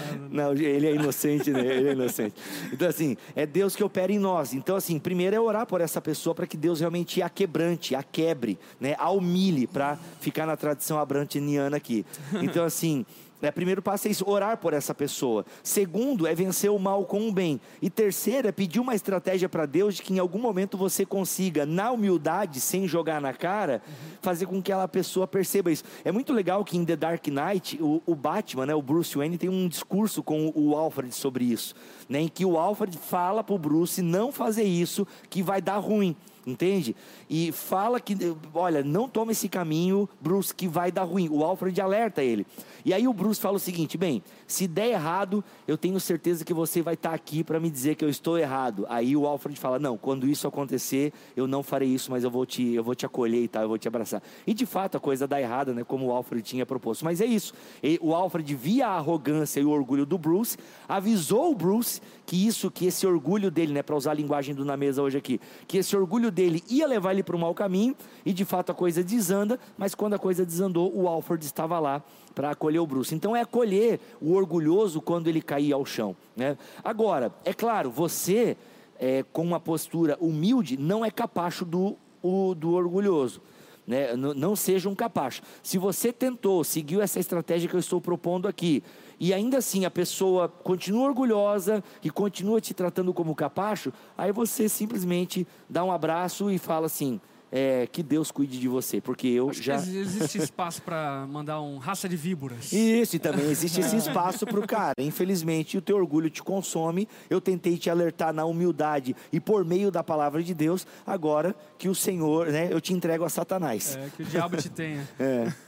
Não, 0.30 0.52
ele 0.52 0.86
é 0.86 0.94
inocente, 0.94 1.50
né? 1.50 1.60
Ele 1.60 1.88
é 1.90 1.92
inocente. 1.92 2.34
Então, 2.72 2.88
assim, 2.88 3.16
é 3.34 3.46
Deus 3.46 3.76
que 3.76 3.84
opera 3.84 4.12
em 4.12 4.18
nós. 4.18 4.54
Então, 4.54 4.76
assim, 4.76 4.98
primeiro 4.98 5.36
é 5.36 5.40
orar 5.40 5.66
por 5.66 5.80
essa 5.80 6.00
pessoa 6.00 6.34
para 6.34 6.46
que 6.46 6.56
Deus 6.56 6.80
realmente 6.80 7.22
a 7.22 7.28
quebrante, 7.28 7.94
a 7.94 8.02
quebre, 8.02 8.58
né? 8.80 8.94
A 8.98 9.10
humilhe, 9.10 9.66
para 9.66 9.98
ficar 10.20 10.46
na 10.46 10.56
tradição 10.56 10.98
abrantiniana 10.98 11.76
aqui. 11.76 12.04
Então, 12.42 12.64
assim. 12.64 13.04
É, 13.42 13.50
primeiro 13.50 13.82
passo 13.82 14.08
é 14.08 14.10
isso, 14.10 14.24
orar 14.28 14.56
por 14.56 14.72
essa 14.72 14.94
pessoa. 14.94 15.44
Segundo 15.62 16.26
é 16.26 16.34
vencer 16.34 16.70
o 16.70 16.78
mal 16.78 17.04
com 17.04 17.28
o 17.28 17.32
bem. 17.32 17.60
E 17.80 17.90
terceiro 17.90 18.48
é 18.48 18.52
pedir 18.52 18.80
uma 18.80 18.94
estratégia 18.94 19.48
para 19.48 19.66
Deus 19.66 19.96
de 19.96 20.02
que 20.02 20.14
em 20.14 20.18
algum 20.18 20.38
momento 20.38 20.78
você 20.78 21.04
consiga, 21.04 21.66
na 21.66 21.90
humildade, 21.90 22.60
sem 22.60 22.86
jogar 22.86 23.20
na 23.20 23.32
cara, 23.32 23.82
fazer 24.20 24.46
com 24.46 24.62
que 24.62 24.72
aquela 24.72 24.88
pessoa 24.88 25.26
perceba 25.26 25.70
isso. 25.70 25.84
É 26.04 26.10
muito 26.10 26.32
legal 26.32 26.64
que 26.64 26.78
em 26.78 26.84
The 26.84 26.96
Dark 26.96 27.26
Knight, 27.26 27.82
o, 27.82 28.00
o 28.06 28.14
Batman, 28.14 28.66
né, 28.66 28.74
o 28.74 28.80
Bruce 28.80 29.16
Wayne, 29.16 29.36
tem 29.36 29.50
um 29.50 29.68
discurso 29.68 30.22
com 30.22 30.52
o 30.54 30.76
Alfred 30.76 31.12
sobre 31.12 31.44
isso. 31.44 31.74
Né, 32.08 32.20
em 32.20 32.28
que 32.28 32.44
o 32.44 32.56
Alfred 32.56 32.96
fala 32.96 33.42
para 33.42 33.54
o 33.54 33.58
Bruce 33.58 34.00
não 34.00 34.30
fazer 34.30 34.64
isso, 34.64 35.06
que 35.28 35.42
vai 35.42 35.60
dar 35.60 35.78
ruim. 35.78 36.16
Entende? 36.44 36.96
E 37.30 37.52
fala 37.52 38.00
que, 38.00 38.16
olha, 38.52 38.82
não 38.82 39.08
toma 39.08 39.30
esse 39.30 39.48
caminho, 39.48 40.08
Bruce, 40.20 40.52
que 40.52 40.66
vai 40.66 40.90
dar 40.90 41.04
ruim. 41.04 41.28
O 41.30 41.44
Alfred 41.44 41.80
alerta 41.80 42.22
ele. 42.22 42.44
E 42.84 42.92
aí 42.92 43.06
o 43.06 43.12
Bruce 43.12 43.40
fala 43.40 43.56
o 43.56 43.60
seguinte: 43.60 43.96
bem, 43.96 44.22
se 44.46 44.66
der 44.66 44.88
errado, 44.88 45.44
eu 45.68 45.78
tenho 45.78 45.98
certeza 46.00 46.44
que 46.44 46.52
você 46.52 46.82
vai 46.82 46.94
estar 46.94 47.14
aqui 47.14 47.44
para 47.44 47.60
me 47.60 47.70
dizer 47.70 47.94
que 47.94 48.04
eu 48.04 48.08
estou 48.08 48.36
errado. 48.36 48.84
Aí 48.88 49.16
o 49.16 49.26
Alfred 49.26 49.58
fala: 49.58 49.78
não, 49.78 49.96
quando 49.96 50.26
isso 50.26 50.48
acontecer, 50.48 51.12
eu 51.36 51.46
não 51.46 51.62
farei 51.62 51.88
isso, 51.88 52.10
mas 52.10 52.24
eu 52.24 52.30
vou 52.30 52.44
te, 52.44 52.74
eu 52.74 52.82
vou 52.82 52.94
te 52.94 53.06
acolher 53.06 53.44
e 53.44 53.48
tal, 53.48 53.62
eu 53.62 53.68
vou 53.68 53.78
te 53.78 53.86
abraçar. 53.86 54.20
E 54.44 54.52
de 54.52 54.66
fato 54.66 54.96
a 54.96 55.00
coisa 55.00 55.28
dá 55.28 55.40
errada, 55.40 55.72
né? 55.72 55.84
Como 55.84 56.06
o 56.06 56.10
Alfred 56.10 56.42
tinha 56.42 56.66
proposto. 56.66 57.04
Mas 57.04 57.20
é 57.20 57.26
isso. 57.26 57.54
E 57.82 58.00
o 58.02 58.14
Alfred 58.14 58.52
via 58.54 58.88
a 58.88 58.96
arrogância 58.96 59.60
e 59.60 59.64
o 59.64 59.70
orgulho 59.70 60.04
do 60.04 60.18
Bruce, 60.18 60.58
avisou 60.88 61.52
o 61.52 61.54
Bruce 61.54 62.00
que 62.32 62.46
isso, 62.46 62.70
que 62.70 62.86
esse 62.86 63.06
orgulho 63.06 63.50
dele, 63.50 63.74
né? 63.74 63.82
Para 63.82 63.94
usar 63.94 64.12
a 64.12 64.14
linguagem 64.14 64.54
do 64.54 64.64
na 64.64 64.74
mesa 64.74 65.02
hoje 65.02 65.18
aqui, 65.18 65.38
que 65.68 65.76
esse 65.76 65.94
orgulho 65.94 66.30
dele 66.30 66.64
ia 66.66 66.86
levar 66.86 67.12
ele 67.12 67.22
para 67.22 67.36
o 67.36 67.38
mau 67.38 67.52
caminho. 67.52 67.94
E 68.24 68.32
de 68.32 68.42
fato 68.46 68.72
a 68.72 68.74
coisa 68.74 69.04
desanda. 69.04 69.60
Mas 69.76 69.94
quando 69.94 70.14
a 70.14 70.18
coisa 70.18 70.42
desandou, 70.46 70.90
o 70.96 71.06
Alfred 71.06 71.44
estava 71.44 71.78
lá 71.78 72.02
para 72.34 72.48
acolher 72.52 72.78
o 72.78 72.86
Bruce. 72.86 73.14
Então 73.14 73.36
é 73.36 73.42
acolher 73.42 74.00
o 74.18 74.32
orgulhoso 74.32 75.02
quando 75.02 75.28
ele 75.28 75.42
cair 75.42 75.74
ao 75.74 75.84
chão. 75.84 76.16
Né? 76.34 76.56
Agora, 76.82 77.30
é 77.44 77.52
claro, 77.52 77.90
você 77.90 78.56
é, 78.98 79.22
com 79.30 79.42
uma 79.42 79.60
postura 79.60 80.16
humilde 80.18 80.78
não 80.78 81.04
é 81.04 81.10
capacho 81.10 81.66
do, 81.66 81.98
o- 82.22 82.54
do 82.54 82.72
orgulhoso. 82.72 83.42
Né? 83.86 84.12
N- 84.14 84.32
Não 84.32 84.56
seja 84.56 84.88
um 84.88 84.94
capacho. 84.94 85.42
Se 85.62 85.76
você 85.76 86.10
tentou, 86.14 86.64
seguiu 86.64 87.02
essa 87.02 87.20
estratégia 87.20 87.68
que 87.68 87.74
eu 87.76 87.80
estou 87.80 88.00
propondo 88.00 88.48
aqui, 88.48 88.82
e 89.22 89.32
ainda 89.32 89.58
assim 89.58 89.84
a 89.84 89.90
pessoa 89.90 90.48
continua 90.48 91.06
orgulhosa 91.06 91.80
e 92.02 92.10
continua 92.10 92.60
te 92.60 92.74
tratando 92.74 93.14
como 93.14 93.36
capacho, 93.36 93.92
aí 94.18 94.32
você 94.32 94.68
simplesmente 94.68 95.46
dá 95.70 95.84
um 95.84 95.92
abraço 95.92 96.50
e 96.50 96.58
fala 96.58 96.86
assim: 96.86 97.20
é, 97.52 97.86
que 97.86 98.02
Deus 98.02 98.30
cuide 98.30 98.58
de 98.58 98.66
você, 98.66 98.98
porque 98.98 99.28
eu 99.28 99.50
Acho 99.50 99.62
já. 99.62 99.76
existe 99.76 100.38
espaço 100.38 100.80
para 100.80 101.26
mandar 101.28 101.60
um 101.60 101.76
raça 101.76 102.08
de 102.08 102.16
víboras. 102.16 102.72
Isso, 102.72 103.16
e 103.16 103.18
também 103.18 103.50
existe 103.50 103.78
esse 103.80 103.94
espaço 103.98 104.46
para 104.46 104.58
o 104.58 104.66
cara. 104.66 104.94
Infelizmente, 104.96 105.76
o 105.76 105.82
teu 105.82 105.96
orgulho 105.98 106.30
te 106.30 106.42
consome. 106.42 107.06
Eu 107.28 107.42
tentei 107.42 107.76
te 107.76 107.90
alertar 107.90 108.32
na 108.32 108.46
humildade 108.46 109.14
e 109.30 109.38
por 109.38 109.66
meio 109.66 109.90
da 109.90 110.02
palavra 110.02 110.42
de 110.42 110.54
Deus, 110.54 110.86
agora 111.06 111.54
que 111.76 111.90
o 111.90 111.94
Senhor, 111.94 112.46
né, 112.46 112.68
eu 112.70 112.80
te 112.80 112.94
entrego 112.94 113.24
a 113.24 113.28
Satanás. 113.28 113.96
É, 113.96 114.08
que 114.16 114.22
o 114.22 114.26
diabo 114.26 114.56
te 114.56 114.70
tenha. 114.70 115.06
É. 115.20 115.52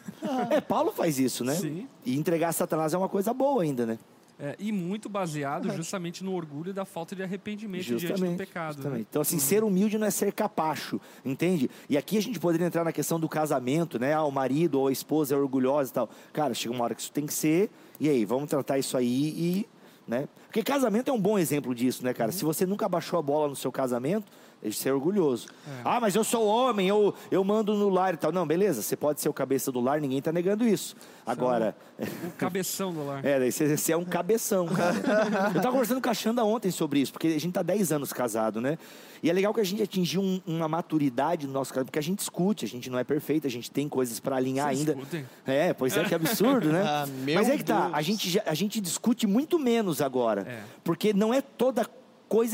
É, 0.50 0.60
Paulo 0.60 0.92
faz 0.92 1.18
isso, 1.18 1.44
né? 1.44 1.54
Sim. 1.54 1.86
E 2.04 2.16
entregar 2.16 2.48
a 2.48 2.52
Satanás 2.52 2.94
é 2.94 2.98
uma 2.98 3.08
coisa 3.08 3.34
boa 3.34 3.62
ainda, 3.62 3.84
né? 3.84 3.98
É, 4.38 4.56
e 4.58 4.72
muito 4.72 5.08
baseado 5.08 5.70
justamente 5.72 6.24
no 6.24 6.34
orgulho 6.34 6.74
da 6.74 6.84
falta 6.84 7.14
de 7.14 7.22
arrependimento 7.22 7.84
diante 7.84 8.20
do 8.20 8.36
pecado. 8.36 8.74
justamente. 8.74 8.98
né? 8.98 9.06
Então, 9.08 9.22
assim, 9.22 9.38
ser 9.38 9.62
humilde 9.62 9.96
não 9.96 10.06
é 10.06 10.10
ser 10.10 10.32
capacho, 10.32 11.00
entende? 11.24 11.70
E 11.88 11.96
aqui 11.96 12.18
a 12.18 12.22
gente 12.22 12.40
poderia 12.40 12.66
entrar 12.66 12.82
na 12.82 12.92
questão 12.92 13.20
do 13.20 13.28
casamento, 13.28 13.96
né? 13.98 14.12
Ah, 14.12 14.24
o 14.24 14.32
marido 14.32 14.80
ou 14.80 14.88
a 14.88 14.92
esposa 14.92 15.34
é 15.34 15.38
orgulhosa 15.38 15.90
e 15.90 15.94
tal. 15.94 16.10
Cara, 16.32 16.52
chega 16.52 16.74
uma 16.74 16.82
hora 16.82 16.94
que 16.96 17.02
isso 17.02 17.12
tem 17.12 17.26
que 17.26 17.32
ser, 17.34 17.70
e 18.00 18.08
aí, 18.08 18.24
vamos 18.24 18.50
tratar 18.50 18.78
isso 18.78 18.96
aí 18.96 19.06
e. 19.06 19.68
Né? 20.06 20.28
Porque 20.46 20.62
casamento 20.62 21.10
é 21.10 21.14
um 21.14 21.20
bom 21.20 21.38
exemplo 21.38 21.74
disso, 21.74 22.04
né, 22.04 22.12
cara? 22.12 22.30
Se 22.30 22.44
você 22.44 22.66
nunca 22.66 22.86
baixou 22.86 23.18
a 23.18 23.22
bola 23.22 23.48
no 23.48 23.56
seu 23.56 23.72
casamento, 23.72 24.30
é 24.64 24.68
de 24.68 24.74
ser 24.74 24.92
orgulhoso. 24.92 25.46
Ah, 25.84 26.00
mas 26.00 26.14
eu 26.16 26.24
sou 26.24 26.46
homem, 26.46 26.88
eu, 26.88 27.14
eu 27.30 27.44
mando 27.44 27.74
no 27.74 27.90
lar 27.90 28.14
e 28.14 28.16
tal. 28.16 28.32
Não, 28.32 28.46
beleza, 28.46 28.80
você 28.80 28.96
pode 28.96 29.20
ser 29.20 29.28
o 29.28 29.32
cabeça 29.32 29.70
do 29.70 29.78
lar, 29.80 30.00
ninguém 30.00 30.22
tá 30.22 30.32
negando 30.32 30.66
isso. 30.66 30.96
Agora. 31.26 31.76
O 31.98 32.30
cabeção 32.38 32.92
do 32.92 33.04
lar. 33.06 33.24
É, 33.24 33.38
daí 33.38 33.52
você, 33.52 33.76
você 33.76 33.92
é 33.92 33.96
um 33.96 34.04
cabeção, 34.04 34.66
cara. 34.66 34.94
Eu 35.54 35.60
tava 35.60 35.70
conversando 35.72 36.00
com 36.00 36.08
a 36.10 36.14
Xanda 36.14 36.42
ontem 36.44 36.70
sobre 36.70 37.00
isso, 37.00 37.12
porque 37.12 37.28
a 37.28 37.38
gente 37.38 37.52
tá 37.52 37.62
10 37.62 37.92
anos 37.92 38.12
casado, 38.12 38.60
né? 38.60 38.78
E 39.22 39.30
é 39.30 39.32
legal 39.32 39.54
que 39.54 39.60
a 39.60 39.64
gente 39.64 39.82
atingiu 39.82 40.20
um- 40.22 40.40
uma 40.46 40.68
maturidade 40.68 41.46
no 41.46 41.52
nosso 41.52 41.70
casamento, 41.72 41.86
porque 41.88 41.98
a 41.98 42.02
gente 42.02 42.18
discute, 42.18 42.64
a 42.64 42.68
gente 42.68 42.88
não 42.90 42.98
é 42.98 43.04
perfeito, 43.04 43.46
a 43.46 43.50
gente 43.50 43.70
tem 43.70 43.88
coisas 43.88 44.18
para 44.20 44.36
alinhar 44.36 44.66
Vocês 44.68 44.80
ainda. 44.80 44.94
discutem? 44.94 45.26
É, 45.46 45.72
pois 45.72 45.96
é, 45.96 46.04
que 46.04 46.14
absurdo, 46.14 46.70
né? 46.70 46.82
Ah, 46.86 47.06
meu 47.06 47.34
Mas 47.34 47.48
é 47.48 47.56
que 47.56 47.64
tá, 47.64 47.82
Deus. 47.84 47.94
a 47.94 48.02
gente, 48.02 48.42
a 48.44 48.54
gente 48.54 48.80
discute 48.80 49.26
muito 49.26 49.58
menos 49.58 50.00
agora. 50.02 50.42
É. 50.42 50.60
Porque 50.82 51.12
não 51.12 51.32
é 51.34 51.40
toda 51.40 51.84
coisa 51.84 52.03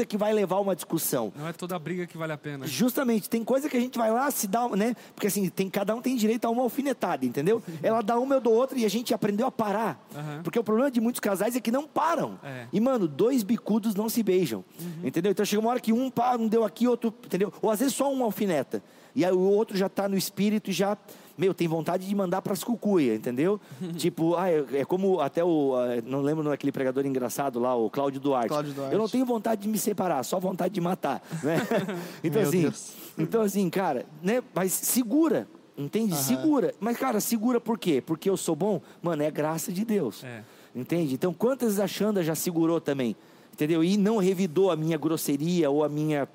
que 0.06 0.16
vai 0.16 0.32
levar 0.32 0.56
a 0.56 0.60
uma 0.60 0.74
discussão. 0.74 1.32
Não 1.34 1.48
é 1.48 1.52
toda 1.52 1.78
briga 1.78 2.06
que 2.06 2.18
vale 2.18 2.32
a 2.32 2.38
pena. 2.38 2.66
Justamente, 2.66 3.28
tem 3.28 3.42
coisa 3.42 3.68
que 3.68 3.76
a 3.76 3.80
gente 3.80 3.96
vai 3.96 4.10
lá 4.10 4.30
se 4.30 4.46
dá, 4.46 4.68
né? 4.68 4.94
Porque 5.14 5.26
assim, 5.26 5.48
tem, 5.48 5.70
cada 5.70 5.94
um 5.94 6.02
tem 6.02 6.16
direito 6.16 6.44
a 6.44 6.50
uma 6.50 6.62
alfinetada, 6.62 7.24
entendeu? 7.24 7.62
Ela 7.82 8.02
dá 8.02 8.18
uma, 8.18 8.34
eu 8.34 8.40
dou 8.40 8.54
outra 8.54 8.78
e 8.78 8.84
a 8.84 8.90
gente 8.90 9.14
aprendeu 9.14 9.46
a 9.46 9.50
parar. 9.50 10.06
Uhum. 10.14 10.42
Porque 10.42 10.58
o 10.58 10.64
problema 10.64 10.90
de 10.90 11.00
muitos 11.00 11.20
casais 11.20 11.56
é 11.56 11.60
que 11.60 11.70
não 11.70 11.86
param. 11.86 12.38
É. 12.44 12.66
E, 12.72 12.80
mano, 12.80 13.08
dois 13.08 13.42
bicudos 13.42 13.94
não 13.94 14.08
se 14.08 14.22
beijam. 14.22 14.64
Entendeu? 15.02 15.32
Então 15.32 15.44
chega 15.44 15.60
uma 15.60 15.70
hora 15.70 15.80
que 15.80 15.92
um 15.92 16.10
para, 16.10 16.40
um 16.40 16.46
deu 16.46 16.64
aqui, 16.64 16.86
outro, 16.86 17.14
entendeu? 17.24 17.52
Ou 17.62 17.70
às 17.70 17.80
vezes 17.80 17.94
só 17.94 18.12
um 18.12 18.22
alfineta. 18.22 18.82
E 19.14 19.24
aí 19.24 19.32
o 19.32 19.40
outro 19.40 19.76
já 19.76 19.88
tá 19.88 20.08
no 20.08 20.16
espírito 20.16 20.70
e 20.70 20.72
já. 20.72 20.96
Meu, 21.40 21.54
tem 21.54 21.66
vontade 21.66 22.06
de 22.06 22.14
mandar 22.14 22.42
pras 22.42 22.62
cucuia, 22.62 23.14
entendeu? 23.14 23.58
tipo, 23.96 24.36
ah, 24.36 24.50
é, 24.50 24.62
é 24.74 24.84
como 24.84 25.20
até 25.20 25.42
o. 25.42 25.74
ah, 25.74 26.02
Não 26.04 26.20
lembro 26.20 26.44
daquele 26.44 26.70
pregador 26.70 27.06
engraçado 27.06 27.58
lá, 27.58 27.74
o 27.74 27.88
Cláudio 27.88 28.20
Duarte. 28.20 28.48
Cláudio 28.48 28.74
Duarte. 28.74 28.92
Eu 28.92 28.98
não 28.98 29.08
tenho 29.08 29.24
vontade 29.24 29.62
de 29.62 29.68
me 29.68 29.78
separar, 29.78 30.22
só 30.22 30.38
vontade 30.38 30.74
de 30.74 30.82
matar. 30.82 31.22
Né? 31.42 31.56
então, 32.22 32.42
Meu 32.42 32.48
assim, 32.50 32.60
Deus. 32.60 32.92
então, 33.16 33.40
assim, 33.40 33.70
cara, 33.70 34.04
né? 34.22 34.42
Mas 34.54 34.72
segura. 34.72 35.48
Entende? 35.78 36.14
Segura. 36.14 36.74
Mas, 36.78 36.98
cara, 36.98 37.20
segura 37.20 37.58
por 37.58 37.78
quê? 37.78 38.02
Porque 38.04 38.28
eu 38.28 38.36
sou 38.36 38.54
bom? 38.54 38.82
Mano, 39.00 39.22
é 39.22 39.30
graça 39.30 39.72
de 39.72 39.82
Deus. 39.82 40.22
É. 40.22 40.42
Entende? 40.74 41.14
Então, 41.14 41.32
quantas 41.32 41.80
a 41.80 41.86
Xanda 41.86 42.22
já 42.22 42.34
segurou 42.34 42.82
também? 42.82 43.16
Entendeu? 43.54 43.82
E 43.82 43.96
não 43.96 44.18
revidou 44.18 44.70
a 44.70 44.76
minha 44.76 44.98
grosseria 44.98 45.70
ou 45.70 45.82
a 45.82 45.88
minha, 45.88 46.28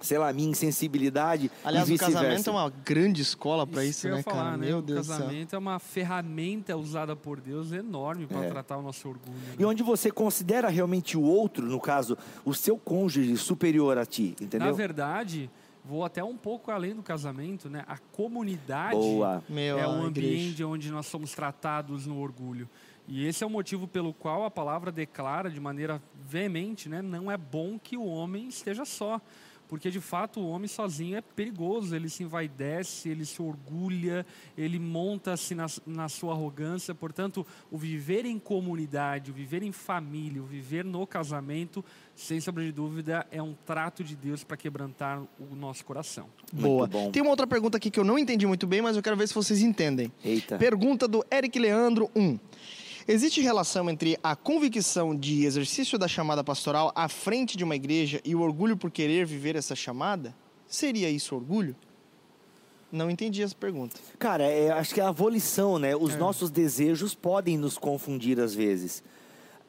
sei 0.00 0.18
lá, 0.18 0.28
a 0.28 0.32
minha 0.32 0.48
insensibilidade. 0.48 1.50
Aliás, 1.64 1.88
e 1.88 1.94
o 1.94 1.98
casamento 1.98 2.48
é 2.48 2.52
uma 2.52 2.70
grande 2.84 3.22
escola 3.22 3.66
para 3.66 3.84
isso, 3.84 4.08
eu 4.08 4.16
né, 4.16 4.22
falar, 4.22 4.44
cara? 4.44 4.56
né? 4.56 4.66
Meu 4.66 4.78
o 4.78 4.82
Deus 4.82 5.06
do 5.06 5.12
céu. 5.12 5.18
casamento 5.18 5.56
é 5.56 5.58
uma 5.58 5.78
ferramenta 5.78 6.76
usada 6.76 7.14
por 7.14 7.40
Deus 7.40 7.72
enorme 7.72 8.26
para 8.26 8.48
tratar 8.48 8.78
o 8.78 8.82
nosso 8.82 9.08
orgulho. 9.08 9.36
né? 9.36 9.56
E 9.58 9.64
onde 9.64 9.82
você 9.82 10.10
considera 10.10 10.68
realmente 10.68 11.16
o 11.16 11.22
outro, 11.22 11.66
no 11.66 11.80
caso, 11.80 12.16
o 12.44 12.54
seu 12.54 12.76
cônjuge 12.76 13.36
superior 13.36 13.98
a 13.98 14.06
ti, 14.06 14.34
entendeu? 14.40 14.68
Na 14.68 14.72
verdade, 14.72 15.50
vou 15.84 16.04
até 16.04 16.22
um 16.22 16.36
pouco 16.36 16.70
além 16.70 16.94
do 16.94 17.02
casamento, 17.02 17.68
né? 17.68 17.84
A 17.86 17.98
comunidade 17.98 18.96
Boa. 18.96 19.42
Meu, 19.48 19.78
é 19.78 19.86
um 19.86 20.06
igreja. 20.06 20.28
ambiente 20.28 20.64
onde 20.64 20.90
nós 20.90 21.06
somos 21.06 21.32
tratados 21.32 22.06
no 22.06 22.18
orgulho. 22.20 22.68
E 23.08 23.26
esse 23.26 23.42
é 23.42 23.46
o 23.46 23.50
motivo 23.50 23.88
pelo 23.88 24.14
qual 24.14 24.44
a 24.44 24.50
palavra 24.50 24.92
declara 24.92 25.50
de 25.50 25.58
maneira 25.60 26.00
veemente, 26.14 26.88
né? 26.88 27.02
Não 27.02 27.30
é 27.30 27.36
bom 27.36 27.78
que 27.78 27.96
o 27.96 28.04
homem 28.04 28.46
esteja 28.48 28.84
só. 28.84 29.20
Porque 29.72 29.90
de 29.90 30.02
fato 30.02 30.38
o 30.38 30.50
homem 30.50 30.68
sozinho 30.68 31.16
é 31.16 31.22
perigoso, 31.22 31.96
ele 31.96 32.10
se 32.10 32.22
envaidece, 32.22 33.08
ele 33.08 33.24
se 33.24 33.40
orgulha, 33.40 34.26
ele 34.54 34.78
monta-se 34.78 35.54
na, 35.54 35.64
na 35.86 36.10
sua 36.10 36.34
arrogância. 36.34 36.94
Portanto, 36.94 37.46
o 37.70 37.78
viver 37.78 38.26
em 38.26 38.38
comunidade, 38.38 39.30
o 39.30 39.34
viver 39.34 39.62
em 39.62 39.72
família, 39.72 40.42
o 40.42 40.44
viver 40.44 40.84
no 40.84 41.06
casamento, 41.06 41.82
sem 42.14 42.38
sombra 42.38 42.62
de 42.62 42.70
dúvida, 42.70 43.26
é 43.30 43.42
um 43.42 43.54
trato 43.64 44.04
de 44.04 44.14
Deus 44.14 44.44
para 44.44 44.58
quebrantar 44.58 45.22
o 45.40 45.56
nosso 45.56 45.86
coração. 45.86 46.26
Muito 46.52 46.66
Boa. 46.66 46.86
bom. 46.86 47.10
Tem 47.10 47.22
uma 47.22 47.30
outra 47.30 47.46
pergunta 47.46 47.78
aqui 47.78 47.90
que 47.90 47.98
eu 47.98 48.04
não 48.04 48.18
entendi 48.18 48.46
muito 48.46 48.66
bem, 48.66 48.82
mas 48.82 48.94
eu 48.94 49.02
quero 49.02 49.16
ver 49.16 49.26
se 49.26 49.32
vocês 49.32 49.62
entendem. 49.62 50.12
Eita. 50.22 50.58
Pergunta 50.58 51.08
do 51.08 51.24
Eric 51.32 51.58
Leandro 51.58 52.10
1. 52.14 52.38
Existe 53.06 53.40
relação 53.40 53.90
entre 53.90 54.18
a 54.22 54.36
convicção 54.36 55.14
de 55.14 55.44
exercício 55.44 55.98
da 55.98 56.06
chamada 56.06 56.44
pastoral 56.44 56.92
à 56.94 57.08
frente 57.08 57.56
de 57.56 57.64
uma 57.64 57.74
igreja 57.74 58.20
e 58.24 58.34
o 58.34 58.40
orgulho 58.40 58.76
por 58.76 58.90
querer 58.90 59.26
viver 59.26 59.56
essa 59.56 59.74
chamada? 59.74 60.34
Seria 60.66 61.10
isso 61.10 61.34
orgulho? 61.34 61.74
Não 62.90 63.10
entendi 63.10 63.42
essa 63.42 63.54
pergunta. 63.54 63.96
Cara, 64.18 64.44
é, 64.44 64.70
acho 64.70 64.94
que 64.94 65.00
é 65.00 65.04
a 65.04 65.10
volição, 65.10 65.78
né? 65.78 65.92
É. 65.92 65.96
Os 65.96 66.14
nossos 66.16 66.50
desejos 66.50 67.14
podem 67.14 67.56
nos 67.56 67.78
confundir 67.78 68.38
às 68.38 68.54
vezes. 68.54 69.02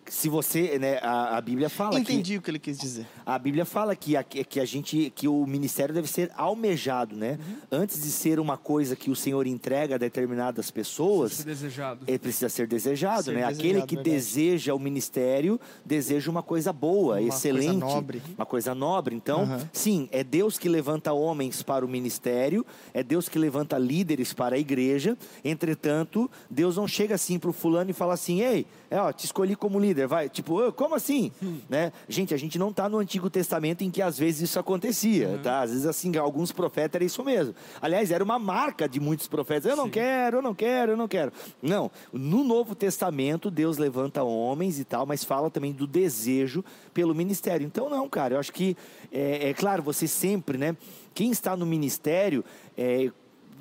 Se 0.10 0.28
você, 0.30 0.78
né, 0.80 1.00
a, 1.02 1.38
a 1.38 1.42
Bíblia 1.42 1.70
fala 1.70 1.96
que 2.02 2.14
entendi 2.14 2.38
o 2.38 2.42
que 2.42 2.52
ele 2.52 2.60
quis 2.60 2.78
dizer. 2.78 3.08
A 3.26 3.40
Bíblia 3.40 3.66
fala 3.66 3.96
que 3.96 4.16
a, 4.18 4.24
que 4.24 4.60
a 4.60 4.66
gente 4.66 5.12
que 5.16 5.28
o 5.28 5.46
ministério 5.48 5.94
deve 5.96 6.08
ser 6.08 6.32
almejado, 6.36 7.16
né? 7.16 7.40
Uhum. 7.40 7.56
Antes 7.82 8.02
de 8.04 8.10
ser 8.12 8.40
uma 8.40 8.58
coisa 8.58 8.96
que 8.96 9.10
o 9.10 9.16
Senhor 9.16 9.48
entrega 9.48 9.96
a 9.96 9.98
determinadas 9.98 10.70
pessoas, 10.70 11.34
Se 11.34 11.46
desejado. 11.46 12.04
ele 12.08 12.20
precisa 12.20 12.50
ser 12.50 12.68
desejado, 12.68 13.24
Ser 13.24 13.32
né? 13.32 13.48
desejado, 13.48 13.60
Aquele 13.60 13.82
que 13.88 13.96
verdade. 13.96 14.16
deseja 14.16 14.74
o 14.74 14.80
ministério 14.80 15.60
deseja 15.86 16.30
uma 16.30 16.44
coisa 16.44 16.74
boa, 16.74 17.16
Uma 17.20 17.28
excelente, 17.30 17.68
coisa 17.80 17.96
nobre. 17.96 18.22
uma 18.38 18.46
coisa 18.46 18.76
nobre. 18.76 19.16
Então, 19.16 19.42
Aham. 19.44 19.70
sim, 19.72 20.10
é 20.12 20.24
Deus 20.24 20.58
que 20.58 20.68
levanta 20.68 21.14
homens 21.14 21.64
para 21.64 21.86
o 21.86 21.88
ministério, 21.88 22.66
é 22.94 23.02
Deus 23.04 23.30
que 23.30 23.40
levanta 23.40 23.78
líderes 23.78 24.34
para 24.34 24.56
a 24.56 24.60
igreja. 24.60 25.18
Entretanto, 25.44 26.30
Deus 26.50 26.76
não 26.78 26.88
chega 26.88 27.16
assim 27.16 27.40
para 27.40 27.50
o 27.50 27.54
fulano 27.54 27.90
e 27.90 27.94
fala 27.94 28.14
assim: 28.16 28.42
"Ei, 28.42 28.66
é, 28.90 29.00
ó, 29.00 29.12
te 29.12 29.26
escolhi 29.26 29.56
como 29.56 29.80
líder, 29.80 29.93
vai". 30.08 30.30
Tipo, 30.30 30.68
"Ô, 30.68 30.72
como 30.72 30.96
assim? 30.96 31.32
Hum. 31.42 31.60
Né? 31.70 31.92
Gente, 32.08 32.34
a 32.34 32.38
gente 32.38 32.58
não 32.58 32.70
está 32.70 32.90
no 32.90 32.98
Antigo 32.98 33.30
Testamento 33.30 33.84
em 33.84 33.92
que 33.92 34.02
às 34.02 34.18
vezes 34.18 34.50
isso 34.50 34.60
acontecia, 34.60 35.40
tá? 35.44 35.62
Às 35.62 35.72
vezes 35.72 35.86
assim, 35.86 36.16
alguns 36.18 36.52
profetas 36.52 36.96
era 36.96 37.04
isso 37.04 37.24
mesmo. 37.24 37.54
Aliás, 37.82 38.12
era 38.12 38.24
uma 38.24 38.40
marca 38.40 38.88
de 38.88 39.00
muitos 39.00 39.28
profetas. 39.28 39.70
Eu 39.70 39.76
não 39.76 39.86
Sim. 39.86 39.92
quero, 39.92 40.38
eu 40.38 40.42
não 40.42 40.54
quero, 40.54 40.92
eu 40.94 40.98
não 40.98 41.08
quero. 41.08 41.32
Não, 41.62 41.92
no 42.12 42.44
Novo 42.44 42.76
Testamento 42.76 43.50
Deus 43.50 43.78
levanta 43.78 44.24
homens 44.24 44.80
e 44.80 44.84
tal, 44.84 45.06
mas 45.06 45.24
fala 45.24 45.50
também 45.50 45.72
do 45.72 45.88
desejo 45.88 46.64
pelo 46.94 47.14
ministério. 47.14 47.66
Então 47.66 47.90
não, 47.90 48.08
cara, 48.10 48.36
eu 48.36 48.40
acho 48.40 48.52
que 48.52 48.76
é, 49.12 49.50
é 49.50 49.54
claro, 49.54 49.84
você 49.84 50.08
sempre, 50.08 50.58
né? 50.58 50.76
Quem 51.14 51.32
está 51.32 51.56
no 51.56 51.66
ministério 51.66 52.44
é, 52.78 53.12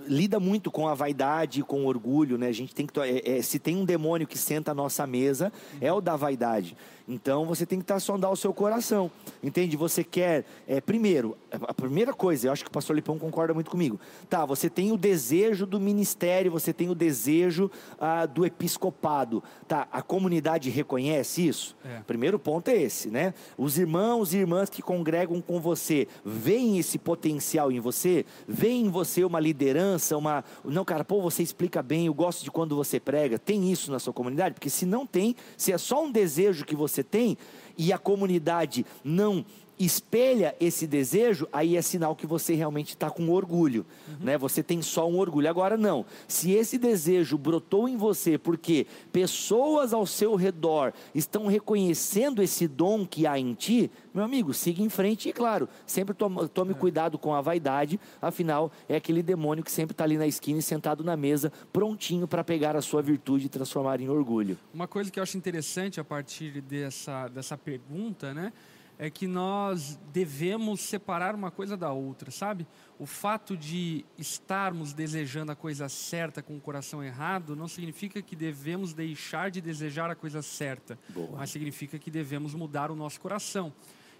lida 0.06 0.38
muito 0.40 0.70
com 0.70 0.88
a 0.88 0.94
vaidade, 0.94 1.62
com 1.62 1.84
o 1.84 1.86
orgulho, 1.86 2.36
né? 2.38 2.48
A 2.48 2.52
gente 2.52 2.74
tem 2.74 2.86
que 2.86 3.00
é, 3.00 3.38
é, 3.38 3.42
se 3.42 3.58
tem 3.58 3.76
um 3.76 3.84
demônio 3.84 4.26
que 4.26 4.38
senta 4.38 4.72
à 4.72 4.74
nossa 4.74 5.06
mesa 5.06 5.52
é 5.80 5.92
o 5.92 6.00
da 6.00 6.16
vaidade. 6.16 6.76
Então 7.12 7.44
você 7.44 7.66
tem 7.66 7.78
que 7.78 7.84
estar 7.84 8.00
sondar 8.00 8.32
o 8.32 8.36
seu 8.36 8.52
coração, 8.54 9.10
entende? 9.42 9.76
Você 9.76 10.02
quer, 10.02 10.44
é, 10.66 10.80
primeiro, 10.80 11.36
a 11.50 11.74
primeira 11.74 12.14
coisa, 12.14 12.48
eu 12.48 12.52
acho 12.52 12.64
que 12.64 12.68
o 12.68 12.72
Pastor 12.72 12.96
Lipão 12.96 13.18
concorda 13.18 13.52
muito 13.52 13.70
comigo. 13.70 14.00
Tá, 14.28 14.46
você 14.46 14.70
tem 14.70 14.90
o 14.90 14.96
desejo 14.96 15.66
do 15.66 15.78
ministério, 15.78 16.50
você 16.50 16.72
tem 16.72 16.88
o 16.88 16.94
desejo 16.94 17.70
ah, 18.00 18.24
do 18.24 18.46
episcopado. 18.46 19.42
Tá, 19.68 19.86
a 19.92 20.00
comunidade 20.00 20.70
reconhece 20.70 21.46
isso. 21.46 21.76
É. 21.84 22.00
Primeiro 22.06 22.38
ponto 22.38 22.68
é 22.68 22.80
esse, 22.80 23.08
né? 23.08 23.34
Os 23.58 23.78
irmãos 23.78 24.32
e 24.32 24.38
irmãs 24.38 24.70
que 24.70 24.80
congregam 24.80 25.40
com 25.40 25.60
você 25.60 26.08
veem 26.24 26.78
esse 26.78 26.98
potencial 26.98 27.70
em 27.70 27.80
você, 27.80 28.24
veem 28.48 28.86
em 28.86 28.90
você 28.90 29.24
uma 29.24 29.38
liderança, 29.38 30.16
uma. 30.16 30.42
Não, 30.64 30.84
cara, 30.84 31.04
pô, 31.04 31.20
você 31.20 31.42
explica 31.42 31.82
bem, 31.82 32.06
eu 32.06 32.14
gosto 32.14 32.42
de 32.42 32.50
quando 32.50 32.74
você 32.74 32.98
prega. 32.98 33.38
Tem 33.38 33.70
isso 33.70 33.92
na 33.92 33.98
sua 33.98 34.12
comunidade? 34.12 34.54
Porque 34.54 34.70
se 34.70 34.86
não 34.86 35.06
tem, 35.06 35.36
se 35.56 35.72
é 35.72 35.78
só 35.78 36.02
um 36.04 36.10
desejo 36.10 36.64
que 36.64 36.74
você 36.74 37.01
tem 37.02 37.36
e 37.76 37.92
a 37.92 37.98
comunidade 37.98 38.84
não 39.02 39.44
espelha 39.84 40.54
esse 40.60 40.86
desejo, 40.86 41.48
aí 41.52 41.76
é 41.76 41.82
sinal 41.82 42.14
que 42.14 42.26
você 42.26 42.54
realmente 42.54 42.90
está 42.90 43.10
com 43.10 43.30
orgulho, 43.30 43.84
né? 44.20 44.36
Você 44.38 44.62
tem 44.62 44.82
só 44.82 45.08
um 45.08 45.18
orgulho. 45.18 45.48
Agora 45.48 45.76
não, 45.76 46.04
se 46.28 46.52
esse 46.52 46.78
desejo 46.78 47.38
brotou 47.38 47.88
em 47.88 47.96
você 47.96 48.38
porque 48.38 48.86
pessoas 49.12 49.92
ao 49.92 50.06
seu 50.06 50.34
redor 50.34 50.92
estão 51.14 51.46
reconhecendo 51.46 52.42
esse 52.42 52.68
dom 52.68 53.06
que 53.06 53.26
há 53.26 53.38
em 53.38 53.54
ti, 53.54 53.90
meu 54.12 54.24
amigo, 54.24 54.52
siga 54.52 54.82
em 54.82 54.88
frente 54.88 55.28
e 55.28 55.32
claro, 55.32 55.68
sempre 55.86 56.14
tome, 56.14 56.48
tome 56.48 56.74
cuidado 56.74 57.18
com 57.18 57.34
a 57.34 57.40
vaidade, 57.40 57.98
afinal 58.20 58.70
é 58.88 58.96
aquele 58.96 59.22
demônio 59.22 59.64
que 59.64 59.70
sempre 59.72 59.92
está 59.92 60.04
ali 60.04 60.18
na 60.18 60.26
esquina 60.26 60.58
e 60.58 60.62
sentado 60.62 61.02
na 61.02 61.16
mesa, 61.16 61.52
prontinho 61.72 62.28
para 62.28 62.44
pegar 62.44 62.76
a 62.76 62.82
sua 62.82 63.02
virtude 63.02 63.46
e 63.46 63.48
transformar 63.48 64.00
em 64.00 64.08
orgulho. 64.08 64.58
Uma 64.72 64.86
coisa 64.86 65.10
que 65.10 65.18
eu 65.18 65.22
acho 65.22 65.36
interessante 65.36 65.98
a 65.98 66.04
partir 66.04 66.60
dessa, 66.60 67.28
dessa 67.28 67.56
pergunta, 67.56 68.34
né? 68.34 68.52
É 68.98 69.10
que 69.10 69.26
nós 69.26 69.98
devemos 70.12 70.80
separar 70.80 71.34
uma 71.34 71.50
coisa 71.50 71.76
da 71.76 71.92
outra, 71.92 72.30
sabe? 72.30 72.66
O 72.98 73.06
fato 73.06 73.56
de 73.56 74.04
estarmos 74.16 74.92
desejando 74.92 75.50
a 75.50 75.56
coisa 75.56 75.88
certa 75.88 76.42
com 76.42 76.56
o 76.56 76.60
coração 76.60 77.02
errado 77.02 77.56
não 77.56 77.66
significa 77.66 78.22
que 78.22 78.36
devemos 78.36 78.92
deixar 78.92 79.50
de 79.50 79.60
desejar 79.60 80.10
a 80.10 80.14
coisa 80.14 80.40
certa, 80.40 80.98
Boa. 81.08 81.38
mas 81.38 81.50
significa 81.50 81.98
que 81.98 82.10
devemos 82.10 82.54
mudar 82.54 82.90
o 82.90 82.94
nosso 82.94 83.20
coração. 83.20 83.72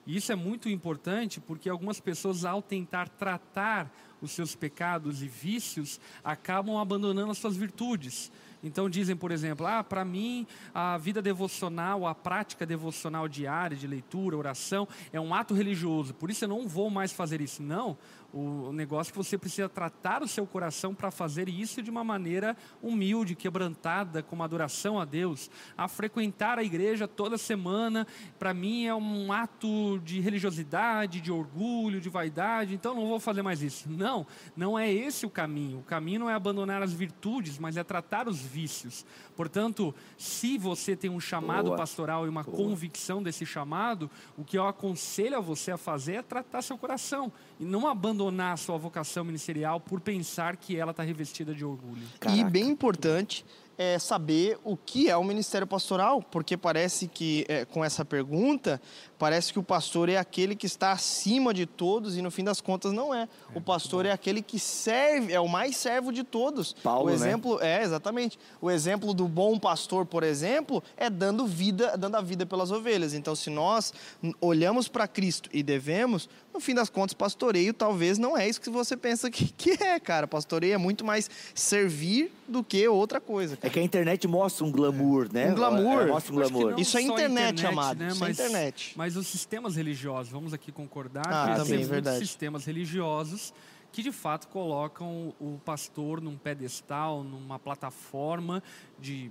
E 0.06 0.16
isso 0.16 0.32
é 0.32 0.34
muito 0.34 0.68
importante 0.68 1.40
porque 1.40 1.68
algumas 1.68 2.00
pessoas, 2.00 2.44
ao 2.44 2.60
tentar 2.60 3.08
tratar 3.08 3.90
os 4.20 4.32
seus 4.32 4.54
pecados 4.54 5.22
e 5.22 5.28
vícios, 5.28 6.00
acabam 6.24 6.76
abandonando 6.76 7.30
as 7.30 7.38
suas 7.38 7.56
virtudes. 7.56 8.32
Então 8.62 8.88
dizem, 8.88 9.16
por 9.16 9.30
exemplo, 9.30 9.66
ah, 9.66 9.82
para 9.82 10.04
mim 10.04 10.46
a 10.72 10.96
vida 10.96 11.20
devocional, 11.20 12.06
a 12.06 12.14
prática 12.14 12.64
devocional 12.64 13.26
diária 13.28 13.76
de 13.76 13.86
leitura, 13.86 14.36
oração, 14.36 14.86
é 15.12 15.20
um 15.20 15.34
ato 15.34 15.54
religioso, 15.54 16.14
por 16.14 16.30
isso 16.30 16.44
eu 16.44 16.48
não 16.48 16.68
vou 16.68 16.88
mais 16.88 17.12
fazer 17.12 17.40
isso. 17.40 17.62
Não, 17.62 17.96
o 18.32 18.72
negócio 18.72 19.12
que 19.12 19.18
você 19.18 19.36
precisa 19.36 19.68
tratar 19.68 20.22
o 20.22 20.28
seu 20.28 20.46
coração 20.46 20.94
para 20.94 21.10
fazer 21.10 21.48
isso 21.48 21.82
de 21.82 21.90
uma 21.90 22.02
maneira 22.02 22.56
humilde, 22.82 23.34
quebrantada, 23.34 24.22
com 24.22 24.34
uma 24.34 24.46
adoração 24.46 24.98
a 24.98 25.04
Deus. 25.04 25.50
A 25.76 25.86
frequentar 25.86 26.58
a 26.58 26.64
igreja 26.64 27.06
toda 27.06 27.36
semana, 27.36 28.06
para 28.38 28.54
mim 28.54 28.86
é 28.86 28.94
um 28.94 29.32
ato 29.32 29.98
de 29.98 30.18
religiosidade, 30.20 31.20
de 31.20 31.30
orgulho, 31.30 32.00
de 32.00 32.08
vaidade, 32.08 32.74
então 32.74 32.94
não 32.94 33.06
vou 33.06 33.20
fazer 33.20 33.42
mais 33.42 33.60
isso. 33.62 33.90
Não, 33.90 34.26
não 34.56 34.78
é 34.78 34.90
esse 34.90 35.26
o 35.26 35.30
caminho. 35.30 35.80
O 35.80 35.82
caminho 35.82 36.20
não 36.20 36.30
é 36.30 36.34
abandonar 36.34 36.82
as 36.82 36.92
virtudes, 36.92 37.58
mas 37.58 37.76
é 37.76 37.84
tratar 37.84 38.28
os 38.28 38.40
vícios. 38.40 39.04
Portanto, 39.36 39.94
se 40.16 40.56
você 40.56 40.96
tem 40.96 41.10
um 41.10 41.20
chamado 41.20 41.66
Boa. 41.66 41.76
pastoral 41.76 42.24
e 42.24 42.28
uma 42.28 42.42
Boa. 42.42 42.56
convicção 42.56 43.22
desse 43.22 43.44
chamado, 43.44 44.10
o 44.36 44.44
que 44.44 44.56
eu 44.56 44.66
aconselho 44.66 45.36
a 45.36 45.40
você 45.40 45.70
a 45.70 45.76
fazer 45.76 46.14
é 46.14 46.22
tratar 46.22 46.62
seu 46.62 46.78
coração 46.78 47.30
e 47.62 47.64
não 47.64 47.86
abandonar 47.86 48.54
a 48.54 48.56
sua 48.56 48.76
vocação 48.76 49.24
ministerial 49.24 49.78
por 49.78 50.00
pensar 50.00 50.56
que 50.56 50.76
ela 50.76 50.90
está 50.90 51.04
revestida 51.04 51.54
de 51.54 51.64
orgulho. 51.64 52.02
E 52.02 52.18
Caraca. 52.18 52.50
bem 52.50 52.68
importante 52.68 53.44
é 53.78 53.98
saber 54.00 54.58
o 54.64 54.76
que 54.76 55.08
é 55.08 55.16
o 55.16 55.22
ministério 55.22 55.66
pastoral, 55.66 56.20
porque 56.20 56.56
parece 56.56 57.06
que 57.06 57.46
é, 57.48 57.64
com 57.64 57.84
essa 57.84 58.04
pergunta 58.04 58.82
parece 59.22 59.52
que 59.52 59.58
o 59.60 59.62
pastor 59.62 60.08
é 60.08 60.16
aquele 60.16 60.56
que 60.56 60.66
está 60.66 60.90
acima 60.90 61.54
de 61.54 61.64
todos 61.64 62.16
e 62.16 62.22
no 62.22 62.28
fim 62.28 62.42
das 62.42 62.60
contas 62.60 62.92
não 62.92 63.14
é. 63.14 63.28
o 63.54 63.60
pastor 63.60 64.04
é 64.04 64.10
aquele 64.10 64.42
que 64.42 64.58
serve, 64.58 65.32
é 65.32 65.38
o 65.38 65.46
mais 65.46 65.76
servo 65.76 66.12
de 66.12 66.24
todos. 66.24 66.72
Paulo, 66.82 67.06
o 67.06 67.08
né? 67.08 67.14
exemplo 67.14 67.62
é 67.62 67.84
exatamente. 67.84 68.36
O 68.60 68.68
exemplo 68.68 69.14
do 69.14 69.28
bom 69.28 69.60
pastor, 69.60 70.04
por 70.04 70.24
exemplo, 70.24 70.82
é 70.96 71.08
dando 71.08 71.46
vida, 71.46 71.96
dando 71.96 72.16
a 72.16 72.20
vida 72.20 72.44
pelas 72.44 72.72
ovelhas. 72.72 73.14
Então, 73.14 73.36
se 73.36 73.48
nós 73.48 73.94
olhamos 74.40 74.88
para 74.88 75.06
Cristo 75.06 75.48
e 75.52 75.62
devemos, 75.62 76.28
no 76.52 76.58
fim 76.58 76.74
das 76.74 76.90
contas, 76.90 77.14
pastoreio 77.14 77.72
talvez 77.72 78.18
não 78.18 78.36
é 78.36 78.48
isso 78.48 78.60
que 78.60 78.70
você 78.70 78.96
pensa 78.96 79.30
que, 79.30 79.46
que 79.56 79.82
é, 79.82 80.00
cara. 80.00 80.26
Pastoreio 80.26 80.74
é 80.74 80.78
muito 80.78 81.04
mais 81.04 81.30
servir 81.54 82.32
do 82.48 82.62
que 82.62 82.86
outra 82.88 83.20
coisa. 83.20 83.56
É 83.62 83.70
que 83.70 83.78
a 83.78 83.82
internet 83.82 84.26
mostra 84.28 84.64
um 84.64 84.70
glamour, 84.70 85.28
né? 85.32 85.50
Um 85.50 85.54
glamour. 85.54 86.02
É, 86.02 86.06
Mostra 86.06 86.32
um 86.32 86.36
glamour. 86.36 86.74
Isso 86.78 86.98
é 86.98 87.00
a 87.00 87.02
internet, 87.04 87.66
amado, 87.66 87.98
Né? 87.98 88.08
isso 88.08 88.16
é 88.16 88.28
mas, 88.28 88.38
internet. 88.38 88.92
Mas 88.96 89.11
os 89.16 89.26
sistemas 89.26 89.76
religiosos, 89.76 90.32
vamos 90.32 90.52
aqui 90.52 90.70
concordar, 90.72 91.26
Ah, 91.26 91.48
que 91.50 91.56
também, 91.56 91.74
muitos 91.78 91.88
verdade. 91.88 92.18
sistemas 92.18 92.64
religiosos 92.64 93.52
que 93.92 94.02
de 94.02 94.10
fato 94.12 94.48
colocam 94.48 95.34
o 95.38 95.60
pastor 95.64 96.18
num 96.20 96.36
pedestal, 96.38 97.22
numa 97.22 97.58
plataforma 97.58 98.62
de 98.98 99.30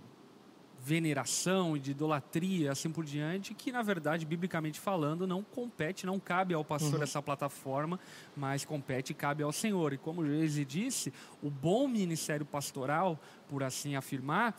veneração 0.83 1.77
e 1.77 1.79
de 1.79 1.91
idolatria, 1.91 2.71
assim 2.71 2.89
por 2.89 3.05
diante, 3.05 3.53
que 3.53 3.71
na 3.71 3.83
verdade, 3.83 4.25
biblicamente 4.25 4.79
falando, 4.79 5.27
não 5.27 5.43
compete, 5.43 6.05
não 6.07 6.19
cabe 6.19 6.53
ao 6.55 6.65
pastor 6.65 6.95
Uhum. 6.97 7.03
essa 7.03 7.21
plataforma, 7.21 7.99
mas 8.35 8.65
compete 8.65 9.11
e 9.11 9.13
cabe 9.13 9.43
ao 9.43 9.51
Senhor. 9.51 9.93
E 9.93 9.97
como 9.97 10.25
Geise 10.25 10.65
disse, 10.65 11.13
o 11.41 11.49
bom 11.51 11.87
ministério 11.87 12.45
pastoral, 12.45 13.19
por 13.47 13.61
assim 13.63 13.95
afirmar, 13.95 14.55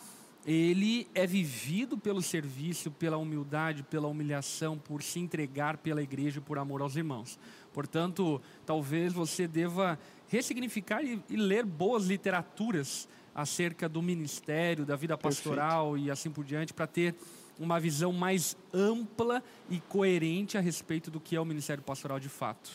ele 0.47 1.07
é 1.15 1.27
vivido 1.27 1.97
pelo 1.97 2.21
serviço, 2.21 2.91
pela 2.91 3.17
humildade, 3.17 3.83
pela 3.85 4.09
humilhação, 4.09 4.77
por 4.77 5.03
se 5.03 5.21
entregar 5.21 5.77
pela 5.79 6.03
igreja 6.03 6.41
por 6.41 6.59
amor 6.59 6.83
aos 6.83 6.97
irmãos. 6.97 7.39
Portanto, 7.73 8.41
talvez 8.67 9.13
você 9.13 9.47
deva 9.47 9.99
ressignificar 10.29 11.03
e, 11.05 11.23
e 11.31 11.37
ler 11.37 11.65
boas 11.65 12.07
literaturas 12.07 13.09
acerca 13.35 13.89
do 13.89 14.03
ministério, 14.03 14.85
da 14.85 14.97
vida 14.97 15.17
pastoral 15.17 15.97
e 15.97 16.11
assim 16.11 16.31
por 16.31 16.45
diante, 16.45 16.75
para 16.75 16.87
ter 16.87 17.15
uma 17.59 17.79
visão 17.79 18.13
mais 18.13 18.57
ampla 18.73 19.43
e 19.71 19.79
coerente 19.81 20.59
a 20.59 20.61
respeito 20.61 21.11
do 21.11 21.21
que 21.21 21.37
é 21.37 21.41
o 21.41 21.45
ministério 21.45 21.83
pastoral 21.83 22.19
de 22.19 22.29
fato. 22.29 22.71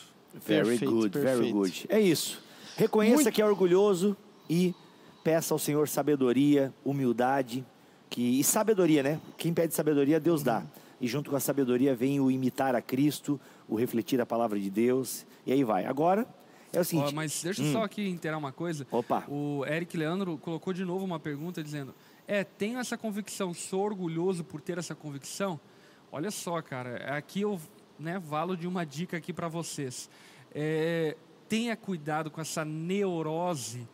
Very 0.46 0.68
Perfeito, 0.68 0.90
good, 0.92 1.18
very 1.18 1.36
perfeito. 1.36 1.52
good. 1.54 1.86
É 1.88 2.00
isso. 2.00 2.42
Reconheça 2.76 3.16
Muito- 3.16 3.32
que 3.32 3.42
é 3.42 3.46
orgulhoso 3.46 4.16
e 4.48 4.74
peça 5.28 5.52
ao 5.52 5.58
Senhor 5.58 5.86
sabedoria, 5.86 6.72
humildade, 6.82 7.62
que 8.08 8.40
e 8.40 8.42
sabedoria, 8.42 9.02
né? 9.02 9.20
Quem 9.36 9.52
pede 9.52 9.74
sabedoria, 9.74 10.18
Deus 10.18 10.42
dá. 10.42 10.64
E 10.98 11.06
junto 11.06 11.28
com 11.28 11.36
a 11.36 11.40
sabedoria 11.40 11.94
vem 11.94 12.18
o 12.18 12.30
imitar 12.30 12.74
a 12.74 12.80
Cristo, 12.80 13.38
o 13.68 13.76
refletir 13.76 14.18
a 14.22 14.24
palavra 14.24 14.58
de 14.58 14.70
Deus, 14.70 15.26
e 15.44 15.52
aí 15.52 15.62
vai. 15.62 15.84
Agora 15.84 16.26
é 16.72 16.80
o 16.80 16.84
seguinte, 16.84 17.14
mas 17.14 17.42
deixa 17.42 17.60
eu 17.60 17.66
Hum. 17.66 17.72
só 17.72 17.82
aqui 17.82 18.08
inteirar 18.08 18.38
uma 18.38 18.52
coisa. 18.52 18.86
Opa. 18.90 19.22
O 19.28 19.66
Eric 19.66 19.98
Leandro 19.98 20.38
colocou 20.38 20.72
de 20.72 20.82
novo 20.82 21.04
uma 21.04 21.20
pergunta 21.20 21.62
dizendo: 21.62 21.94
É, 22.26 22.42
tenho 22.42 22.78
essa 22.78 22.96
convicção, 22.96 23.52
sou 23.52 23.82
orgulhoso 23.82 24.42
por 24.42 24.62
ter 24.62 24.78
essa 24.78 24.94
convicção? 24.94 25.60
Olha 26.10 26.30
só, 26.30 26.62
cara, 26.62 27.14
aqui 27.14 27.42
eu 27.42 27.60
né, 27.98 28.18
valo 28.18 28.56
de 28.56 28.66
uma 28.66 28.86
dica 28.86 29.18
aqui 29.18 29.34
para 29.34 29.46
vocês. 29.46 30.08
É, 30.54 31.14
tenha 31.50 31.76
cuidado 31.76 32.30
com 32.30 32.40
essa 32.40 32.64
neurose 32.64 33.86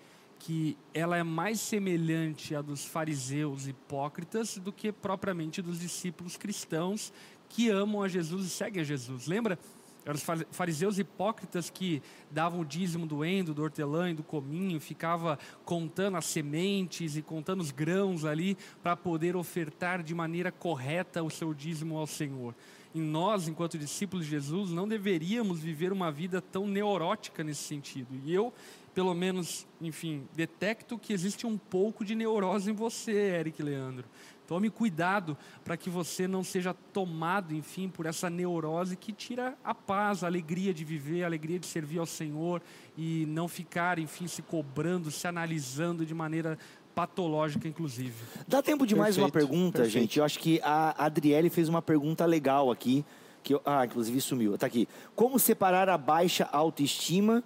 que 0.45 0.77
ela 0.93 1.17
é 1.17 1.23
mais 1.23 1.59
semelhante 1.59 2.55
à 2.55 2.61
dos 2.61 2.85
fariseus 2.85 3.67
hipócritas 3.67 4.59
do 4.59 4.71
que 4.71 4.93
propriamente 4.93 5.63
dos 5.63 5.81
discípulos 5.81 6.37
cristãos 6.37 7.15
que 7.49 7.71
amam 7.71 8.03
a 8.03 8.09
Jesus 8.09 8.45
e 8.45 8.51
seguem 8.51 8.83
a 8.83 8.85
Jesus. 8.85 9.27
Lembra? 9.27 9.59
Eram 10.05 10.17
os 10.17 10.23
fa- 10.23 10.45
fariseus 10.51 10.99
hipócritas 10.99 11.71
que 11.71 12.03
davam 12.31 12.61
o 12.61 12.65
dízimo 12.65 13.07
do 13.07 13.25
endo, 13.25 13.55
do 13.55 13.63
hortelã 13.63 14.11
e 14.11 14.15
do 14.15 14.23
cominho, 14.23 14.79
ficava 14.79 15.39
contando 15.65 16.19
as 16.19 16.27
sementes 16.27 17.17
e 17.17 17.23
contando 17.23 17.63
os 17.63 17.71
grãos 17.71 18.27
ali 18.27 18.55
para 18.83 18.95
poder 18.95 19.37
ofertar 19.37 20.03
de 20.03 20.15
maneira 20.15 20.53
correta 20.53 21.23
o 21.23 21.31
seu 21.31 21.55
dízimo 21.55 21.97
ao 21.97 22.07
Senhor. 22.07 22.55
E 22.95 23.01
nós, 23.01 23.49
enquanto 23.49 23.79
discípulos 23.79 24.27
de 24.27 24.33
Jesus, 24.33 24.71
não 24.71 24.87
deveríamos 24.87 25.61
viver 25.61 25.91
uma 25.91 26.13
vida 26.13 26.43
tão 26.43 26.67
neurótica 26.67 27.43
nesse 27.43 27.63
sentido. 27.63 28.09
E 28.25 28.33
eu, 28.33 28.53
pelo 28.95 29.13
menos, 29.15 29.67
enfim, 29.81 30.27
detecto 30.35 30.97
que 30.99 31.13
existe 31.13 31.47
um 31.47 31.59
pouco 31.59 32.05
de 32.05 32.15
neurose 32.15 32.71
em 32.71 32.75
você, 32.75 33.13
Eric 33.13 33.63
Leandro. 33.63 34.05
Tome 34.47 34.69
cuidado 34.71 35.37
para 35.65 35.77
que 35.77 35.89
você 35.89 36.29
não 36.29 36.45
seja 36.45 36.75
tomado, 36.93 37.55
enfim, 37.55 37.89
por 37.89 38.05
essa 38.07 38.29
neurose 38.29 38.95
que 38.95 39.11
tira 39.11 39.57
a 39.65 39.75
paz, 39.75 40.23
a 40.23 40.27
alegria 40.27 40.73
de 40.73 40.85
viver, 40.85 41.23
a 41.23 41.27
alegria 41.27 41.59
de 41.59 41.67
servir 41.67 41.99
ao 41.99 42.05
Senhor 42.07 42.61
e 42.97 43.25
não 43.27 43.49
ficar, 43.49 43.99
enfim, 43.99 44.27
se 44.29 44.43
cobrando, 44.43 45.11
se 45.11 45.27
analisando 45.27 46.05
de 46.05 46.15
maneira 46.15 46.59
patológica, 46.95 47.67
inclusive. 47.67 48.15
Dá 48.47 48.63
tempo 48.63 48.87
de 48.87 48.95
mais 48.95 49.17
uma 49.17 49.31
Perfeito, 49.31 49.51
pergunta, 49.51 49.79
perfeito. 49.79 50.01
gente. 50.03 50.19
Eu 50.19 50.25
acho 50.25 50.39
que 50.39 50.61
a 50.63 51.05
Adriele 51.05 51.51
fez 51.51 51.69
uma 51.69 51.83
pergunta 51.83 52.25
legal 52.27 52.71
aqui. 52.71 53.05
Que 53.43 53.55
eu- 53.55 53.63
ah, 53.65 53.85
inclusive 53.85 54.21
sumiu. 54.21 54.57
Tá 54.57 54.67
aqui. 54.67 54.89
Como 55.17 55.39
separar 55.39 55.89
a 55.89 55.99
baixa 55.99 56.45
autoestima 56.53 57.43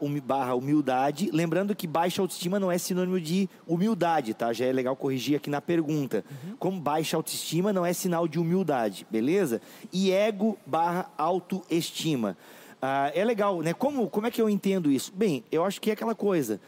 humi- 0.00 0.20
barra 0.20 0.54
humildade? 0.54 1.30
Lembrando 1.32 1.74
que 1.74 1.86
baixa 1.86 2.20
autoestima 2.20 2.58
não 2.58 2.70
é 2.70 2.78
sinônimo 2.78 3.20
de 3.20 3.48
humildade, 3.66 4.34
tá? 4.34 4.52
Já 4.52 4.66
é 4.66 4.72
legal 4.72 4.96
corrigir 4.96 5.36
aqui 5.36 5.48
na 5.48 5.60
pergunta. 5.60 6.24
Como 6.58 6.80
baixa 6.80 7.16
autoestima 7.16 7.72
não 7.72 7.84
é 7.86 7.92
sinal 7.92 8.26
de 8.26 8.38
humildade, 8.38 9.06
beleza? 9.10 9.60
E 9.92 10.10
ego 10.10 10.58
barra 10.66 11.10
autoestima. 11.16 12.36
Ah, 12.82 13.10
é 13.14 13.24
legal, 13.24 13.60
né? 13.62 13.72
Como, 13.72 14.08
como 14.10 14.26
é 14.26 14.30
que 14.30 14.42
eu 14.42 14.48
entendo 14.50 14.90
isso? 14.90 15.12
Bem, 15.14 15.42
eu 15.50 15.64
acho 15.64 15.80
que 15.80 15.90
é 15.90 15.92
aquela 15.94 16.14
coisa. 16.14 16.60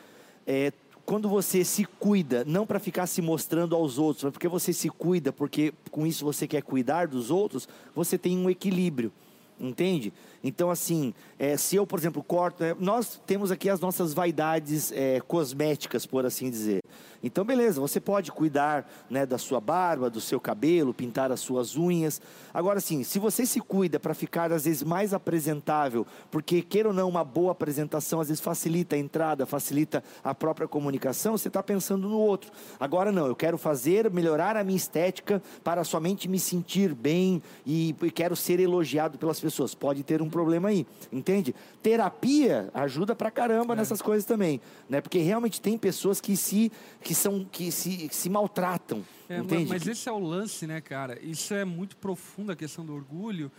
É, 0.46 0.72
quando 1.04 1.28
você 1.28 1.64
se 1.64 1.84
cuida, 1.84 2.44
não 2.46 2.66
para 2.66 2.78
ficar 2.78 3.06
se 3.06 3.20
mostrando 3.20 3.76
aos 3.76 3.98
outros, 3.98 4.24
mas 4.24 4.32
porque 4.32 4.48
você 4.48 4.72
se 4.72 4.88
cuida, 4.88 5.32
porque 5.32 5.72
com 5.90 6.06
isso 6.06 6.24
você 6.24 6.46
quer 6.46 6.62
cuidar 6.62 7.06
dos 7.06 7.30
outros, 7.30 7.68
você 7.94 8.16
tem 8.16 8.36
um 8.38 8.48
equilíbrio. 8.48 9.12
Entende? 9.58 10.12
Então, 10.42 10.70
assim, 10.70 11.14
é, 11.38 11.56
se 11.56 11.76
eu, 11.76 11.86
por 11.86 11.98
exemplo, 11.98 12.22
corto. 12.22 12.62
é, 12.62 12.74
nós 12.78 13.20
temos 13.26 13.50
aqui 13.50 13.68
as 13.68 13.80
nossas 13.80 14.14
vaidades 14.14 14.92
é, 14.92 15.20
cosméticas, 15.20 16.06
por 16.06 16.24
assim 16.24 16.50
dizer. 16.50 16.80
Então, 17.22 17.44
beleza, 17.44 17.80
você 17.80 18.00
pode 18.00 18.30
cuidar 18.30 18.88
né, 19.10 19.26
da 19.26 19.38
sua 19.38 19.60
barba, 19.60 20.08
do 20.08 20.20
seu 20.20 20.38
cabelo, 20.38 20.94
pintar 20.94 21.32
as 21.32 21.40
suas 21.40 21.76
unhas. 21.76 22.20
Agora, 22.54 22.78
assim, 22.78 23.02
se 23.02 23.18
você 23.18 23.44
se 23.44 23.60
cuida 23.60 23.98
para 23.98 24.14
ficar, 24.14 24.52
às 24.52 24.64
vezes, 24.64 24.82
mais 24.82 25.12
apresentável, 25.12 26.06
porque, 26.30 26.62
queira 26.62 26.88
ou 26.88 26.94
não, 26.94 27.08
uma 27.08 27.24
boa 27.24 27.52
apresentação, 27.52 28.20
às 28.20 28.28
vezes, 28.28 28.40
facilita 28.40 28.96
a 28.96 28.98
entrada, 28.98 29.44
facilita 29.44 30.04
a 30.22 30.34
própria 30.34 30.68
comunicação, 30.68 31.36
você 31.36 31.48
está 31.48 31.62
pensando 31.62 32.08
no 32.08 32.18
outro. 32.18 32.52
Agora, 32.78 33.10
não, 33.10 33.26
eu 33.26 33.34
quero 33.34 33.58
fazer, 33.58 34.10
melhorar 34.10 34.56
a 34.56 34.62
minha 34.62 34.76
estética 34.76 35.42
para 35.64 35.82
somente 35.84 36.28
me 36.28 36.38
sentir 36.38 36.94
bem 36.94 37.42
e, 37.64 37.94
e 38.02 38.10
quero 38.10 38.36
ser 38.36 38.60
elogiado 38.60 39.18
pelas 39.18 39.40
pessoas. 39.40 39.74
Pode 39.74 40.02
ter 40.02 40.22
um 40.22 40.25
problema 40.30 40.68
aí, 40.68 40.86
entende? 41.12 41.54
Terapia 41.82 42.70
ajuda 42.74 43.14
pra 43.14 43.30
caramba 43.30 43.74
nessas 43.76 44.02
coisas 44.02 44.24
também, 44.24 44.60
né? 44.88 45.00
Porque 45.00 45.18
realmente 45.18 45.60
tem 45.60 45.78
pessoas 45.78 46.20
que 46.20 46.36
se 46.36 46.70
que 47.02 47.14
são 47.14 47.44
que 47.44 47.70
se, 47.70 48.08
que 48.08 48.14
se 48.16 48.28
maltratam, 48.28 49.02
É, 49.28 49.38
entende? 49.38 49.68
mas 49.68 49.86
esse 49.86 50.08
é 50.08 50.12
o 50.12 50.18
lance, 50.18 50.66
né, 50.66 50.80
cara? 50.80 51.18
Isso 51.22 51.54
é 51.54 51.64
muito 51.64 51.96
profundo 51.96 52.52
a 52.52 52.56
questão 52.56 52.84
do 52.84 52.94
orgulho, 52.94 53.50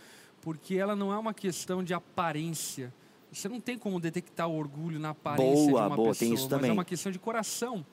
porque 0.42 0.74
ela 0.76 0.94
não 0.94 1.12
é 1.12 1.18
uma 1.18 1.34
questão 1.34 1.82
de 1.82 1.94
aparência. 1.94 2.92
Você 3.32 3.48
não 3.48 3.60
tem 3.60 3.76
como 3.76 4.00
detectar 4.00 4.48
o 4.48 4.56
orgulho 4.56 4.98
na 4.98 5.10
aparência 5.10 5.54
Boa, 5.70 5.82
de 5.82 5.88
uma 5.88 5.96
boa, 5.96 6.08
pessoa, 6.08 6.14
tem 6.28 6.32
isso 6.34 6.44
mas 6.44 6.50
também. 6.50 6.70
é 6.70 6.72
uma 6.72 6.84
questão 6.84 7.12
de 7.12 7.18
coração. 7.18 7.84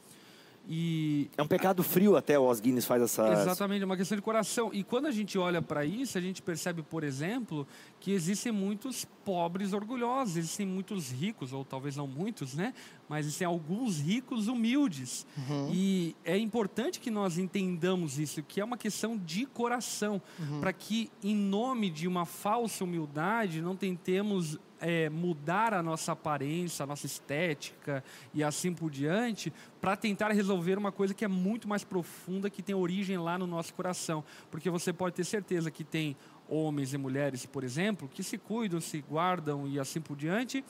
E 0.67 1.29
É 1.37 1.43
um 1.43 1.47
pecado 1.47 1.83
frio 1.83 2.15
até 2.15 2.37
o 2.39 2.49
Os 2.49 2.59
Guinness 2.59 2.85
faz 2.85 3.01
essa 3.01 3.23
Exatamente, 3.41 3.83
é 3.83 3.85
uma 3.85 3.97
questão 3.97 4.15
de 4.15 4.21
coração. 4.21 4.71
E 4.73 4.83
quando 4.83 5.05
a 5.05 5.11
gente 5.11 5.37
olha 5.37 5.61
para 5.61 5.85
isso, 5.85 6.17
a 6.17 6.21
gente 6.21 6.41
percebe, 6.41 6.81
por 6.81 7.03
exemplo, 7.03 7.67
que 7.99 8.11
existem 8.11 8.51
muitos 8.51 9.05
pobres 9.23 9.73
orgulhosos, 9.73 10.37
existem 10.37 10.65
muitos 10.65 11.11
ricos, 11.11 11.53
ou 11.53 11.63
talvez 11.63 11.95
não 11.95 12.07
muitos, 12.07 12.53
né? 12.55 12.73
Mas 13.07 13.25
existem 13.25 13.45
alguns 13.45 13.99
ricos 13.99 14.47
humildes. 14.47 15.25
E 15.71 16.15
é 16.23 16.37
importante 16.37 16.99
que 16.99 17.11
nós 17.11 17.37
entendamos 17.37 18.17
isso, 18.19 18.41
que 18.41 18.59
é 18.59 18.65
uma 18.65 18.77
questão 18.77 19.17
de 19.17 19.45
coração, 19.45 20.21
para 20.59 20.73
que, 20.73 21.11
em 21.23 21.35
nome 21.35 21.89
de 21.89 22.07
uma 22.07 22.25
falsa 22.25 22.83
humildade, 22.83 23.61
não 23.61 23.75
tentemos 23.75 24.59
é, 24.79 25.09
mudar 25.09 25.73
a 25.73 25.81
nossa 25.81 26.11
aparência, 26.11 26.83
a 26.83 26.85
nossa 26.85 27.05
estética 27.05 28.03
e 28.33 28.43
assim 28.43 28.73
por 28.73 28.89
diante, 28.89 29.51
para 29.79 29.95
tentar 29.95 30.31
resolver 30.31 30.77
uma 30.77 30.91
coisa 30.91 31.13
que 31.13 31.25
é 31.25 31.27
muito 31.27 31.67
mais 31.67 31.83
profunda, 31.83 32.49
que 32.49 32.61
tem 32.61 32.75
origem 32.75 33.17
lá 33.17 33.37
no 33.37 33.47
nosso 33.47 33.73
coração. 33.73 34.23
Porque 34.51 34.69
você 34.69 34.91
pode 34.91 35.15
ter 35.15 35.23
certeza 35.23 35.71
que 35.71 35.83
tem 35.83 36.15
homens 36.47 36.93
e 36.93 36.97
mulheres, 36.97 37.45
por 37.45 37.63
exemplo, 37.63 38.07
que 38.07 38.23
se 38.23 38.37
cuidam, 38.37 38.79
se 38.79 39.01
guardam 39.01 39.67
e 39.67 39.79
assim 39.79 39.99
por 39.99 40.15
diante, 40.15 40.63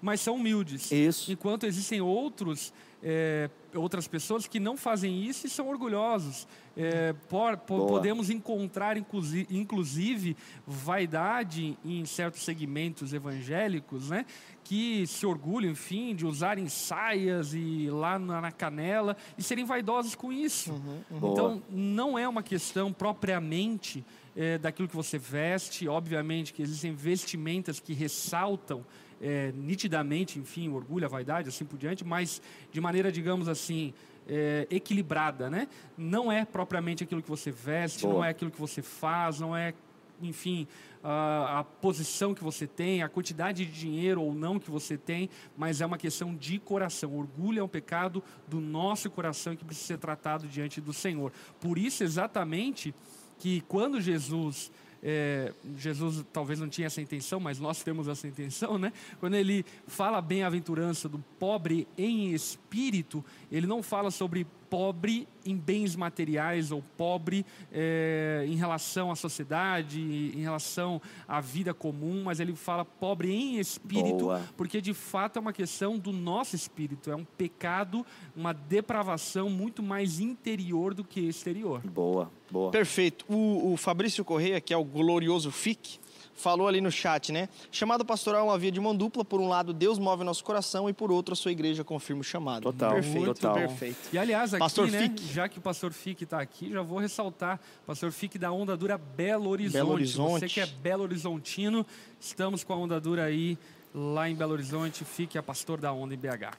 mas 0.00 0.20
são 0.20 0.36
humildes. 0.36 0.90
Isso. 0.90 1.30
Enquanto 1.30 1.66
existem 1.66 2.00
outros, 2.00 2.72
é, 3.02 3.50
outras 3.74 4.06
pessoas 4.06 4.46
que 4.46 4.58
não 4.58 4.76
fazem 4.76 5.24
isso 5.24 5.46
e 5.46 5.50
são 5.50 5.68
orgulhosos. 5.68 6.46
É, 6.76 7.12
por, 7.28 7.56
por, 7.58 7.86
podemos 7.88 8.30
encontrar, 8.30 8.96
inclusive, 8.96 9.46
inclusive, 9.50 10.36
vaidade 10.66 11.76
em 11.84 12.04
certos 12.04 12.42
segmentos 12.42 13.12
evangélicos, 13.12 14.08
né? 14.08 14.24
Que 14.64 15.06
se 15.06 15.26
orgulham, 15.26 15.72
enfim, 15.72 16.14
de 16.14 16.24
usarem 16.24 16.68
saias 16.68 17.52
e 17.54 17.88
lá 17.90 18.18
na, 18.18 18.40
na 18.40 18.52
canela 18.52 19.16
e 19.36 19.42
serem 19.42 19.64
vaidosos 19.64 20.14
com 20.14 20.32
isso. 20.32 20.72
Uhum, 20.72 21.02
uhum. 21.10 21.32
Então, 21.32 21.62
não 21.68 22.18
é 22.18 22.28
uma 22.28 22.42
questão 22.42 22.92
propriamente 22.92 24.04
é, 24.36 24.56
daquilo 24.58 24.88
que 24.88 24.96
você 24.96 25.18
veste. 25.18 25.88
Obviamente 25.88 26.52
que 26.52 26.62
existem 26.62 26.94
vestimentas 26.94 27.80
que 27.80 27.92
ressaltam 27.92 28.84
é, 29.20 29.52
nitidamente, 29.52 30.38
enfim, 30.38 30.68
o 30.68 30.74
orgulho, 30.74 31.04
a 31.04 31.08
vaidade, 31.08 31.48
assim 31.48 31.64
por 31.64 31.78
diante, 31.78 32.04
mas 32.04 32.40
de 32.72 32.80
maneira, 32.80 33.12
digamos 33.12 33.48
assim, 33.48 33.92
é, 34.28 34.66
equilibrada, 34.70 35.50
né? 35.50 35.68
Não 35.96 36.30
é 36.30 36.44
propriamente 36.44 37.04
aquilo 37.04 37.22
que 37.22 37.28
você 37.28 37.50
veste, 37.50 38.02
Boa. 38.02 38.14
não 38.14 38.24
é 38.24 38.30
aquilo 38.30 38.50
que 38.50 38.60
você 38.60 38.80
faz, 38.80 39.40
não 39.40 39.56
é, 39.56 39.74
enfim, 40.22 40.66
a, 41.02 41.60
a, 41.60 41.64
posição 41.64 42.34
que 42.34 42.42
você 42.42 42.66
tem, 42.66 43.02
a 43.02 43.08
quantidade 43.08 43.64
de 43.64 43.72
dinheiro 43.72 44.22
ou 44.22 44.34
não 44.34 44.58
que 44.58 44.70
você 44.70 44.96
tem, 44.96 45.28
mas 45.56 45.80
é 45.80 45.86
uma 45.86 45.98
questão 45.98 46.34
de 46.34 46.58
coração. 46.58 47.16
orgulho 47.16 47.60
é 47.60 47.62
um 47.62 47.68
pecado 47.68 48.22
do 48.46 48.60
nosso 48.60 49.10
coração 49.10 49.56
que 49.56 49.64
precisa 49.64 49.88
ser 49.88 49.98
tratado 49.98 50.46
diante 50.46 50.80
do 50.80 50.92
Senhor. 50.92 51.32
Por 51.60 51.78
isso, 51.78 52.04
exatamente, 52.04 52.94
que 53.38 53.62
quando 53.62 54.00
Jesus 54.00 54.70
é, 55.02 55.52
Jesus 55.76 56.24
talvez 56.32 56.60
não 56.60 56.68
tinha 56.68 56.86
essa 56.86 57.00
intenção, 57.00 57.40
mas 57.40 57.58
nós 57.58 57.82
temos 57.82 58.08
essa 58.08 58.26
intenção, 58.26 58.78
né? 58.78 58.92
Quando 59.18 59.34
ele 59.34 59.64
fala 59.86 60.20
bem-aventurança 60.20 61.08
do 61.08 61.18
pobre 61.38 61.88
em 61.96 62.32
espírito, 62.32 63.24
ele 63.50 63.66
não 63.66 63.82
fala 63.82 64.10
sobre 64.10 64.46
pobre 64.70 65.26
em 65.44 65.56
bens 65.56 65.96
materiais 65.96 66.70
ou 66.70 66.82
pobre 66.96 67.44
é, 67.72 68.44
em 68.46 68.54
relação 68.54 69.10
à 69.10 69.16
sociedade, 69.16 70.00
em 70.00 70.40
relação 70.40 71.02
à 71.26 71.40
vida 71.40 71.74
comum, 71.74 72.22
mas 72.24 72.38
ele 72.38 72.54
fala 72.54 72.84
pobre 72.84 73.32
em 73.32 73.58
espírito, 73.58 74.18
Boa. 74.18 74.42
porque 74.56 74.80
de 74.80 74.94
fato 74.94 75.38
é 75.38 75.40
uma 75.40 75.52
questão 75.52 75.98
do 75.98 76.12
nosso 76.12 76.54
espírito, 76.54 77.10
é 77.10 77.16
um 77.16 77.24
pecado, 77.24 78.06
uma 78.36 78.52
depravação 78.52 79.50
muito 79.50 79.82
mais 79.82 80.20
interior 80.20 80.94
do 80.94 81.02
que 81.02 81.20
exterior. 81.20 81.80
Boa, 81.80 82.30
boa. 82.50 82.70
Perfeito. 82.70 83.24
O, 83.28 83.72
o 83.72 83.76
Fabrício 83.76 84.24
Correia, 84.24 84.60
que 84.60 84.72
é 84.72 84.76
o 84.76 84.84
glorioso 84.84 85.50
FIC, 85.50 85.98
falou 86.40 86.66
ali 86.66 86.80
no 86.80 86.90
chat, 86.90 87.30
né? 87.30 87.48
Chamado 87.70 88.04
pastoral 88.04 88.40
é 88.40 88.44
uma 88.44 88.58
via 88.58 88.72
de 88.72 88.80
mão 88.80 88.96
dupla. 88.96 89.24
Por 89.24 89.40
um 89.40 89.48
lado, 89.48 89.72
Deus 89.72 89.98
move 89.98 90.24
nosso 90.24 90.42
coração 90.42 90.88
e 90.88 90.92
por 90.92 91.12
outro, 91.12 91.32
a 91.34 91.36
sua 91.36 91.52
igreja 91.52 91.84
confirma 91.84 92.22
o 92.22 92.24
chamado. 92.24 92.62
Total, 92.62 92.94
perfeito, 92.94 93.34
total. 93.34 93.54
perfeito. 93.54 93.98
E 94.12 94.18
aliás, 94.18 94.54
aqui, 94.54 94.60
pastor 94.60 94.90
né, 94.90 95.02
Fique. 95.02 95.32
já 95.32 95.48
que 95.48 95.58
o 95.58 95.62
pastor 95.62 95.92
Fique 95.92 96.24
está 96.24 96.40
aqui, 96.40 96.70
já 96.70 96.82
vou 96.82 96.98
ressaltar, 96.98 97.60
pastor 97.86 98.10
Fique 98.10 98.38
da 98.38 98.50
Onda 98.50 98.76
Dura 98.76 98.98
Belo 98.98 99.50
Horizonte. 99.50 99.74
Belo 99.74 99.92
Horizonte. 99.92 100.40
Você 100.40 100.48
que 100.48 100.60
é 100.60 100.66
Belo 100.66 101.04
Horizontino, 101.04 101.86
estamos 102.18 102.64
com 102.64 102.72
a 102.72 102.76
Onda 102.76 103.00
Dura 103.00 103.24
aí 103.24 103.58
lá 103.94 104.28
em 104.28 104.34
Belo 104.34 104.52
Horizonte. 104.52 105.04
Fique 105.04 105.36
a 105.38 105.42
pastor 105.42 105.78
da 105.80 105.92
Onda 105.92 106.14
em 106.14 106.18
BH. 106.18 106.56